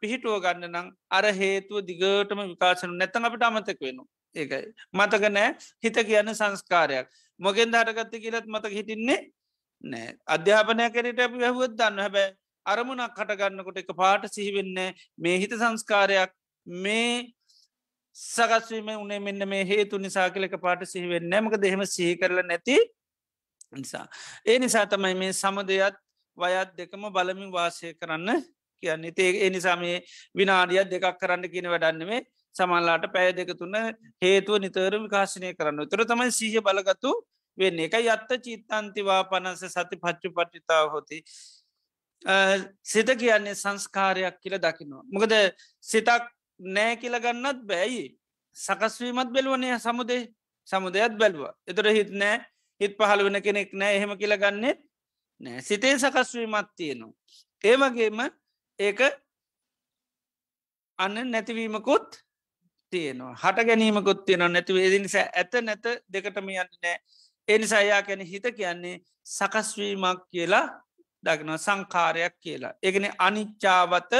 පිහිටුව 0.00 0.36
ගන්න 0.44 0.68
නම් 0.70 0.88
අර 1.10 1.24
හේතුව 1.40 1.84
දිගටම 1.90 2.42
විකාශන 2.44 2.92
නැතන් 3.00 3.28
අපට 3.28 3.46
අමතක 3.48 3.80
වෙන 3.80 4.02
ඒකයි. 4.36 4.64
මතක 4.92 5.24
නෑ 5.30 5.48
හිත 5.84 5.98
කියන්න 6.08 6.34
සංස්කාරයක්. 6.34 7.06
මොගෙන් 7.40 7.72
හටගත්ත 7.72 8.22
කියලත් 8.24 8.46
මතක 8.46 8.72
හිටින්නේ 8.72 9.20
නෑ 9.84 10.12
අධ්‍යාපනය 10.26 10.90
කරට 10.90 11.24
අපි 11.26 11.44
හැහුවත් 11.46 11.78
දන්න 11.80 12.04
හැබැ 12.04 12.28
අරමුණක් 12.66 13.16
කටගන්නකොට 13.16 13.80
එක 13.82 13.90
පාට 13.96 14.28
සිහිවෙන්න 14.34 14.78
මේ 15.18 15.36
හිත 15.42 15.54
සංස්කාරයක් 15.54 16.34
මේ 16.66 17.32
සකස්වීම 18.16 18.90
උනේ 18.96 19.20
මෙන්න 19.20 19.48
මේ 19.48 19.64
හේතු 19.64 19.98
නිසා 19.98 20.28
කලක 20.30 20.60
පාට 20.60 20.84
සිහිවෙන්න 20.92 21.38
මක 21.40 21.62
දෙහෙම 21.64 21.86
සිහි 21.86 22.18
කරල 22.20 22.42
නැති 22.42 22.76
නිසා. 23.72 24.06
ඒ 24.46 24.58
නිසා 24.58 24.84
තමයි 24.86 25.14
මේ 25.14 25.32
සමදයත් 25.34 25.96
වයත් 26.38 26.70
දෙකම 26.78 27.02
බලමින් 27.10 27.50
වාසය 27.52 27.94
කරන්න 27.94 28.42
කියන්නේ. 28.82 29.12
ඒ 29.18 29.30
ඒ 29.44 29.50
නිසා 29.50 29.76
මේ 29.76 29.96
විනාඩියත් 30.34 30.90
දෙකක් 30.90 31.18
කරන්න 31.20 31.50
කියන 31.52 31.70
වැඩන්නෙමේ 31.72 32.20
සමල්ලාට 32.54 33.04
පැය 33.14 33.32
දෙක 33.32 33.50
තුන්න 33.58 33.76
හේතුව 34.22 34.60
නිතර 34.60 34.94
විකාශනය 34.96 35.54
කරන්න. 35.54 35.88
තුර 35.90 36.04
තමයි 36.04 36.30
සීහ 36.32 36.60
බලගතු 36.60 37.12
වෙන්න. 37.58 37.78
එක 37.80 37.94
යත්ත 37.94 38.30
චිත්තන්තිවා 38.44 39.22
පනස 39.30 39.62
සති 39.68 39.96
පච්චු 39.96 40.28
පට්ටිතාව 40.30 40.90
හොති 40.90 41.18
සිත 42.84 43.08
කියන්නේ 43.18 43.54
සංස්කාරයක් 43.54 44.36
කියල 44.42 44.58
දකිනවා. 44.58 45.04
මොකද 45.06 45.32
සිතක් 45.80 46.24
නෑ 46.60 46.96
කියලගන්නත් 46.96 47.60
බෑයි 47.64 48.04
සකස්වීමත් 48.56 49.30
බැලුවනය 49.32 49.78
සමුදේ. 49.78 50.22
සමුදයත් 50.68 51.14
බැලවා. 51.16 51.54
එතුර 51.66 51.86
හිත් 51.88 52.10
නෑ. 52.12 52.44
හිත් 52.80 52.92
පහළ 52.98 53.24
වෙන 53.24 53.42
කෙනෙක් 53.42 53.72
නෑ 53.72 53.96
එහෙම 53.96 54.12
කියලගන්නෙත් 54.16 54.78
නෑ 55.40 55.62
සිතේ 55.62 55.94
සකස්වීමත් 55.98 56.70
තියෙනවා. 56.76 57.14
ඒවගේම 57.64 58.18
ඒක 58.78 59.00
අන්න 60.98 61.30
නැතිවීමකුත් 61.30 62.08
තියෙනවා 62.92 63.34
හට 63.34 63.66
ගැනීමකුත් 63.66 64.24
තියෙන 64.26 64.52
නැතිව 64.52 64.76
එදි 64.78 64.98
නිසා 64.98 65.26
ඇත 65.34 65.52
නැත 65.62 65.84
දෙකටම 66.12 66.48
යන්න 66.50 66.76
නෑ 66.82 66.96
එනිසා 67.48 67.82
යා 67.82 68.02
කැන 68.02 68.20
හිත 68.22 68.46
කියන්නේ 68.56 68.96
සකස්වීමක් 69.26 70.20
කියලා 70.30 70.66
දක්න 71.24 71.58
සංකාරයක් 71.58 72.34
කියලා. 72.40 72.72
එකන 72.82 73.06
අනිච්චාවත 73.18 74.12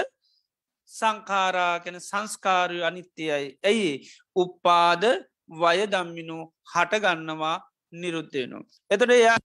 සංකාරා 0.90 1.80
කැන 1.80 2.00
සංස්කාරය 2.00 2.78
අනිත්‍යයයි. 2.84 3.58
ඇයි 3.62 3.90
උප්පාද 4.36 5.04
වය 5.60 5.78
දම්මිනු 5.92 6.38
හටගන්නවා 6.72 7.56
නිරුද්ධයනු. 7.92 8.58
එතට 8.90 9.10
එයා 9.10 9.36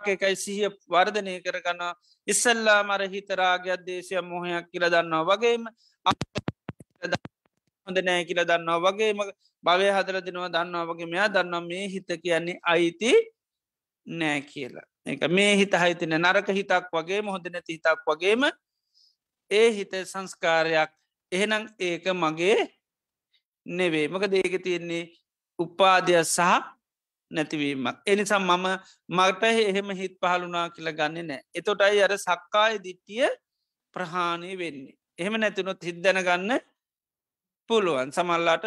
එකයි 0.00 0.36
සිහිය 0.36 0.70
වර්ධනය 0.88 1.40
කරගන්න 1.40 1.82
ඉස්සල්ලා 2.28 2.80
මර 2.82 3.02
හිතරාගයක් 3.08 3.84
දේශය 3.84 4.20
මොහයක් 4.22 4.70
කියල 4.72 4.84
දන්නවා 4.86 5.28
වගේම 5.30 5.68
හොඳ 7.86 7.98
නෑ 8.00 8.24
කියල 8.24 8.40
දන්නවා 8.42 8.80
වගේම 8.86 9.20
භවය 9.64 9.90
හදර 9.90 10.20
දෙනවා 10.20 10.48
දන්නවා 10.48 10.86
වගේ 10.86 11.06
මෙයා 11.06 11.28
දන්නවා 11.28 11.60
මේ 11.62 11.86
හිත 11.88 12.08
කියන්නේ 12.22 12.58
අයිති 12.64 13.12
නෑ 14.06 14.40
කියලා. 14.42 14.86
එක 15.06 15.22
මේ 15.28 15.56
හිත 15.56 15.74
හිතන 15.74 16.16
නරක 16.16 16.48
හිතක් 16.50 16.88
වගේ 16.92 17.20
මොහොද 17.22 17.44
නැති 17.48 17.76
හිතක් 17.76 18.00
වගේම 18.06 18.48
ඒ 19.50 19.68
හිත 19.70 19.92
සංස්කාරයක්. 20.04 20.90
එහෙනම් 21.32 21.68
ඒක 21.78 22.04
මගේ 22.14 22.58
නෙවේ 23.66 24.08
මක 24.08 24.24
දේක 24.26 24.62
තියෙන්නේ 24.62 25.12
උපාදය 25.58 26.16
සහ 26.24 26.79
නැතිවීමක්. 27.30 27.96
එනිසා 28.06 28.40
මම 28.40 28.66
මට 29.08 29.42
එහෙම 29.62 29.90
හිත් 30.00 30.14
පහළුනා 30.22 30.66
කියලා 30.70 30.98
ගන්න 31.00 31.28
නෑ. 31.28 31.42
එතොටයි 31.54 32.02
අර 32.02 32.14
සක්කාය 32.18 32.74
දිට්ටිය 32.84 33.28
ප්‍රහාණය 33.94 34.58
වෙන්නේ. 34.58 34.98
එහෙම 35.18 35.40
නැතිනොත් 35.40 35.82
හිද්දැන 35.82 36.20
ගන්න 36.22 36.60
පුළුවන්. 37.70 38.12
සමල්ලාට 38.12 38.64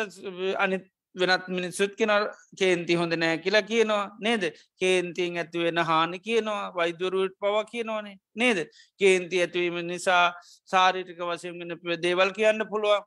අනිත් 0.57 0.85
වෙනත් 1.15 1.47
මිනිස්සුත් 1.47 1.95
කෙන 1.95 2.11
කේන්ති 2.59 2.95
හොඳ 2.95 3.13
නෑ 3.15 3.37
කියලා 3.37 3.63
කියනවා. 3.63 4.05
නේද? 4.19 4.43
කේන්තිීන් 4.81 5.37
ඇතිවෙන 5.37 5.79
හානි 5.89 6.19
කියනවා 6.19 6.73
වෛදුරුවට 6.75 7.35
පව 7.39 7.65
කියනවානේ. 7.71 8.17
නේද? 8.35 8.59
කේන්ති 8.99 9.41
ඇතිවීම 9.41 9.87
නිසා 9.87 10.25
සාරිටික 10.71 11.19
වසයගෙන 11.21 11.75
දේවල් 12.01 12.31
කියන්න 12.31 12.69
පුළුවන්. 12.69 13.03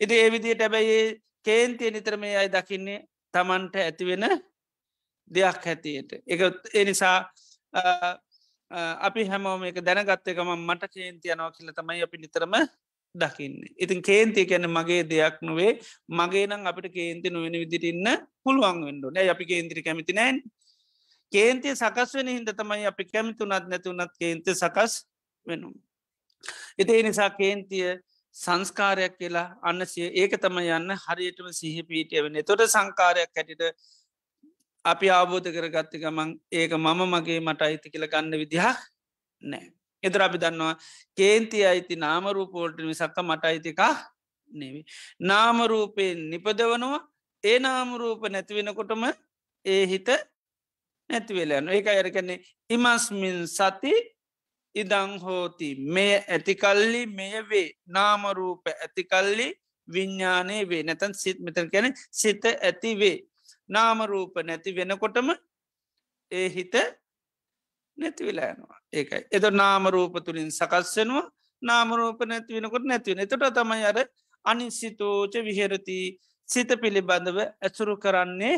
ඉති 0.00 0.14
ඒවිදියට 0.14 0.62
ඇබැයි 0.62 0.98
කේන්තිය 1.42 1.90
නිතරමේ 1.90 2.36
අයි 2.36 2.50
දකින්නේ 2.50 2.98
තමන්ට 3.34 3.76
ඇතිවෙන 3.78 4.24
දෙයක් 5.30 5.64
හැතියට 5.64 6.10
එක 6.26 6.40
එනිසා 6.74 7.16
අපි 9.00 9.26
හැමෝම 9.26 9.64
එක 9.64 9.78
දැනගත්තකම 9.80 10.50
මට 10.58 10.90
කේන්තියනෝ 10.90 11.50
කියල 11.50 11.70
තමයි 11.72 12.02
අපි 12.02 12.18
නිතරම 12.18 12.54
දකින්න. 13.14 13.62
ඉතින් 13.78 14.02
කේන්තිය 14.02 14.44
කැන 14.44 14.66
මගේ 14.68 15.02
දෙයක් 15.04 15.38
නොවේ 15.42 15.72
මගේ 16.10 16.46
නම් 16.46 16.66
අපිට 16.66 16.92
කේන්ති 16.92 17.30
නොවෙන 17.30 17.56
විදිට 17.62 17.84
ඉන්න 17.84 18.06
පුළුවන් 18.42 18.84
වෙන්ඩු 18.86 19.10
නෑ 19.10 19.28
අපි 19.28 19.44
කේන්තිරි 19.46 19.82
කැමති 19.82 20.12
නෑන් 20.12 20.42
කේන්තිය 21.32 21.74
සකස් 21.74 22.14
වෙන 22.14 22.28
හිද 22.28 22.50
තමයි 22.52 22.86
අපි 22.86 23.04
කැමිතුනත් 23.06 23.68
නැතුනත් 23.68 24.12
කේන්ති 24.18 24.54
සකස් 24.54 24.92
වෙනු. 25.46 25.70
එති 26.78 27.02
නිසා 27.02 27.30
කේන්තිය 27.30 28.00
සංස්කාරයක් 28.36 29.14
කියලා 29.18 29.48
අන්නසිය 29.62 30.10
ඒක 30.12 30.34
තම 30.42 30.58
යන්න 30.60 30.96
හරියටම 31.04 31.50
සිහ 31.52 31.76
පීටිය 31.88 32.22
වෙන 32.24 32.40
තොට 32.42 32.66
සංකාරයක් 32.66 33.30
හැටිට 33.30 33.62
අපි 34.84 35.06
ආබෝධ 35.10 35.48
කරගත්ත 35.56 35.94
ගමන් 36.02 36.30
ඒක 36.52 36.72
මම 36.74 37.00
මගේ 37.12 37.40
මට 37.40 37.62
අයිති 37.62 37.92
කියල 37.92 38.06
ගන්න 38.06 38.34
විදිහා 38.42 38.74
නෑ. 39.42 39.66
එදර 40.02 40.22
අපි 40.22 40.38
දන්නවා 40.38 40.74
කේන්ති 41.18 41.64
අයිති 41.66 41.96
නාමරූපෝල්ට 41.96 42.78
විසක්ක 42.90 43.18
මට 43.22 43.44
අයිතිකා 43.44 43.94
නෙවි. 44.52 44.80
නාමරූපයෙන් 45.20 46.20
නිපදවනවා. 46.30 47.00
ඒ 47.44 47.58
නාමරූප 47.58 48.22
නැතිවෙනකොටම 48.28 49.04
ඒ 49.64 49.84
හිත 49.86 50.08
නැතිවෙලයන්න 51.10 51.68
ඒක 51.68 51.86
අයරකන්නේ 51.86 52.38
ඉමස්මින් 52.70 53.38
සති 53.48 53.94
ඉදං 54.74 55.12
හෝති. 55.20 55.68
මෙය 55.94 56.12
ඇතිකල්ලි 56.28 57.02
මෙය 57.08 57.34
වේ. 57.50 57.68
නාමරූප 57.86 58.66
ඇතිකල්ලි 58.74 59.48
විඤ්ඥානය 59.88 60.56
වේ. 60.68 60.82
නැතන් 60.82 61.14
සිත් 61.14 61.38
මෙතන් 61.40 61.70
කැන 61.70 61.94
සිත 62.10 62.44
ඇති 62.44 62.98
වේ. 62.98 63.16
නාමරූප 63.68 64.34
නැති 64.42 64.76
වෙනකොටම 64.76 65.28
ඒ 66.32 66.48
හිත 66.48 66.74
නැතිවෙලායනවා 67.98 68.78
ඒකයි. 68.92 69.22
එද 69.32 69.44
නාමරූප 69.52 70.14
තුළින් 70.24 70.50
සකස්වෙනවා 70.50 71.30
නාමරූප 71.62 72.20
නැති 72.22 72.54
වෙනකොට 72.54 72.84
නැතිවෙන 72.84 73.24
එතට 73.24 73.44
තමයි 73.54 73.84
අර 73.84 73.98
අනිසිතෝච 74.44 75.34
විහෙරති 75.40 75.98
සිත 76.48 76.70
පිළිබඳව 76.80 77.38
ඇසුරු 77.40 77.96
කරන්නේ 77.96 78.56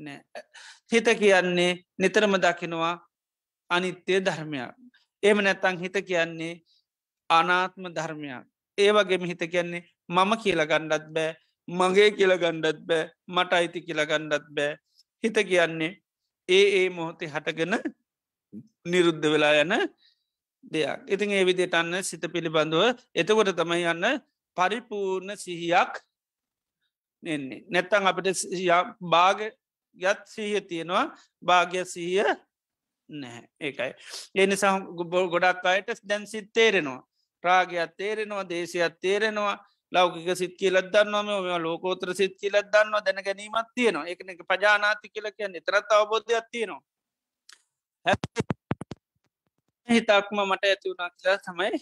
නෑ. 0.00 0.20
හිත 0.92 1.08
කියන්නේ 1.20 1.72
නිතරම 1.98 2.34
දකිනවා 2.36 2.94
අනිත්‍යය 3.70 4.20
ධර්මයක්. 4.20 4.74
එම 5.22 5.38
නැත්තං 5.38 5.78
හිත 5.78 5.96
කියන්නේ 6.08 6.54
අනාත්ම 7.30 7.84
ධර්මයක්. 7.90 8.44
ඒ 8.78 8.90
වගේම 8.92 9.24
හිත 9.24 9.42
කියන්නේ 9.52 9.86
මම 10.08 10.30
කියල 10.42 10.60
ගණ්ඩත් 10.64 11.06
බෑ. 11.14 11.36
මගේ 11.68 12.10
කියල 12.10 12.32
ගණ්ඩත් 12.36 12.80
බෑ 12.88 13.04
මට 13.28 13.52
අයිති 13.52 13.80
කියල 13.82 14.02
ගණ්ඩත් 14.04 14.46
බෑ. 14.50 14.76
හිත 15.24 15.36
කියන්නේ 15.48 15.92
ඒ 16.48 16.66
ඒ 16.78 16.88
මොහොතේ 16.90 17.28
හටගෙන 17.28 17.74
නිරුද්ධ 18.84 19.26
වෙලා 19.26 19.54
යන 19.62 19.74
දෙයක්. 20.64 21.00
ඉතින් 21.06 21.30
ඒ 21.30 21.44
විදියට 21.44 21.74
අන්න 21.74 22.02
සිත 22.02 22.24
පිළිබඳුව 22.32 22.84
එතකොට 23.14 23.52
තමයි 23.54 23.84
යන්න 23.84 24.06
පරිපූර්ණ 24.56 25.36
සිහියක් 25.36 25.92
නෙන්නේ 27.22 27.64
නැත්තං 27.68 28.08
අපට 28.10 28.28
භාග 29.12 29.40
යත් 29.96 30.20
සීහ 30.26 30.60
තියෙනවා. 30.62 31.06
භාග්‍ය 31.42 31.84
සීය 31.84 32.24
නැහැ. 33.08 33.44
ඒකයි. 33.60 33.92
එනිසා 34.34 34.80
ගොඩක් 34.80 35.64
අයට 35.66 36.00
දැන් 36.04 36.26
සිත් 36.26 36.52
තේරෙනවා. 36.52 37.02
රාගයක් 37.44 37.96
තේරෙනවා 37.96 38.44
දේශයක් 38.44 38.94
තේරෙනවා. 39.00 39.56
ලෞකික 39.92 40.36
සිත් 40.36 40.54
කියලත් 40.56 40.90
දන්නම 40.92 41.28
මෙ 41.42 41.58
ලෝකෝත්‍ර 41.58 42.14
සිත් 42.14 42.34
කියලත් 42.40 42.70
දන්නවා 42.72 43.04
දැන 43.04 43.24
ගැනීමත් 43.24 43.68
තියෙනවා. 43.74 44.06
එක 44.06 44.20
එක 44.26 44.42
පජානාති 44.46 45.08
කියල 45.08 45.26
කියන්න. 45.32 45.60
තරත් 45.60 45.90
අවබෝධයක් 45.90 46.46
තියෙනවා. 46.52 46.82
හිතක්ම 49.88 50.38
මට 50.44 50.64
ඇති 50.64 50.90
වුණා 50.90 51.10
කියලා 51.10 51.38
තමයි 51.46 51.78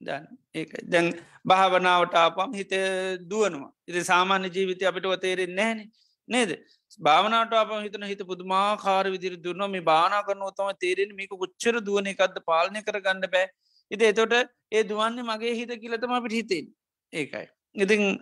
දන්න. 0.00 0.26
ඒ 0.54 0.66
දැන් 0.92 1.08
භාවනාවට 1.46 2.14
ආපම් 2.14 2.52
හිත 2.54 2.74
දුවනවා. 3.30 3.72
ඉති 3.88 4.04
සාමාන්‍ය 4.04 4.48
ජීවිතය 4.48 4.86
අපිට 4.86 5.08
තේරෙන් 5.20 5.54
නෑන 5.54 5.80
නේද? 6.28 6.50
භාවනට 7.00 7.54
අප 7.54 7.70
හිතන 7.84 8.04
හිත 8.04 8.22
පුදුමා 8.26 8.68
කාර 8.76 9.04
විදිර 9.06 9.34
දුන්න 9.44 9.64
මේ 9.70 9.80
බානා 9.82 10.22
කරන 10.22 10.44
තම 10.56 10.70
තේරෙන 10.80 11.16
මේක 11.16 11.32
කොච්චර 11.34 11.74
දුවන 11.80 12.10
එකක්ද 12.12 12.38
පාලනය 12.44 12.82
කර 12.82 13.00
ගන්න 13.00 13.32
බෑ. 13.34 13.46
ඉති 13.90 14.04
එතොට 14.04 14.34
ඒ 14.72 14.82
දුවන්නේ 14.84 15.28
මගේ 15.30 15.54
හිත 15.54 15.72
කියලතම 15.82 16.12
අපිට 16.12 16.36
හිතෙන් 16.38 16.66
ඒකයි 17.12 17.46
ඉතිං 17.74 18.18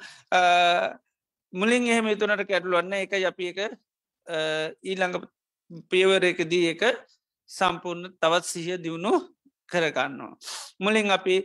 මුලින් 1.53 1.87
එහෙම 1.87 2.09
තුනට 2.15 2.45
කැටලුවන්න 2.45 2.93
එක 2.95 3.13
අපි 3.25 3.45
එක 3.53 3.59
ඊළඟ 4.83 5.25
පියවරයකදී 5.91 6.75
එක 6.75 6.83
සම්පූර්ණ 7.51 8.13
තවත් 8.15 8.45
සිහිය 8.45 8.79
දියුණු 8.79 9.13
කරගන්නවා. 9.69 10.37
මුලින් 10.81 11.11
අපි 11.11 11.45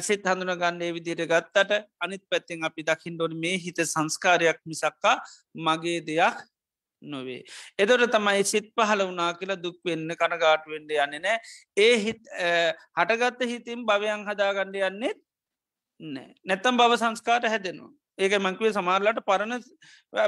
සිත් 0.00 0.24
හඳුන 0.24 0.54
ගන්නේ 0.54 0.94
විදියට 0.94 1.24
ගත්තට 1.24 1.88
අනිත් 2.00 2.22
පැත්තිෙන් 2.30 2.64
අපි 2.64 2.82
දකිින් 2.82 3.16
ඩොන 3.16 3.36
මේ 3.36 3.58
හිත 3.58 3.76
සංස්කාරයක් 3.84 4.60
මිසක්කා 4.64 5.16
මගේ 5.56 6.00
දෙයක් 6.00 6.36
නොවේ. 7.02 7.42
එදොට 7.78 8.08
තමයි 8.08 8.44
සිත් 8.44 8.72
පහල 8.72 9.04
වනා 9.04 9.32
කියලා 9.34 9.62
දුක් 9.62 9.76
වෙන්න 9.84 10.08
කනගාට 10.12 10.64
වෙන්ඩ 10.66 10.92
යන්න 10.96 11.20
නෑ 11.20 11.36
ඒ 11.76 11.94
හිත් 11.98 12.22
හටගත්ත 12.96 13.50
හිතින් 13.52 13.84
භවයන් 13.84 14.24
හදාගණ්ඩ 14.24 14.80
යන්නෙත් 14.80 15.18
නෑ 15.18 15.31
නැත්තම් 16.46 16.80
බව 16.80 16.92
සංස්කාට 17.02 17.44
හැදෙනවා. 17.46 17.92
ඒක 18.18 18.34
මංකවේ 18.38 18.72
සමාරලට 18.72 19.20
පරණ 19.28 19.62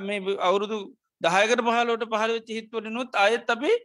මේ 0.09 0.37
අවුරුදු 0.49 0.79
දහයකට 1.20 1.61
පහලෝට 1.66 2.05
පහල 2.12 2.33
වෙච්ච 2.37 2.55
හිත්වලනුත් 2.59 3.20
අයත් 3.25 3.51
අපේ 3.51 3.77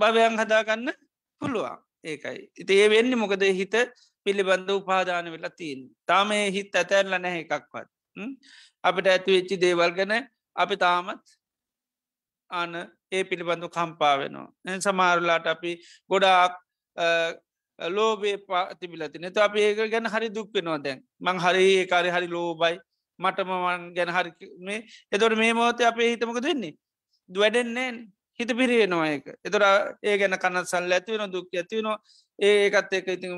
භවයන් 0.00 0.38
හදාගන්න 0.42 0.92
පුළුවන්. 1.40 1.78
ඒකයි. 2.04 2.38
ඉති 2.56 2.80
ඒ 2.82 2.88
වෙන්න 2.88 3.18
මොකද? 3.18 3.44
හිත 3.60 3.74
පිළිබඳ 4.26 4.70
උපාදාන 4.70 5.32
වෙලා 5.34 5.56
තිීන් 5.58 5.82
තාම 6.06 6.30
හිත් 6.56 6.74
ඇතැරල 6.74 7.14
නැහැ 7.16 7.44
එකක්වත්. 7.44 7.88
අපිට 8.84 9.06
ඇති 9.06 9.36
වෙච්චි 9.36 9.60
දේවල් 9.64 9.92
ගැන 9.98 10.14
අපි 10.56 10.76
තාමත් 10.76 11.22
අන 12.50 12.72
ඒ 13.12 13.22
පිළිබඳු 13.24 13.68
කම්පා 13.68 14.14
වෙනවා. 14.20 14.80
සමාරලාට 14.86 15.46
අපි 15.46 15.72
ගොඩාක් 16.10 16.54
ලෝබේ 17.88 18.36
පාතිබිලති 18.38 19.18
නත 19.18 19.36
අප 19.38 19.56
ඒක 19.56 19.90
ගැන 19.90 20.06
හරි 20.06 20.28
දුක්පෙනවා 20.28 20.78
දැන්. 20.78 21.02
මං 21.20 21.38
හරි 21.38 21.66
ඒකාරි 21.80 22.10
හරි 22.10 22.28
ලෝබයි 22.28 22.78
මටමවන් 23.18 23.82
ගැන 23.94 24.10
හරි 24.10 24.30
මේ 24.60 24.80
එතොට 25.12 25.36
මේ 25.36 25.52
මෝතය 25.52 25.84
අපේ 25.84 26.10
හිතමක 26.12 26.40
දෙන්නේ 26.42 26.74
දුවැඩෙන්නේ 27.30 27.90
හිත 28.40 28.50
පිරියෙනවා 28.56 29.06
ඒක. 29.06 29.26
එතොර 29.44 29.62
ඒ 30.02 30.16
ගැන 30.18 30.36
කන්න 30.38 30.64
සල් 30.64 30.92
ඇතිවෙන 30.92 31.32
දුක් 31.32 31.48
ඇතිවෙනවා 31.54 31.98
ඒකත් 32.38 32.92
එක 32.92 33.08
ඉති 33.08 33.28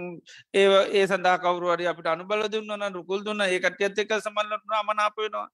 ඒ 0.55 0.67
ඒ 0.93 1.07
සඳහා 1.07 1.39
කවරුවරි 1.39 1.87
අපිට 1.87 2.07
අනුබල 2.07 2.43
දුන්නන 2.49 2.95
රුකුල් 2.95 3.25
දුන්න 3.25 3.43
ඒකට 3.43 3.83
ඇත් 3.83 3.99
එක 3.99 4.13
සමල්ලට 4.19 4.77
අමනාප 4.81 5.17
වෙනවා. 5.17 5.49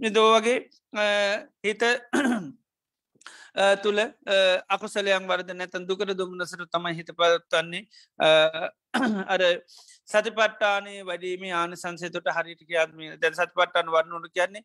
නිදෝවගේ 0.00 0.58
හිත 1.64 1.82
තුළ 3.82 4.00
අකුසලයන් 4.68 5.24
වර්ද 5.24 5.50
නැතන් 5.52 5.84
දුකට 5.84 6.12
දුම්නසට 6.14 6.64
තමයි 6.68 6.94
හිත 6.94 7.10
පත්වන්නේ 7.12 7.82
අර 9.26 9.42
සතිපට්ටානේ 10.08 11.00
වැඩීම 11.02 11.44
ආන 11.52 11.76
සංසේතට 11.76 12.32
හරිට 12.32 12.62
කියත්ම 12.62 12.98
දැන් 13.18 13.34
සතිපට්ටන් 13.34 13.88
වන්නනු 13.90 14.28
කියන්නේ 14.30 14.64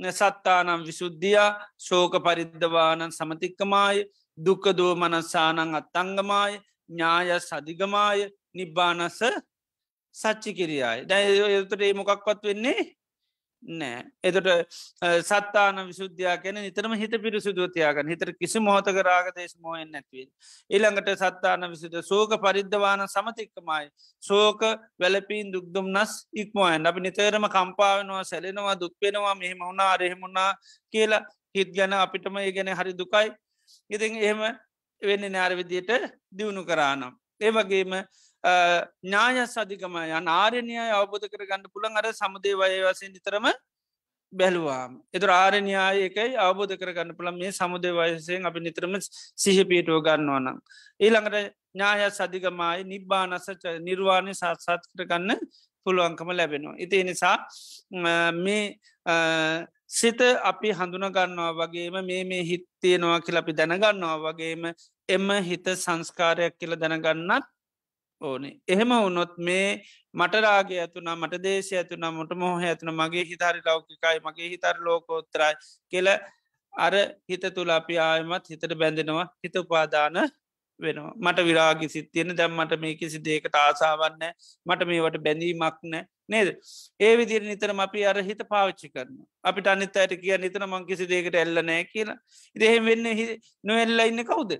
සත්තානම් 0.00 0.84
විශුද්ධිය 0.84 1.38
ශෝක 1.80 2.14
පරිද්ධවානන් 2.20 3.10
සමතික්කමාය 3.10 4.04
දුක 4.38 4.64
දෝමනස්සානං 4.72 5.74
අත්තංගමාය 5.74 6.52
ඥාය 6.88 7.40
සදිගමාය 7.40 8.28
නිබ්බානස 8.54 9.20
සච්චි 10.14 10.50
කිරියයි 10.52 11.04
දැ 11.06 11.24
එතට 11.56 11.80
ඒ 11.80 11.92
මොකක්වත් 11.94 12.42
වෙන්නේ 12.44 12.80
නෑ 13.62 14.04
එතට 14.22 14.48
සත්තාන 15.22 15.80
විශුද්ධයා 15.86 16.36
කැන 16.38 16.58
නිතරම 16.58 16.94
හිත 16.94 17.14
පිරිසුදුවතියාගන්න 17.18 18.08
හිතර 18.08 18.32
කිසි 18.34 18.60
මොහතක 18.60 19.00
රාගදේශ 19.02 19.56
මෝයෙන් 19.58 19.90
නැත්වේ. 19.90 20.26
ඉළඟට 20.70 21.10
සත්තාන 21.16 21.68
විසිද 21.70 21.96
සෝක 22.02 22.32
පරිද්ධවාන 22.38 23.04
සමතික්කමයි. 23.06 23.84
සෝක 24.22 24.60
වැලපීන් 24.98 25.52
දුක්දුම්නස් 25.52 26.12
ඉක්මෝයන් 26.34 26.86
අපි 26.86 27.00
නිතරම 27.00 27.46
කම්පාවෙනවා 27.48 28.24
සැලෙනවා 28.24 28.76
දුක්වෙනවා 28.76 29.34
මෙහෙම 29.34 29.60
වුණා 29.60 29.92
අරහෙමුණා 29.92 30.50
කියලා 30.92 31.22
හිත් 31.54 31.70
ගැන 31.72 31.92
අපිටම 31.94 32.36
ඒ 32.38 32.52
ගැන 32.52 32.74
හරි 32.74 32.92
දුකයි 32.94 33.28
ඉතින් 33.90 34.16
එහෙම 34.16 34.40
වෙන්න 35.02 35.32
නාර 35.32 35.52
විදියට 35.52 35.90
දියුණු 36.30 36.64
කරානම්. 36.64 37.12
ඒ 37.40 37.50
වගේම 37.50 37.92
ඥාය 38.44 39.46
සධිකම 39.46 39.96
යන 39.98 40.28
ආරණය 40.30 40.78
අවබෝධ 40.92 41.26
කර 41.26 41.44
ගන්න 41.44 41.68
පුළන් 41.68 41.96
අර 41.96 42.12
සමුදේ 42.12 42.56
වය 42.56 42.80
වසයෙන් 42.82 43.12
නිතරම 43.12 43.52
බැලවාම් 44.32 44.92
එතු 45.12 45.26
ආරණයාය 45.28 46.02
එකයි 46.08 46.36
අවබෝධ 46.38 46.74
කරගන්න 46.76 47.16
පුළන් 47.16 47.38
මේ 47.38 47.52
සමුදේ 47.52 47.92
වයසයෙන් 47.92 48.46
අපි 48.46 48.60
නිතරම 48.60 48.94
සිහිපීටුව 49.36 49.98
ගන්නවනම්. 50.00 50.58
ඊළඟට 51.00 51.36
ඥාය 51.74 52.10
සධිකමයි 52.10 52.84
නිබ්බානස 52.84 53.50
නිර්වාණය 53.80 54.34
සාත්සාත් 54.34 54.86
කරගන්න 54.90 55.40
පුළුවන්කම 55.86 56.30
ලැබෙනවා. 56.32 56.78
ඉති 56.78 57.04
නිසා 57.04 57.36
මේ 58.34 58.62
සිත 59.90 60.20
අපි 60.42 60.68
හඳුනගන්නවා 60.72 61.52
වගේම 61.52 61.96
මේ 62.04 62.22
මේ 62.24 62.42
හිත්තියනවා 62.44 63.20
කියල 63.20 63.42
අපි 63.42 63.52
දැනගන්නවා 63.52 64.18
වගේම 64.26 64.62
එම 65.08 65.26
හිත 65.42 65.66
සංස්කාරයක් 65.76 66.54
කියල 66.54 66.76
දැනගන්නත් 66.76 67.44
ඕනේ. 68.20 68.54
එහෙම 68.68 68.92
වුනොත් 68.96 69.32
මේ 69.38 69.68
මටරාගේ 70.14 70.80
ඇතුනා 70.82 71.16
මට 71.16 71.42
දේශය 71.46 71.76
ඇතුනා 71.76 72.12
මොට 72.12 72.32
මොහ 72.42 72.58
ඇතුන 72.62 72.92
මගේ 72.94 73.24
හිතාරි 73.30 73.64
ලෞකිකයි 73.66 74.18
මගේ 74.26 74.50
හිතර 74.52 74.76
ලෝකෝත්තරයි 74.86 75.54
කියල 75.92 76.08
අර 76.74 76.94
හිත 77.28 77.44
තුළ 77.56 77.70
අපි 77.70 77.98
ආයමත් 78.00 78.52
හිතට 78.52 78.78
බැඳෙනවා 78.82 79.26
හිත 79.44 79.56
උපාදාන 79.56 80.20
වෙනවා. 80.80 81.12
මට 81.16 81.44
විරාගි 81.48 81.88
සිත්තියෙන 81.88 82.36
දැම්මට 82.36 82.74
මේ 82.82 82.94
කිසි 82.94 83.18
දේකට 83.26 83.56
ආසාවන්න 83.56 84.24
මට 84.66 84.88
මේවට 84.90 85.18
බැඳීමක් 85.26 85.78
නෑ 85.84 86.04
නේද? 86.28 86.48
ඒ 87.00 87.12
විදිර 87.18 87.42
නිතරම 87.42 87.80
අපි 87.86 88.06
අර 88.06 88.18
හිත 88.28 88.42
පාවිච්චි 88.52 88.88
කරන 88.94 89.14
අපිට 89.44 89.70
අනිත් 89.74 89.96
අයට 89.96 90.16
කිය 90.22 90.36
නිතර 90.38 90.66
මං 90.66 90.88
කිසි 90.90 91.10
දේකට 91.12 91.38
එල්ල 91.44 91.62
නෑ 91.62 91.84
කියලා. 91.92 92.18
ඉදහෙම 92.56 92.90
වෙන්න 92.90 93.06
නොෙල්ල 93.64 94.06
ඉන්න 94.06 94.24
කවුද? 94.24 94.52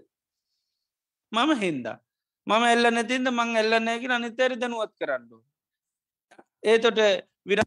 මම 1.32 1.52
හින්දා. 1.64 1.98
මම 2.50 2.64
එල්ල 2.66 2.84
නැතින්ද 2.90 3.28
මං 3.30 3.50
එල්ල 3.56 3.72
නෑකි 3.78 4.08
අනිතැරි 4.10 4.56
දනුවත් 4.56 4.92
කරන්නු 5.00 5.36
ඒතොට 6.62 6.98
විර 7.44 7.60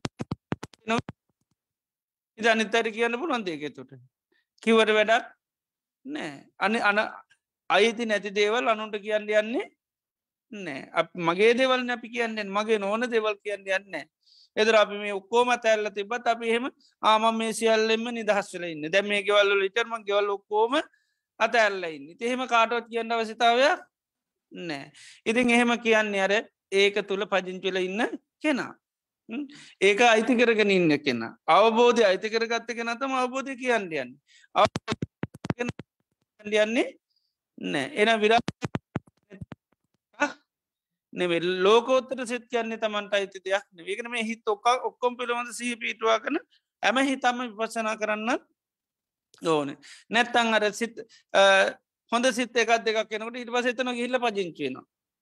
ඉද 2.39 2.47
අනිතැරි 2.47 2.91
කියන්න 2.91 3.15
පුළන් 3.15 3.45
දේක 3.45 3.63
තුට 3.75 3.91
කිවට 4.63 4.91
වැඩක් 4.97 5.29
නෑ 6.05 6.31
අනි 6.59 6.79
අන 6.81 6.99
අයිති 7.69 8.05
නැති 8.05 8.29
දේවල් 8.31 8.67
අනුන්ට 8.67 8.97
කියන්න 9.05 9.29
යන්නේ 9.34 9.67
නෑ 10.51 11.07
මගේ 11.21 11.53
දෙවල් 11.53 11.81
නැපි 11.84 12.09
කියන්නෙන් 12.09 12.49
මගේ 12.49 12.79
නොන 12.79 13.07
දෙවල් 13.09 13.38
කියන්න 13.39 13.69
යන්න 13.69 14.03
එදර 14.57 14.75
අපි 14.75 14.97
මේ 14.97 15.13
ඔක්කෝම 15.13 15.49
තැල්ල 15.59 15.89
තිබත් 15.91 16.27
අපි 16.27 16.49
එහෙම 16.49 16.65
ආම 17.03 17.23
මේ 17.38 17.53
සියල්ලෙම 17.53 18.03
නිදහස්වල 18.11 18.63
ඉන්න. 18.65 18.91
දැ 18.91 19.01
මේ 19.03 19.23
ගෙවල්ල 19.23 19.55
ලිටර්ම 19.61 19.95
ගෙවල් 20.03 20.29
ඔක්කෝම 20.29 20.73
අත 21.39 21.55
ඇල්ලයින්න 21.55 22.05
එහෙම 22.19 22.47
කාටොත් 22.47 22.86
කියන්න 22.91 23.11
අවසිතාවයක් 23.11 23.79
නෑ. 24.54 24.91
ඉතින් 25.26 25.49
එහෙම 25.49 25.76
කියන්නේ 25.80 26.22
අර 26.22 26.34
ඒක 26.72 26.95
තුළ 27.08 27.26
පජිංචල 27.26 27.78
ඉන්න 27.78 28.01
කෙනා. 28.39 28.74
ඒක 29.82 30.01
අයිති 30.01 30.36
කරගෙන 30.36 30.72
ඉන්න 30.72 30.97
කෙන. 30.99 31.22
අවබෝධය 31.47 32.04
අයිති 32.04 32.30
කරගත්ත 32.30 32.70
කෙනතම 32.70 33.14
අවබෝධය 33.14 33.56
කියන්න 33.56 33.89
යන්න. 33.93 34.12
යන්නේ 36.43 36.88
නෑ. 37.58 37.88
එන 37.95 38.20
විරා 38.22 38.39
නෙවෙල් 41.14 41.47
ලෝකෝත්තර 41.64 42.26
සිත් 42.28 42.45
කියන්නේ 42.49 42.82
තමන්ට 42.82 43.14
අයිති 43.14 43.39
දෙයක් 43.45 43.66
වේගෙන 43.88 44.10
මේ 44.12 44.24
හිත් 44.24 44.47
ඔක්ක 44.47 44.66
ඔක්කොම් 44.89 45.18
පිළවඳ 45.18 45.54
සහ 45.54 45.78
පිටවා 45.80 46.18
කන 46.20 46.39
ඇම 46.84 46.97
හිතම 47.10 47.43
විපසනා 47.49 47.97
කරන්න 47.97 48.30
ඕන. 49.41 49.78
නැත්තං 50.10 50.54
අර 50.58 50.66
සිත් 50.74 50.95
හොඳ 52.12 52.26
සිත් 52.32 52.56
එකක් 52.56 52.72
දෙක් 52.80 52.99
කෙනකට 53.06 53.38
ඉට 53.38 53.51
පසතන 53.51 53.93
හිල්ල 53.93 54.20
පජංචේන 54.20 54.78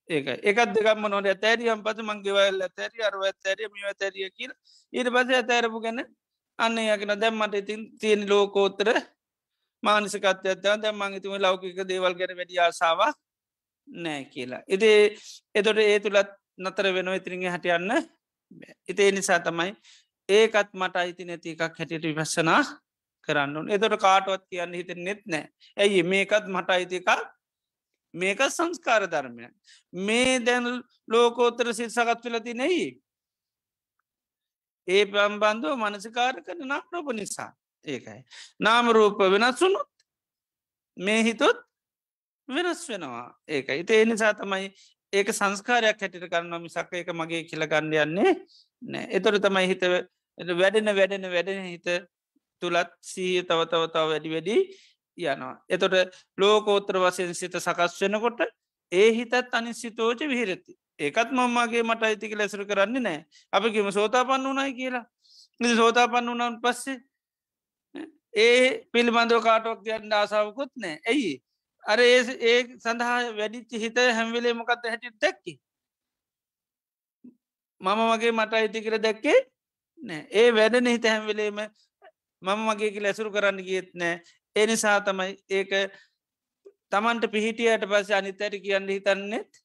ඒක 0.09 0.27
එකත් 0.43 0.73
දෙකම 0.75 1.07
නොට 1.07 1.29
තැරියම් 1.39 1.83
පස 1.83 1.99
මංගේවල්ල 2.01 2.61
තැරි 2.71 2.99
අරුව 3.01 3.23
තැරිය 3.39 3.69
මිව 3.69 3.93
තැරිය 3.95 4.29
කියල 4.31 4.51
ඊට 4.93 5.09
පස 5.09 5.29
ඇතැරපු 5.31 5.79
ගැන 5.79 6.03
අන්න 6.59 6.77
යකන 6.77 7.13
දැම්මට 7.15 7.55
ඉතින් 7.55 7.81
තියෙන 7.97 8.27
ලෝකෝත්තර 8.27 8.89
මානසිකත්යත 9.83 10.61
දැම්මං 10.61 11.17
ඉතුම 11.17 11.37
ලෞකික 11.39 11.79
දේවල් 11.83 12.13
ගැන 12.13 12.37
වැඩි 12.37 12.59
ආසාාවක් 12.59 13.17
නෑ 13.87 14.25
කියලා. 14.25 14.61
ඉති 14.67 14.91
එතොට 15.55 15.79
ඒ 15.79 15.99
තුළත් 15.99 16.29
නතර 16.59 16.93
වෙන 16.93 17.13
ඉතිරිගේ 17.13 17.51
හටියන්න 17.51 17.91
ඉතේ 18.87 19.11
නිසා 19.11 19.39
තමයි 19.39 19.71
ඒකත් 20.29 20.69
මට 20.73 20.95
අයිති 20.95 21.25
නැති 21.25 21.55
එකක් 21.55 21.77
හැටියට 21.77 22.07
විපස්සනා 22.09 22.61
කරන්න 23.27 23.69
එතොට 23.69 23.99
කාටුවත් 23.99 24.43
කියන්න 24.49 24.73
හිත 24.73 24.91
නෙත් 24.97 25.21
නෑ 25.25 25.45
ඇයි 25.77 26.03
මේකත් 26.05 26.47
මට 26.47 26.69
අයිති 26.69 27.01
එකක්. 27.01 27.21
මේක 28.13 28.39
සංස්කාර 28.49 29.07
ධර්මය 29.07 29.47
මේ 29.93 30.39
දැන් 30.39 30.83
ලෝකෝත්තර 31.07 31.73
සිත් 31.73 31.91
සකත් 31.91 32.25
වෙලති 32.25 32.53
නෙයි 32.53 32.85
ඒ 34.87 35.03
පම්බන්ධුව 35.05 35.75
මනසිකාර 35.77 36.43
කරන 36.45 36.67
නාරෝප 36.67 37.13
නිසා. 37.13 37.51
ඒකයි. 37.87 38.21
නාම 38.59 38.89
රූප 38.89 39.19
වෙනස්සුනුත් 39.33 39.89
මේ 40.97 41.23
හිතුත් 41.23 41.57
වෙනස් 42.47 42.81
වෙනවා. 42.89 43.27
ඒක 43.47 43.69
ඉති 43.71 43.93
ඒ 43.93 44.05
නිසා 44.05 44.33
තමයි 44.33 44.73
ඒක 45.13 45.29
සංස්කාරයක් 45.31 45.99
හැටිට 45.99 46.25
කරන්න 46.25 46.61
මිසක් 46.61 46.93
ඒක 46.93 47.09
මගේ 47.11 47.43
කියලගන්න 47.43 47.93
යන්නේ 47.95 48.33
නෑ 48.81 49.05
එතොර 49.11 49.37
තමයි 49.39 49.67
හිත 49.67 49.83
වැඩෙන 50.53 50.91
වැඩෙන 50.95 51.27
වැඩෙන 51.27 51.63
හිත 51.65 51.87
තුළත් 52.61 52.89
සීය 53.03 53.43
තව 53.43 53.59
තව 53.71 53.83
තව 53.93 54.07
වැඩි 54.11 54.33
වැඩි 54.33 54.57
යනවා. 55.17 55.55
එතොට 55.69 55.95
ලෝකෝත්‍ර 56.37 56.97
වසයෙන් 56.97 57.33
සිත 57.35 57.55
සකස් 57.57 58.01
වෙනකොට 58.01 58.39
ඒ 58.91 59.11
හිතත් 59.11 59.33
අනි 59.53 59.73
සිතෝජ 59.73 60.19
විහිරති. 60.23 60.73
ඒකත් 60.99 61.29
මම්මගේ 61.31 61.83
මට 61.83 62.03
අයිතික 62.03 62.33
ලැසර 62.35 62.65
කරන්නේ 62.65 63.01
නෑ 63.01 63.19
අපිකිම 63.53 63.91
සෝතා 63.91 64.25
පන්න 64.25 64.49
වනයි 64.51 64.73
කියලා. 64.73 65.05
ඉ 65.59 65.75
සෝතා 65.75 66.07
පන්න 66.07 66.33
වනන් 66.33 66.57
පස්සේ 66.63 66.97
ඒ 68.35 68.85
පිළිබඳව 68.91 69.41
කාටොක් 69.43 69.83
කියන්න 69.85 70.13
ආසාාවකුත් 70.13 70.71
නෑ 70.75 70.95
ඇයි? 71.07 71.33
අර 71.83 71.99
ඒ 71.99 72.19
ඒ 72.49 72.59
සඳහා 72.77 73.17
වැඩිච්චි 73.37 73.79
හිත 73.79 73.97
හැම්වෙලේ 74.17 74.53
මොකක්ද 74.53 74.85
හැටි 74.85 75.13
දැක්කි? 75.21 75.53
මම 77.81 78.01
මගේ 78.09 78.31
මට 78.31 78.53
අයිති 78.53 78.83
කර 78.85 78.97
දැක්කේ 78.99 79.39
නෑ 79.99 80.21
ඒ 80.31 80.49
වැඩන 80.51 80.87
හිත 80.87 81.05
හැම්වෙලේම 81.05 81.59
මම 82.41 82.61
මගේ 82.67 83.01
ලැසුරු 83.01 83.31
කරන්න 83.31 83.59
ගියත් 83.63 83.91
නෑ. 83.93 84.21
ඒ 84.55 84.65
නිසා 84.67 84.99
තමයි 85.01 85.35
ඒක 85.49 85.71
තමන්ට 86.91 87.31
පිහිටියට 87.33 87.85
පස 87.87 88.11
අනිතැට 88.11 88.55
කියන්න 88.63 88.89
හිතන්නෙත් 88.89 89.61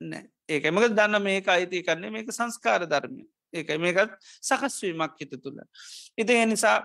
නෑ. 0.00 0.24
ඒකමක 0.48 0.86
දන්න 0.90 1.22
මේක 1.22 1.48
අයිති 1.48 1.82
කරන්නේ 1.82 2.10
මේක 2.10 2.30
සංස්කාර 2.32 2.86
ධර්මය. 2.86 3.24
ඒක 3.52 3.68
මේකත් 3.78 4.14
සකස්වීමක් 4.42 5.20
හිත 5.20 5.34
තුළ. 5.42 5.60
ඉති 6.16 6.38
නිසා 6.46 6.78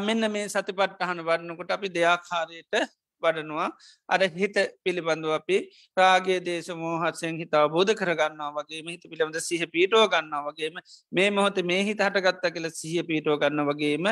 මෙන්න 0.00 0.30
මේ 0.30 0.48
සතිපට්ටහන 0.48 1.24
වන්නකොට 1.24 1.70
අපි 1.70 1.88
දෙයාකාරයට 1.90 2.74
වඩනවා. 3.22 3.68
අර 4.08 4.20
හිත 4.40 4.56
පිළිබඳව 4.84 5.32
අපි 5.38 5.58
රාගේ 5.96 6.38
දේශ 6.48 6.70
මෝහත්සයෙන් 6.82 7.40
හිතා 7.42 7.64
බෝධ 7.68 7.92
කරගන්නවා 8.00 8.50
වගේ 8.58 8.82
හිත 8.88 9.04
පිළිබඳ 9.10 9.38
සිහ 9.40 9.62
පීටෝ 9.74 10.04
ගන්නවා 10.08 10.42
වගේම 10.48 10.76
මේ 11.12 11.30
මොහොත 11.30 11.58
මේ 11.70 11.80
හිත 11.88 12.00
හටගත්ත 12.00 12.52
කියල 12.54 12.68
සිහ 12.72 13.06
පීටෝ 13.10 13.38
ගන්න 13.38 13.64
වගේම 13.70 14.06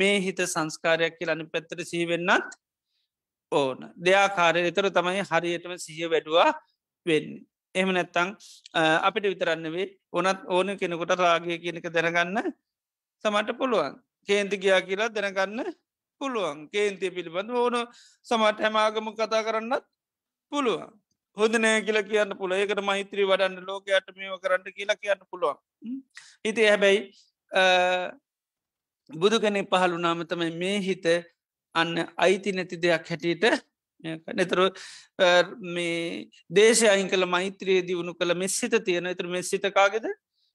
මේ 0.00 0.20
හිත 0.26 0.44
සංස්කාරයක් 0.46 1.18
කියල 1.18 1.34
අනි 1.34 1.50
පැත්තර 1.54 1.84
සිහිවෙන්නත් 1.84 2.50
ඕන. 3.52 3.78
දෙයාකාරය 3.96 4.60
එතර 4.70 4.86
තමයි 4.90 5.26
හරියටම 5.30 5.74
සිහ 5.78 5.98
වැඩුවා 6.12 6.50
වෙන්න. 7.06 7.28
එහම 7.74 7.90
නැත්තං 7.96 8.28
අපිට 9.08 9.26
විතරන්න 9.32 9.66
වේ 9.74 9.86
ඕනත් 10.12 10.40
ඕන 10.48 10.68
කෙනෙකුට 10.80 11.14
රාගය 11.20 11.58
කියනක 11.64 11.86
දැනගන්න 11.96 12.52
සමට 13.24 13.58
පුළුවන්. 13.60 13.94
කේන්ති 14.28 14.56
ගියා 14.58 14.80
කියලා 14.88 15.10
දැනගන්න 15.10 15.72
පුළුවන්. 16.24 16.66
කේන්තිය 16.74 17.14
පිළිබඳ 17.16 17.56
ඕන 17.62 17.76
සමට 18.26 18.66
හැමාගම 18.66 19.10
කතා 19.20 19.46
කරන්නත් 19.48 19.84
පුළුවන්. 20.52 20.90
හොද 21.36 21.54
නෑ 21.62 21.78
කියල 21.86 21.98
කියන්න 22.10 22.32
පුළ 22.40 22.52
ඒකට 22.56 22.80
මෛත්‍රී 22.88 23.28
වඩන්න 23.30 23.68
ලෝකයට 23.68 24.10
මේව 24.18 24.34
කරන්න 24.42 24.76
කියලා 24.76 25.00
කියන්න 25.02 25.22
පුළුවන්. 25.30 25.58
හිති 26.46 26.68
හැබැයි 26.70 27.00
බුදු 29.10 29.40
කෙනෙ 29.44 29.62
පහළු 29.72 29.96
නාමතමයි 30.04 30.50
මේ 30.62 30.76
හිත 30.88 31.06
අන්න 31.74 31.94
අයිති 32.24 32.52
නැති 32.58 32.76
දෙයක් 32.84 33.08
හැටියට 33.10 33.44
නැතර 34.38 34.60
මේ 35.76 35.98
දේශය 36.58 36.86
අහින් 36.92 37.10
කළ 37.12 37.26
මෛත්‍රයේ 37.34 37.82
දියුණු 37.88 38.14
කළ 38.20 38.34
මෙස්සිත 38.42 38.74
තියෙන. 38.86 39.06
එතර 39.06 39.26
මෙස්සිතකාගෙද 39.36 40.06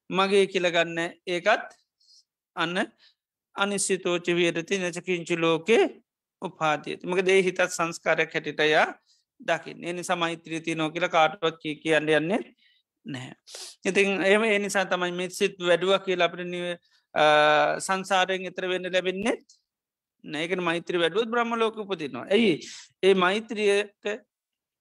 මගේ 0.09 0.45
කියලගන්න 0.53 0.99
ඒකත් 1.27 1.67
අන්න 2.55 2.77
අනිස්සිතෝච 3.59 4.27
වියරති 4.31 4.77
නැචකිංචි 4.77 5.35
ලෝකේ 5.37 5.83
උපාතියති 6.41 7.07
මක 7.07 7.25
දේ 7.25 7.39
හිතත් 7.41 7.61
සංස්කාරයක් 7.69 8.33
හැටිටයා 8.33 8.87
දකිින් 9.39 9.83
එනි 9.83 10.03
සමෛත්‍රීති 10.03 10.75
නෝ 10.75 10.89
කියල 10.89 11.07
කාටුවත් 11.09 11.59
කිය 11.61 11.75
කියන්න 11.75 12.09
යන්නේ 12.11 12.41
නැහැ. 13.05 13.35
ඉතින් 13.85 14.23
එම 14.25 14.43
එනිසා 14.49 14.85
තමයි 14.85 15.11
මෙ 15.13 15.29
සිත් 15.31 15.55
වැඩුව 15.61 15.93
කියල 16.05 16.21
අපට 16.21 16.41
සංසාරයෙන් 17.79 18.45
එතර 18.45 18.67
වෙන්න 18.67 18.91
ලැබෙන්නෙත් 18.93 19.45
නෑකන 20.23 20.61
මෛත්‍රී 20.61 20.99
වැඩුවත් 20.99 21.29
බ්‍රහ්ම 21.29 21.53
ලෝක 21.55 21.77
උපතිනවා 21.77 22.25
ඇයි 22.29 22.55
ඒ 23.03 23.13
මෛත්‍රියට 23.15 24.05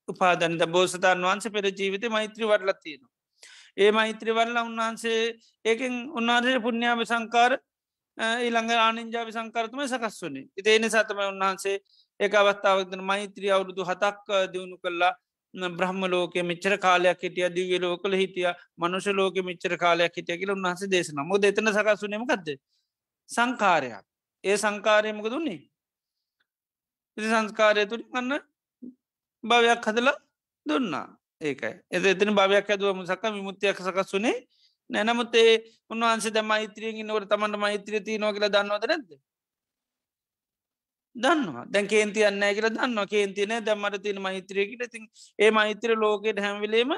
උපාදන්ද 0.08 0.62
බෝසතාන් 0.68 1.22
වහන්සේ 1.22 1.52
පෙර 1.52 1.66
ජීවිත 1.70 2.04
මෛත්‍රී 2.10 2.48
වඩලත්තියෙනවා. 2.48 3.12
ඒ 3.76 3.90
මෛත්‍රී 3.92 4.34
වල්ල 4.34 4.58
උන්වහන්සේ 4.60 5.20
ඒකෙන් 5.64 5.94
උන්වහන්සේ 6.12 6.60
පුුණ්‍යාව 6.60 7.04
සංකාර 7.04 7.52
ඊළඟ 8.18 8.72
ආනින්ජාව 8.76 9.30
සංකරතම 9.30 9.80
සකස් 9.84 10.18
වනේ 10.22 10.44
ඉතිේන 10.56 10.88
සතම 10.88 11.22
උන්වහන්සේ 11.24 11.76
ඒ 12.20 12.30
අවස්ථාවක්දන 12.34 13.02
මෛත්‍රී 13.04 13.50
අවුරුදු 13.50 13.82
හතක් 13.84 14.42
දියුණු 14.52 14.76
කල්ලා 14.78 15.12
බ්‍රහ්ම 15.72 16.02
ලෝක 16.06 16.34
මෙච්චර 16.44 16.74
කාලයක් 16.78 17.20
හිටිය 17.20 17.48
දිවිය 17.50 17.80
ලෝකල 17.80 18.12
හිටිය 18.14 18.50
මනුෂ 18.78 19.08
ලෝක 19.12 19.40
මෙච්චර 19.44 19.74
කාලයක් 19.76 20.14
හිටිය 20.14 20.38
කියල 20.40 20.52
උන්හස 20.52 20.84
දේශන 20.88 21.24
මොද 21.24 21.44
එතන 21.44 21.72
සකස්වනීමකක්ද 21.72 22.54
සංකාරයක් 23.28 24.06
ඒ 24.44 24.56
සංකාරයමක 24.56 25.26
දුන්නේ 25.28 25.60
ඉති 27.16 27.28
සංස්කාරය 27.28 27.82
තුළ 27.86 28.04
ගන්න 28.06 28.42
භවයක් 29.44 29.82
හදලා 29.84 30.16
දුන්නා. 30.66 31.06
ඒකයි. 31.40 31.74
එද 31.88 32.04
එතන 32.04 32.30
භවයක් 32.32 32.70
ඇදුවම 32.70 33.02
සක 33.04 33.22
විමුත්තියක් 33.28 33.78
සකස් 33.78 34.12
වනේ 34.14 34.36
නැනමුත් 34.90 35.34
ඒ 35.36 35.54
උන්වහන්සේ 35.90 36.30
ද 36.30 36.42
මෛත්‍රියෙන් 36.42 37.06
නොට 37.06 37.28
තමන්ට 37.28 37.58
මෛත්‍රිය 37.58 38.00
ති 38.00 38.18
නෝ 38.18 38.32
කියල 38.32 38.48
දන්නවද 38.48 38.86
නැද 38.86 39.10
දන්නවා. 41.16 41.64
දැන් 41.66 41.86
කේන්ති 41.86 42.24
අන්න 42.24 42.42
කියල 42.50 42.68
දන්න 42.70 42.98
කේන්තින 43.06 43.54
දැම්මට 43.60 44.02
තියෙන 44.02 44.20
මෛත්‍රියකට 44.20 44.90
තින් 44.90 45.04
ඒ 45.38 45.50
මෛත්‍ර 45.50 45.96
ලෝකෙට 45.96 46.38
හැම්විලේම 46.38 46.92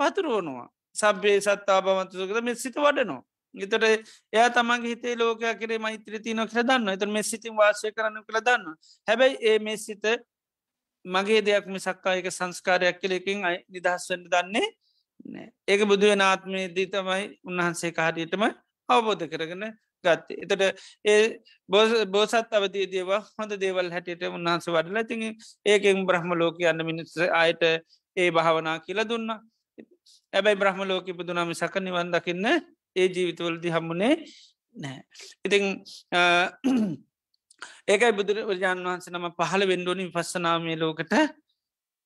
පතුරුවනවා. 0.00 0.68
සබ්බේ 0.94 1.40
සත්තා 1.40 1.80
බවන්තුසකද 1.82 2.38
මෙ 2.42 2.54
සිත 2.56 2.76
වඩනවා. 2.76 3.22
එතට 3.54 3.84
එයා 4.32 4.50
තමන්ගේ 4.50 4.90
හිතේ 4.90 5.16
ලෝකයා 5.16 5.54
කරේ 5.54 5.78
මෛත්‍ර 5.78 6.16
තියන 6.20 6.40
කර 6.46 6.62
දන්න 6.62 6.88
එත 6.88 7.04
මෙ 7.08 7.22
සිතින් 7.22 7.54
වාසය 7.54 7.92
කරන්න 7.92 8.24
කළ 8.24 8.40
දන්න 8.40 8.74
හැබැයි 9.08 9.36
ඒ 9.42 9.58
මේ 9.58 9.76
සිත 9.78 10.04
මගේ 11.04 11.40
දෙයක් 11.40 11.66
මිසක්කායක 11.68 12.26
සංස්කාරයක් 12.30 13.00
කලෙකින් 13.00 13.44
අයි 13.44 13.58
නිදහස්වන්න 13.68 14.26
දන්නේ 14.26 14.68
ඒක 15.66 15.80
බුදුවෙන 15.84 16.22
ආත්මේදී 16.22 16.86
තමයි 16.88 17.24
උන්වහන්සේ 17.44 17.92
කාරයටම 17.92 18.42
අවබෝධ 18.88 19.26
කරගෙන 19.26 19.64
ගත්ත. 20.04 20.28
එතට 20.44 20.62
ඒ 21.04 21.40
බෝසත් 22.06 22.52
අවතිය 22.52 22.86
දේවා 22.86 23.20
හොඳ 23.38 23.52
දේවල් 23.56 23.90
හැටියට 23.90 24.26
උන්හන්ස 24.28 24.68
වඩල 24.68 24.98
ති 25.04 25.16
ඒකෙන් 25.66 26.06
බ්‍රහ්ම 26.06 26.30
ලෝක 26.34 26.60
යන්න 26.62 26.86
මිනිස් 26.86 27.16
අයට 27.34 27.62
ඒ 28.16 28.30
භාවනා 28.30 28.76
කියලා 28.80 29.08
දුන්න. 29.08 29.30
ඇබැයි 30.32 30.60
බ්‍රහ්ම 30.62 30.80
ලෝක 30.84 31.08
පුදුනම 31.12 31.54
සක 31.54 31.74
නිවන් 31.80 32.12
දකින්න 32.12 32.46
ඒ 32.96 33.08
ජීවිතවලදි 33.08 33.74
හම්මුණේ 33.74 34.14
නෑ. 34.76 35.00
ඉතිං 35.44 35.64
ඒකයි 37.86 38.12
බුදුරජාන් 38.12 38.84
වහන්සේ 38.84 39.12
නම 39.12 39.26
පහළ 39.32 39.68
වෙන්ඩුවනින් 39.68 40.12
පස්සනාමය 40.12 40.76
ලෝකට 40.76 41.12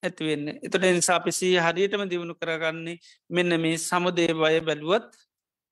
ඇතිවෙන්න 0.03 0.46
එතට 0.57 0.84
නිසාපිසී 0.90 1.55
හරියටම 1.59 2.05
දියුණු 2.11 2.34
කරගන්නේ 2.36 2.96
මෙන්න 3.30 3.61
මේ 3.61 3.76
සමුදේවය 3.80 4.61
බැලුවත් 4.61 5.09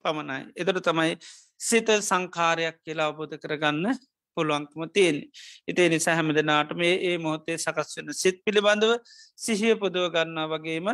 පමණයි. 0.04 0.40
එතට 0.56 0.80
තමයි 0.84 1.18
සිත 1.60 1.88
සංකාරයක් 2.02 2.76
කියලා 2.84 3.08
අවබෝධ 3.10 3.36
කරගන්න 3.36 3.86
පුළුවන්කම 4.36 4.82
තියෙන්. 4.88 5.18
ඉතේ 5.68 5.88
නිසා 5.88 6.14
හැම 6.14 6.34
දෙනාට 6.34 6.74
මේ 6.76 6.94
ඒ 7.04 7.16
මොහොතේ 7.18 7.58
සකස් 7.58 7.96
වෙන 7.96 8.14
සිත් 8.14 8.42
පිළිබඳව 8.44 8.92
සිහිය 9.36 9.74
පුදුව 9.76 10.10
ගන්නා 10.14 10.48
වගේම 10.48 10.88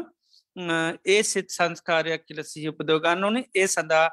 ඒ 0.56 1.22
සිත් 1.24 1.50
සංස්කාරයක් 1.50 2.22
කියල 2.26 2.42
සිහිපුදව 2.44 3.00
ගන්න 3.00 3.24
ඕනේ 3.24 3.48
ඒ 3.54 3.66
සඳහා 3.66 4.08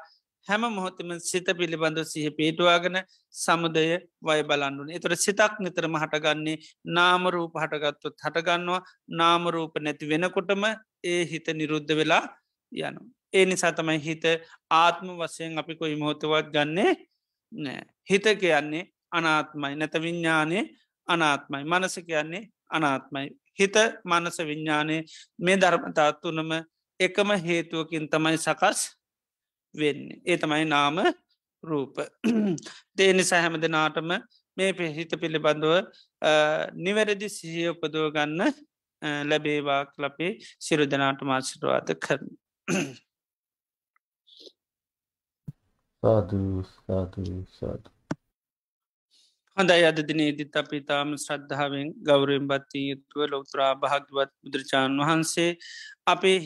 හැම 0.48 0.62
මොහොතම 0.68 1.10
සිත 1.20 1.48
පිළිබඳව 1.52 2.04
සිහ 2.04 2.26
පිටවාගෙන 2.30 2.96
සමුදය 3.34 3.84
වය 4.20 4.40
බලන්නුන 4.42 4.88
එතොට 4.90 5.18
සිතක් 5.18 5.54
නිතරම 5.60 5.94
හටගන්නේ 5.94 6.56
නාමරූප 6.88 7.54
හටගත්තුත් 7.54 8.16
හටගන්නවා 8.18 8.80
නාමරූප 9.12 9.74
නැති 9.80 10.10
වෙනකොටම 10.10 10.64
ඒ 11.04 11.22
හිත 11.24 11.46
නිරුද්ධ 11.50 11.92
වෙලා 11.92 12.24
යනු. 12.72 13.00
ඒ 13.32 13.44
නිසා 13.44 13.72
තමයි 13.72 13.98
හිත 13.98 14.24
ආත්ම 14.72 15.06
වසයෙන් 15.18 15.58
අපි 15.58 15.74
කොයි 15.74 15.96
මොහොතවත් 15.96 16.50
ගන්නේ 16.50 16.92
නෑ. 17.52 17.82
හිත 18.10 18.26
කියන්නේ 18.40 18.84
අනාත්මයි 19.10 19.74
නැත 19.76 19.94
විඤ්ඥානය 19.96 20.58
අනාත්මයි 21.08 21.64
මනස 21.64 21.96
කියන්නේ 22.00 22.42
අනාත්මයි. 22.70 23.28
හිත 23.52 23.76
මනස 24.04 24.38
විඤ්ඥානය 24.40 24.96
මේ 25.38 25.56
ධර්මතාත්තුනම 25.56 26.50
එකම 27.00 27.30
හේතුවකින් 27.38 28.04
තමයි 28.08 28.38
සකස් 28.38 28.80
වෙන්නේ. 29.74 30.20
ඒ 30.26 30.36
තමයි 30.36 30.64
නාම 30.66 30.96
රූප. 31.64 31.94
දේනිසා 32.98 33.40
හැම 33.40 33.56
දෙනාටම 33.62 34.10
මේ 34.56 34.72
පෙහිත 34.72 35.12
පිළිබඳව 35.20 35.74
නිවැරදි 36.84 37.28
සිහිය 37.28 37.68
උපදුව 37.68 38.06
ගන්න 38.16 38.42
ලැබේවාක් 39.30 39.90
ලපේ 39.98 40.32
සිරු 40.60 40.84
දෙනාට 40.86 41.24
මාසිටවාද 41.24 41.96
කරන. 42.04 42.28
සාධ 46.02 46.36
සාධ 46.76 47.18
සාධ 47.58 47.91
හොඳයි 49.56 49.84
අද 49.84 49.98
දිනේදිත් 50.00 50.54
අපි 50.54 50.78
තාම 50.82 51.08
ශ්‍රද්ධාවෙන් 51.16 51.88
ගෞරයෙන් 52.02 52.44
බත්ති 52.48 52.80
යුතුව 52.82 53.22
ලොතුරා 53.26 53.72
භාගවත් 53.76 54.30
බුදුරජාණන් 54.38 55.00
වහන්සේ 55.00 55.50
අපේ 56.06 56.38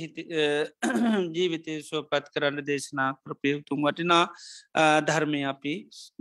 ජීවිතය 1.37 1.75
සුවපත් 1.83 2.27
කරන්න 2.33 2.59
දේශනා 2.63 3.11
කරපය 3.21 3.53
උතුම් 3.59 3.87
වටිනා 3.87 4.25
ධර්මය 5.03 5.43
අපි 5.47 5.75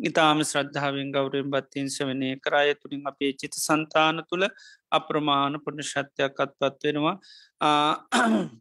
ඉතාම 0.04 0.44
ශ්‍රද්ධාවෙන් 0.44 1.10
ගෞරයෙන් 1.12 1.50
බත්තින් 1.50 1.90
සවනය 1.90 2.30
කරාය 2.40 2.76
තුළින් 2.76 3.10
අපේ 3.12 3.32
චිත 3.36 3.58
සන්තාන 3.60 4.22
තුළ 4.30 4.46
අප්‍රමාණ 4.92 5.58
පුුණ 5.64 5.82
ශත්‍යයක් 5.84 6.38
අත්පත් 6.40 6.86
වෙනවා. 6.86 7.16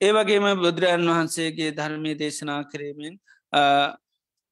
ඒවගේම 0.00 0.46
බුදුරජන් 0.58 1.10
වහන්සේගේ 1.10 1.74
ධර්මය 1.74 2.14
දේශනා 2.22 2.60
කිරීමෙන් 2.70 3.18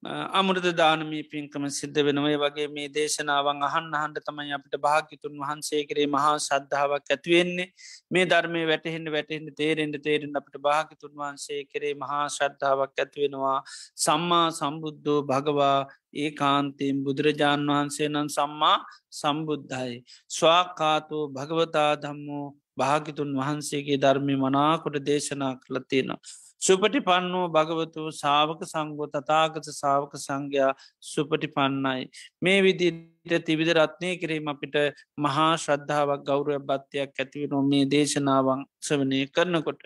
අමුරද 0.02 0.66
දානමී 0.72 1.24
පින්කම 1.24 1.64
සිද්ධ 1.68 1.98
වෙනවයි 1.98 2.36
වගේ 2.36 2.66
මේ 2.68 2.88
දේශනාවන් 2.88 3.62
අහන්න 3.62 3.88
හන්ඩ 3.92 4.20
තමයි 4.22 4.52
අපිට 4.52 4.76
භාගිතුන් 4.78 5.34
වහන්සේ 5.36 5.80
කරේ 5.86 6.06
මහා 6.06 6.34
සද්ධාවක් 6.38 7.10
ඇතිවෙන්නේ 7.10 7.66
මේ 8.10 8.24
ධර්මය 8.24 8.62
වැටහෙන්ට 8.64 9.10
වැටහෙන්ට 9.10 9.56
තේරෙන්ට 9.56 9.98
තේරෙන් 10.00 10.38
අපට 10.40 10.54
භාගිතුන් 10.60 11.14
වහන්සේ 11.14 11.60
කරේ 11.66 11.94
මහා 11.96 12.22
ශ්‍රද්ධාවක් 12.28 12.94
ඇතිවෙනවා 12.96 13.58
සම්මා 13.98 14.46
සම්බුද්ධෝ 14.52 15.20
භගවා 15.24 15.78
ඒ 16.16 16.30
කාන්තයෙන් 16.32 17.04
බුදුරජාණන් 17.04 17.70
වහන්සේ 17.70 18.08
නම් 18.08 18.28
සම්මා 18.30 18.76
සම්බුද්ධයි. 19.12 19.96
ස්වාකාතෝ 20.30 21.24
භගවතා 21.30 21.92
දම්මෝ 21.98 22.46
භාගිතුන් 22.76 23.34
වහන්සේගේ 23.36 23.98
ධර්මය 23.98 24.36
මනාකොට 24.38 25.00
දේශනා 25.04 25.54
කළතිනවා 25.58 26.47
සුපටි 26.62 27.00
පන්නෝ 27.00 27.44
භගවතු 27.48 28.04
සාවක 28.14 28.62
සංගෝ 28.64 29.08
තතාගත 29.08 29.66
සාවක 29.72 30.12
සංඝයා 30.18 30.72
සුපටි 31.02 31.48
පන්නයි. 31.48 32.06
මේ 32.42 32.58
විදිට 32.62 33.44
තිවිධ 33.44 33.74
රත්නය 33.74 34.12
කිරීම 34.16 34.48
අපිට 34.48 34.78
මහා 35.18 35.50
ශ්‍රද්ධාවක් 35.56 36.24
ගෞරව 36.24 36.54
බත්වයක් 36.62 37.12
ඇතිවෙන 37.16 37.68
මේ 37.68 37.84
දේශනාවන් 37.86 38.64
සවනය 38.82 39.20
කරනකොට. 39.28 39.82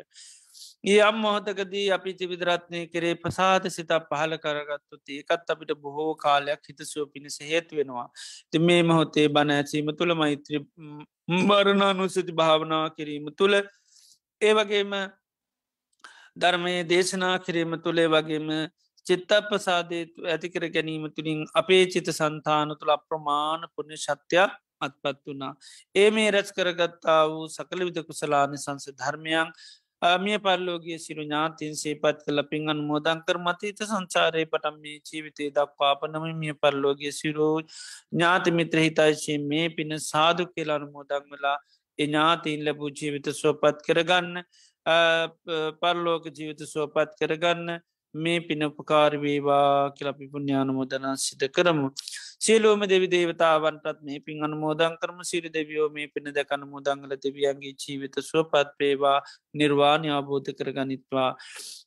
ඒ 0.84 0.98
අම් 1.00 1.16
මොහොතකදී 1.16 1.84
අපි 1.90 2.12
තිවිදරත්නය 2.14 2.80
කරේ 2.88 3.14
ප්‍රසාද 3.16 3.66
සිතා 3.68 4.00
පහල 4.08 4.32
කරගත්තු 4.36 4.96
ඒකත් 5.10 5.52
අපිට 5.54 5.72
බොහෝ 5.78 6.14
කාලයක් 6.16 6.62
හිතසුව 6.68 7.04
පිණිස 7.12 7.38
හේතු 7.42 7.76
වෙනවා. 7.76 8.08
ති 8.50 8.58
මේ 8.60 8.82
මොහොතේ 8.82 9.26
බණ 9.28 9.56
ඇසීම 9.56 9.92
තුළ 9.98 10.14
මෛත්‍ර 10.14 10.58
මරණානුසති 11.42 12.32
භාවනාව 12.34 12.86
කිරීම 12.96 13.28
තුළ 13.38 13.56
ඒ 14.40 14.52
වගේම 14.52 14.92
ධර්මය 16.36 16.74
දේශනා 16.84 17.36
කිරීම 17.38 17.76
තුළේ 17.78 18.08
වගේම 18.08 18.48
චිත්තපසාදය 19.06 20.00
ඇතිකර 20.26 20.64
ගැනීම 20.70 21.04
තුළින් 21.10 21.40
අපේ 21.54 21.84
චිත 21.86 22.08
සන්තාන 22.12 22.76
තුළ 22.76 22.92
අප්‍රමාණ 22.92 23.68
පුුණ්‍ය 23.74 23.96
ශත්‍යයක් 23.98 24.52
අත්පත් 24.80 25.20
වනා. 25.26 25.52
ඒ 25.94 26.08
මේ 26.10 26.30
රැස් 26.30 26.50
කරගත්තා 26.52 27.20
වූ 27.28 27.46
සකල 27.48 27.84
විද 27.84 27.98
කුසලානි 28.02 28.58
සංස 28.58 28.86
ධර්මයන් 28.94 29.52
මිය 30.18 30.38
පල්ලෝගේ 30.38 30.98
සිරු 30.98 31.22
ඥාතින් 31.22 31.74
සේපත් 31.74 32.24
කල 32.26 32.42
පින්ගන් 32.44 32.80
මෝදංකර 32.84 33.36
මතීත 33.38 33.82
සංචාරය 33.82 34.44
පටම් 34.46 34.80
මේ 34.80 34.96
ජීවිතේ 35.00 35.50
දක්වා 35.50 35.92
පනම 35.96 36.24
මිය 36.36 36.54
පල්ලෝගේ 36.54 37.12
සිරෝ 37.12 37.54
ඥාති 37.60 38.50
මිත්‍ර 38.52 38.78
හිතයිශය 38.78 39.38
මේ 39.44 39.68
පින 39.70 39.98
සාදු 40.00 40.48
කියලානු 40.48 40.90
මෝදං 40.90 41.30
වෙලා 41.30 41.56
එඥාතින් 41.98 42.64
ලැබූ 42.64 42.90
ජීවිත 42.92 43.30
සුවපත් 43.34 43.86
කරගන්න 43.86 44.44
පරලෝක 45.80 46.24
ජීවිත 46.36 46.62
සුවපත් 46.66 47.16
කරගන්න 47.20 47.80
මේ 48.14 48.40
පිනපකාරවේවා 48.40 49.90
කියලපි 49.90 50.28
පුුණ්‍යානුමෝදනා 50.28 51.16
සිත 51.16 51.42
කරමු. 51.56 51.88
සියලෝම 52.38 52.80
දෙවි 52.90 53.06
දේවතාවන්ටත් 53.10 53.98
මේ 54.02 54.18
පින් 54.20 54.44
අනුමෝදන් 54.44 54.94
කරම 55.00 55.18
සිරි 55.22 55.48
දෙවියෝ 55.48 55.88
මේ 55.90 56.08
පින 56.14 56.26
දැකන 56.36 56.66
මුදංගල 56.66 57.14
දෙවියන්ගේ 57.24 57.72
ජීවිත 57.82 58.16
සුවපත් 58.20 58.74
වේවා 58.80 59.18
නිර්වාණය 59.54 60.10
අවබෝධ 60.10 60.50
කරගනිත්වා. 60.58 61.30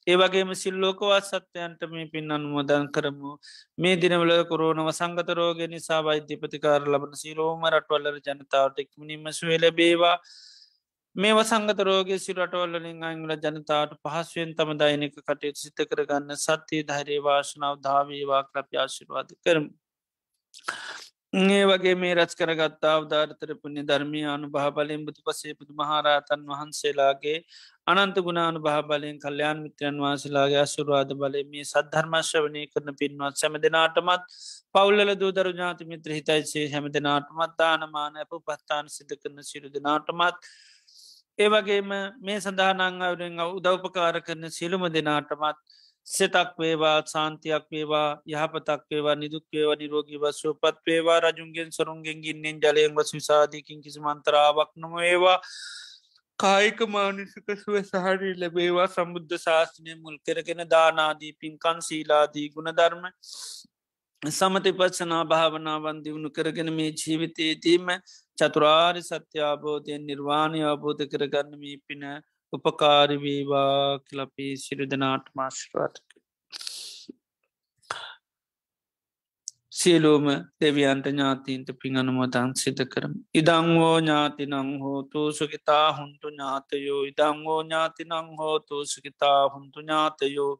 ඒවගේම 0.08 0.56
සිල්ලෝකවා 0.56 1.20
සත්‍යයන්ට 1.22 1.82
මේ 1.91 2.08
පින් 2.14 2.32
අනුමෝදන් 2.32 2.88
කරමු 2.96 3.32
මේ 3.78 3.96
දිනවල 3.98 4.34
කොරෝනව 4.52 4.89
සංගතරෝග 5.00 5.62
නිසා 5.76 6.02
වෛද්‍යපතිකාර 6.08 6.82
ලබන 6.93 7.22
සිරෝම 7.24 7.70
රටවල්ලර 7.74 8.18
ජනතාවට 8.28 8.84
එක්මනිම 8.86 9.32
සුවල 9.39 9.66
බේවා 9.80 10.18
මේ 11.16 11.34
වසංගත 11.34 11.82
රෝගය 11.82 12.16
සිරටවල්ලින් 12.18 13.03
අංගල 13.05 13.34
ජනතාවට 13.38 13.93
පහසුවෙන් 14.05 14.49
තම 14.53 14.72
දෛනික 14.76 15.13
කටයුතු 15.20 15.61
සිත 15.61 15.84
කරගන්න 15.86 16.36
සත්‍යය 16.38 16.82
ධෛරේ 16.86 17.20
වාශනාව 17.24 17.78
ධාවීවා 17.82 18.41
ක්‍රප 18.47 18.76
ආශිර්වාද 18.78 19.32
කරම. 19.41 19.70
ඒ 21.34 21.61
වගේ 21.66 21.93
මේ 21.95 22.11
රච 22.16 22.36
කරගත්තා 22.36 22.91
අවධාරතර 22.95 23.53
පුුණ්‍ය 23.55 23.86
ධර්මය 23.86 24.26
අනු 24.26 24.49
භාබලයෙන් 24.49 25.01
බුදු 25.03 25.20
පසේ 25.22 25.53
පුදු 25.53 25.74
මහරහතන් 25.76 26.45
වහන්සේලාගේ 26.49 27.38
අනන්ත 27.88 28.20
ගුණානු 28.20 28.59
භාබලයෙන් 28.61 29.18
කල්්‍යයාන් 29.20 29.63
මිත්‍රයන් 29.63 29.97
වහන්සේලාගේ 30.01 30.61
අසුරවාද 30.61 31.18
බලය 31.18 31.47
මේ 31.47 31.66
සද්ධර්මශ්‍රවනය 31.66 32.68
කරන 32.70 32.95
පින්වත් 32.97 33.36
සැම 33.38 33.59
දෙනාටමත් 33.61 34.30
පවුල්ල 34.76 35.18
දූදරු 35.18 35.49
ඥාති 35.51 35.91
මිත්‍ර 35.91 36.13
හිතයිසේ 36.13 36.70
හැම 36.70 36.93
දෙනාටමත් 36.93 37.57
දානමාන 37.57 38.16
ඇප 38.20 38.39
පත්තාන 38.43 38.88
සිද 38.91 39.11
කරන 39.18 39.43
සිරු 39.45 39.76
දෙනාටමත් 39.76 40.55
ඒවගේම 41.40 41.90
මේ 42.22 42.38
සඳහනං 42.40 43.42
උදව්පකාර 43.48 44.20
කරන 44.22 44.52
සිළුම 44.52 44.86
දෙනාටමත් 44.90 45.58
සෙතක් 46.08 46.52
වේවා 46.58 46.98
සාන්තියක් 47.06 47.66
වේවා 47.72 48.10
යහපතක් 48.28 48.84
වේවා 48.92 49.16
නිදුක් 49.16 49.46
වේවා 49.52 49.76
නිරෝගී 49.76 50.20
වස්සෝපත් 50.20 50.78
වේවා 50.86 51.20
රජුන්ගෙන් 51.22 51.72
සරුන්ගෙන් 51.72 52.22
ගින්නෙන් 52.22 52.62
ජලයෙන් 52.62 52.96
වස් 52.96 53.14
විසාධීකින් 53.14 53.82
කිසි 53.82 54.00
මන්තරාවක් 54.00 54.72
නොම 54.76 54.94
ඒවා 55.04 55.40
කායික 56.40 56.80
මානිසක 56.88 57.48
සුව 57.56 57.76
සහරි 57.84 58.32
ලැබේවා. 58.36 58.88
සම්බුද්ධ 58.88 59.36
ශාස්නය 59.38 59.96
මුල් 59.98 60.18
කරගෙන 60.20 60.64
දානාදී 60.70 61.34
පින්කන් 61.36 61.80
සීලාදී 61.82 62.48
ගුණධර්ම 62.50 63.04
සමති 64.28 64.71
පත්සනා 64.71 65.23
භාවනාවන් 65.26 65.97
දියුණු 66.03 66.30
කරගෙන 66.30 66.69
මේ 66.73 66.91
ජීවිතයේදීම 66.93 67.88
චතුරාරි 68.38 69.01
සත්‍යාබෝධයෙන් 69.01 70.05
නිර්වාණය 70.05 70.61
අවබෝධ 70.63 71.03
කරගන්න 71.05 71.59
මේ 71.59 71.78
පින 71.88 72.03
උපකාරිවීවා 72.53 73.99
කලපී 74.07 74.53
සිරිදනාට 74.57 75.28
මාශ්‍රාටක. 75.34 76.07
සියලූම 79.76 80.28
දෙවියන්ට 80.61 81.07
ඥාතීන්ට 81.07 81.69
පින් 81.80 81.97
අනුමතන් 81.97 82.51
සිත 82.55 82.80
කරම. 82.91 83.13
ඉදංවෝ 83.39 83.97
ඥාතිනං 83.97 84.69
හෝතු 84.84 85.21
සුකිතා 85.34 85.88
හුන්තු 85.97 86.28
ඥාතයෝ. 86.30 87.01
ඉදංවෝ 87.11 87.61
ඥාතිනං 87.63 88.30
හෝතු 88.39 88.86
සුකිතා 88.86 89.41
හුන්තු 89.49 89.80
ඥාතයෝ. 89.82 90.53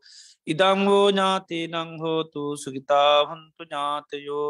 ඉදංවෝ 0.48 1.06
ඥාතිනං 1.12 1.94
හෝතු 2.02 2.44
සුකිතා 2.58 3.14
හුන්තු 3.30 3.64
ඥාතයෝ. 3.64 4.50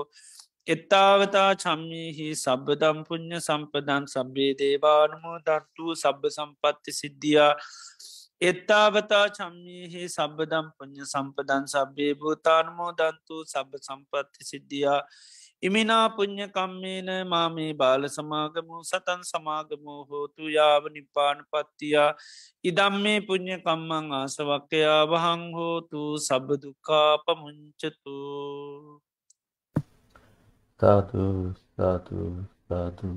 එත්තාවතා 0.67 1.49
චම්මිහි 1.55 2.27
සබ්බදම් 2.35 3.03
පුුණ්්‍ය 3.07 3.39
සම්පදන් 3.39 4.05
සබ්බේ 4.07 4.51
දේවානුමෝ 4.59 5.37
දන්තු 5.47 5.95
සබ්බ 5.95 6.31
සම්පත්ති 6.37 6.91
සිද්ධියා. 7.01 7.53
එත්තාවතා 8.41 9.25
චම්මිහි 9.29 10.01
සබ්බදම් 10.07 10.67
පුුණ්්‍ය 10.77 11.05
සම්පදන් 11.05 11.65
සබ්බේ 11.67 12.13
භූතානුමෝ 12.15 12.91
දන්තු 12.93 13.35
සබ 13.45 13.79
සම්පත්ති 13.79 14.41
සිද්ධියා. 14.43 15.01
ඉමිනා 15.63 16.09
පුං්ඥ 16.09 16.47
කම්මේන 16.49 17.09
මාමේ 17.25 17.71
බාල 17.73 18.03
සමාගමු 18.07 18.83
සතන් 18.83 19.21
සමාගමෝ 19.23 20.01
හෝතු 20.05 20.49
යාව 20.49 20.83
නිපාන 20.91 21.39
පත්තියා 21.47 22.11
ඉදම් 22.63 22.95
මේ 22.99 23.19
පුං්ඥ 23.21 23.55
කම්මං 23.59 24.11
ආසවක්කයා 24.13 25.01
වහං 25.05 25.43
හෝතු 25.53 26.01
සබදුකා 26.19 27.11
පමුංචතු 27.25 28.17
සාතු 30.79 31.23
සාතු 31.71 32.19
සාතු 32.67 33.07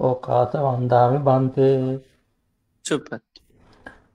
ඕකාත 0.00 0.52
වන්දාමි 0.64 1.18
බන්තේ. 1.26 1.78
චුපත් 2.84 3.10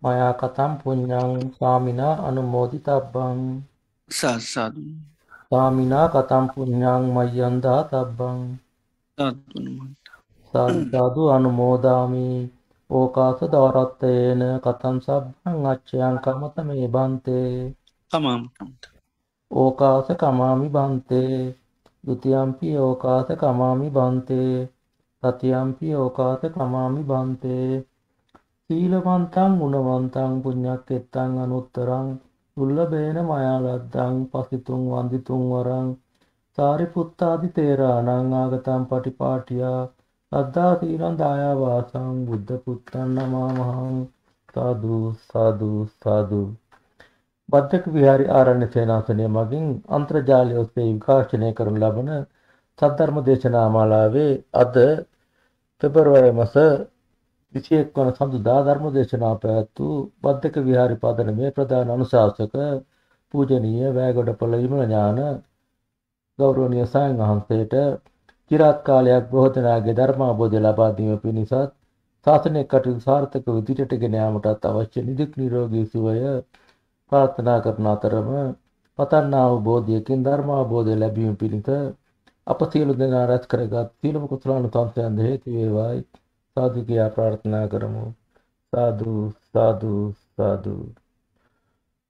මයා 0.01 0.33
කතම් 0.41 0.71
පුඤ්ඤං 0.81 1.31
ස්වාමිනා 1.55 2.15
අනුමෝදි 2.27 2.79
තබ්බං 2.79 3.39
සාසාදු 4.09 4.83
ස්වාමිනා 5.45 6.07
කතම් 6.07 6.45
පුඤ්ඤං 6.53 7.03
මය්යන්දා 7.15 7.81
තබ්බං. 7.91 8.39
සාදු 10.91 11.23
අනුමෝදාමි. 11.35 12.27
ඕකාස 12.89 13.39
දවරත්තයේන 13.51 14.41
කතම් 14.63 14.97
සබ්බං 15.05 15.65
අච්චයං 15.71 16.15
කමත 16.23 16.55
මේ 16.67 16.87
බන්තේ 16.95 17.51
තමාම් 18.11 18.41
ඕකාස 19.51 20.07
කමාමි 20.21 20.67
බන්තේ. 20.69 21.37
ဒ 22.03 22.07
ුතියම්පි 22.11 22.67
ඕකාස 22.77 23.27
කමාමි 23.41 23.87
බන්තේ 23.89 24.55
තතියම්පි 25.25 25.93
ඕකාස 25.95 26.41
කමාමි 26.53 27.03
බන්තේ. 27.05 27.83
සීලවන්තං 28.69 29.57
ගුණවන්තං 29.59 30.33
පුඤ්ඤක්කෙත්තං 30.43 31.35
අනුත්තරං 31.39 32.07
දුල්ලභේන 32.57 33.19
මයාලද්දං 33.25 34.17
පසිතුං 34.31 34.83
වන්දිතුං 34.91 35.45
වරං. 35.49 35.87
සාරිපුත්තාදි 36.57 37.49
තේරාණං 37.51 38.35
ආගතං 38.35 38.83
පටිපාටියා. 38.87 39.79
සද්ධා 40.31 40.73
සීලං 40.79 41.17
දායාවාසං 41.17 42.13
බුද්ධ 42.25 42.53
පුත්තං 42.63 43.17
නමාමහං. 43.17 43.97
සාදු 44.49 44.99
සාදු 45.25 45.71
සාදු. 45.97 46.43
බද්දක 47.49 47.83
විහාරි 47.93 48.25
ආරණ්‍ය 48.33 48.67
සේනාසනය 48.69 49.25
මගින් 49.29 49.65
අන්තර්ජාලය 49.91 50.53
ඔස්සේ 50.57 50.85
විකාශනය 50.87 51.49
කරනු 51.53 51.81
ලබන 51.81 52.09
සද්ධර්ම 52.79 53.17
දේශනා 53.23 53.67
මාලාවේ 53.69 54.31
අද 54.55 54.77
පෙබරවාරි 55.81 56.31
මස 56.31 56.53
21 57.53 57.89
වන 57.95 58.09
සඳුදා 58.13 58.59
ධර්ම 58.61 58.85
දේශනා 58.91 59.33
පැවැත් 59.37 59.69
වූ 59.79 59.95
බද්දක 60.21 60.55
විහාරි 60.63 60.95
පදනමේ 60.99 61.49
ප්‍රධාන 61.51 61.89
අනුශාසක 61.89 62.53
පූජනීය 63.33 63.89
වැයගොඩපොළ 63.93 64.55
විමල 64.57 64.81
ඥාන 64.83 65.19
ගෞරවනීය 66.39 66.87
සයන් 66.87 67.19
වහන්සේට 67.21 67.75
চিරාත් 68.51 68.79
කාලයක් 68.83 69.25
බොහෝ 69.29 69.51
දෙනාගේ 69.51 69.95
ධර්ම 69.95 70.21
අවබෝධය 70.23 70.59
ලබා 70.61 70.89
දීම 70.93 71.19
පිණිසත් 71.19 71.53
ශාසනික 72.25 72.67
කටයුතු 72.67 73.01
සාර්ථකව 73.01 73.55
ඉදිරියට 73.55 73.93
ගෙන 73.97 74.15
යාමටත් 74.15 74.63
අවශ්‍ය 74.65 74.99
නිදුක් 75.03 75.31
නිරෝගී 75.35 75.85
සුවය 75.87 76.15
ප්‍රාර්ථනා 77.11 77.59
කරන 77.61 77.87
අතරම 77.89 78.29
පතන්නා 78.99 79.45
වූ 79.47 79.61
බෝධියකින් 79.63 80.25
ධර්ම 80.25 80.49
අවබෝධය 80.53 80.95
ලැබීම 80.95 81.35
පිණිස 81.35 81.69
අප 82.47 82.59
සියලු 82.71 82.93
දෙනා 82.97 83.25
රැස් 83.25 83.45
කරගත් 83.47 83.89
සීලම 83.99 84.27
කුසලානුසංසයන් 84.27 85.17
හේතු 85.19 85.53
වේවායි. 85.53 86.01
සාදු 86.57 86.85
කියා 86.85 87.09
ප්‍රාර්ථනා 87.09 87.67
කරමු. 87.67 88.03
සාදු 88.73 89.13
සාදු 89.51 89.93
සාදු. 90.35 90.75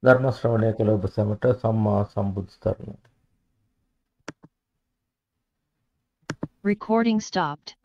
ධර්ම 0.04 0.26
ශ්‍රවණය 0.32 0.72
කළ 0.74 0.90
ඔබ 0.90 1.08
සැමට 1.10 1.48
සම්මා 1.62 2.02
සම්බුදු 2.06 2.52
සරණයි. 2.56 2.98
Recording 6.66 7.20
stopped. 7.22 7.76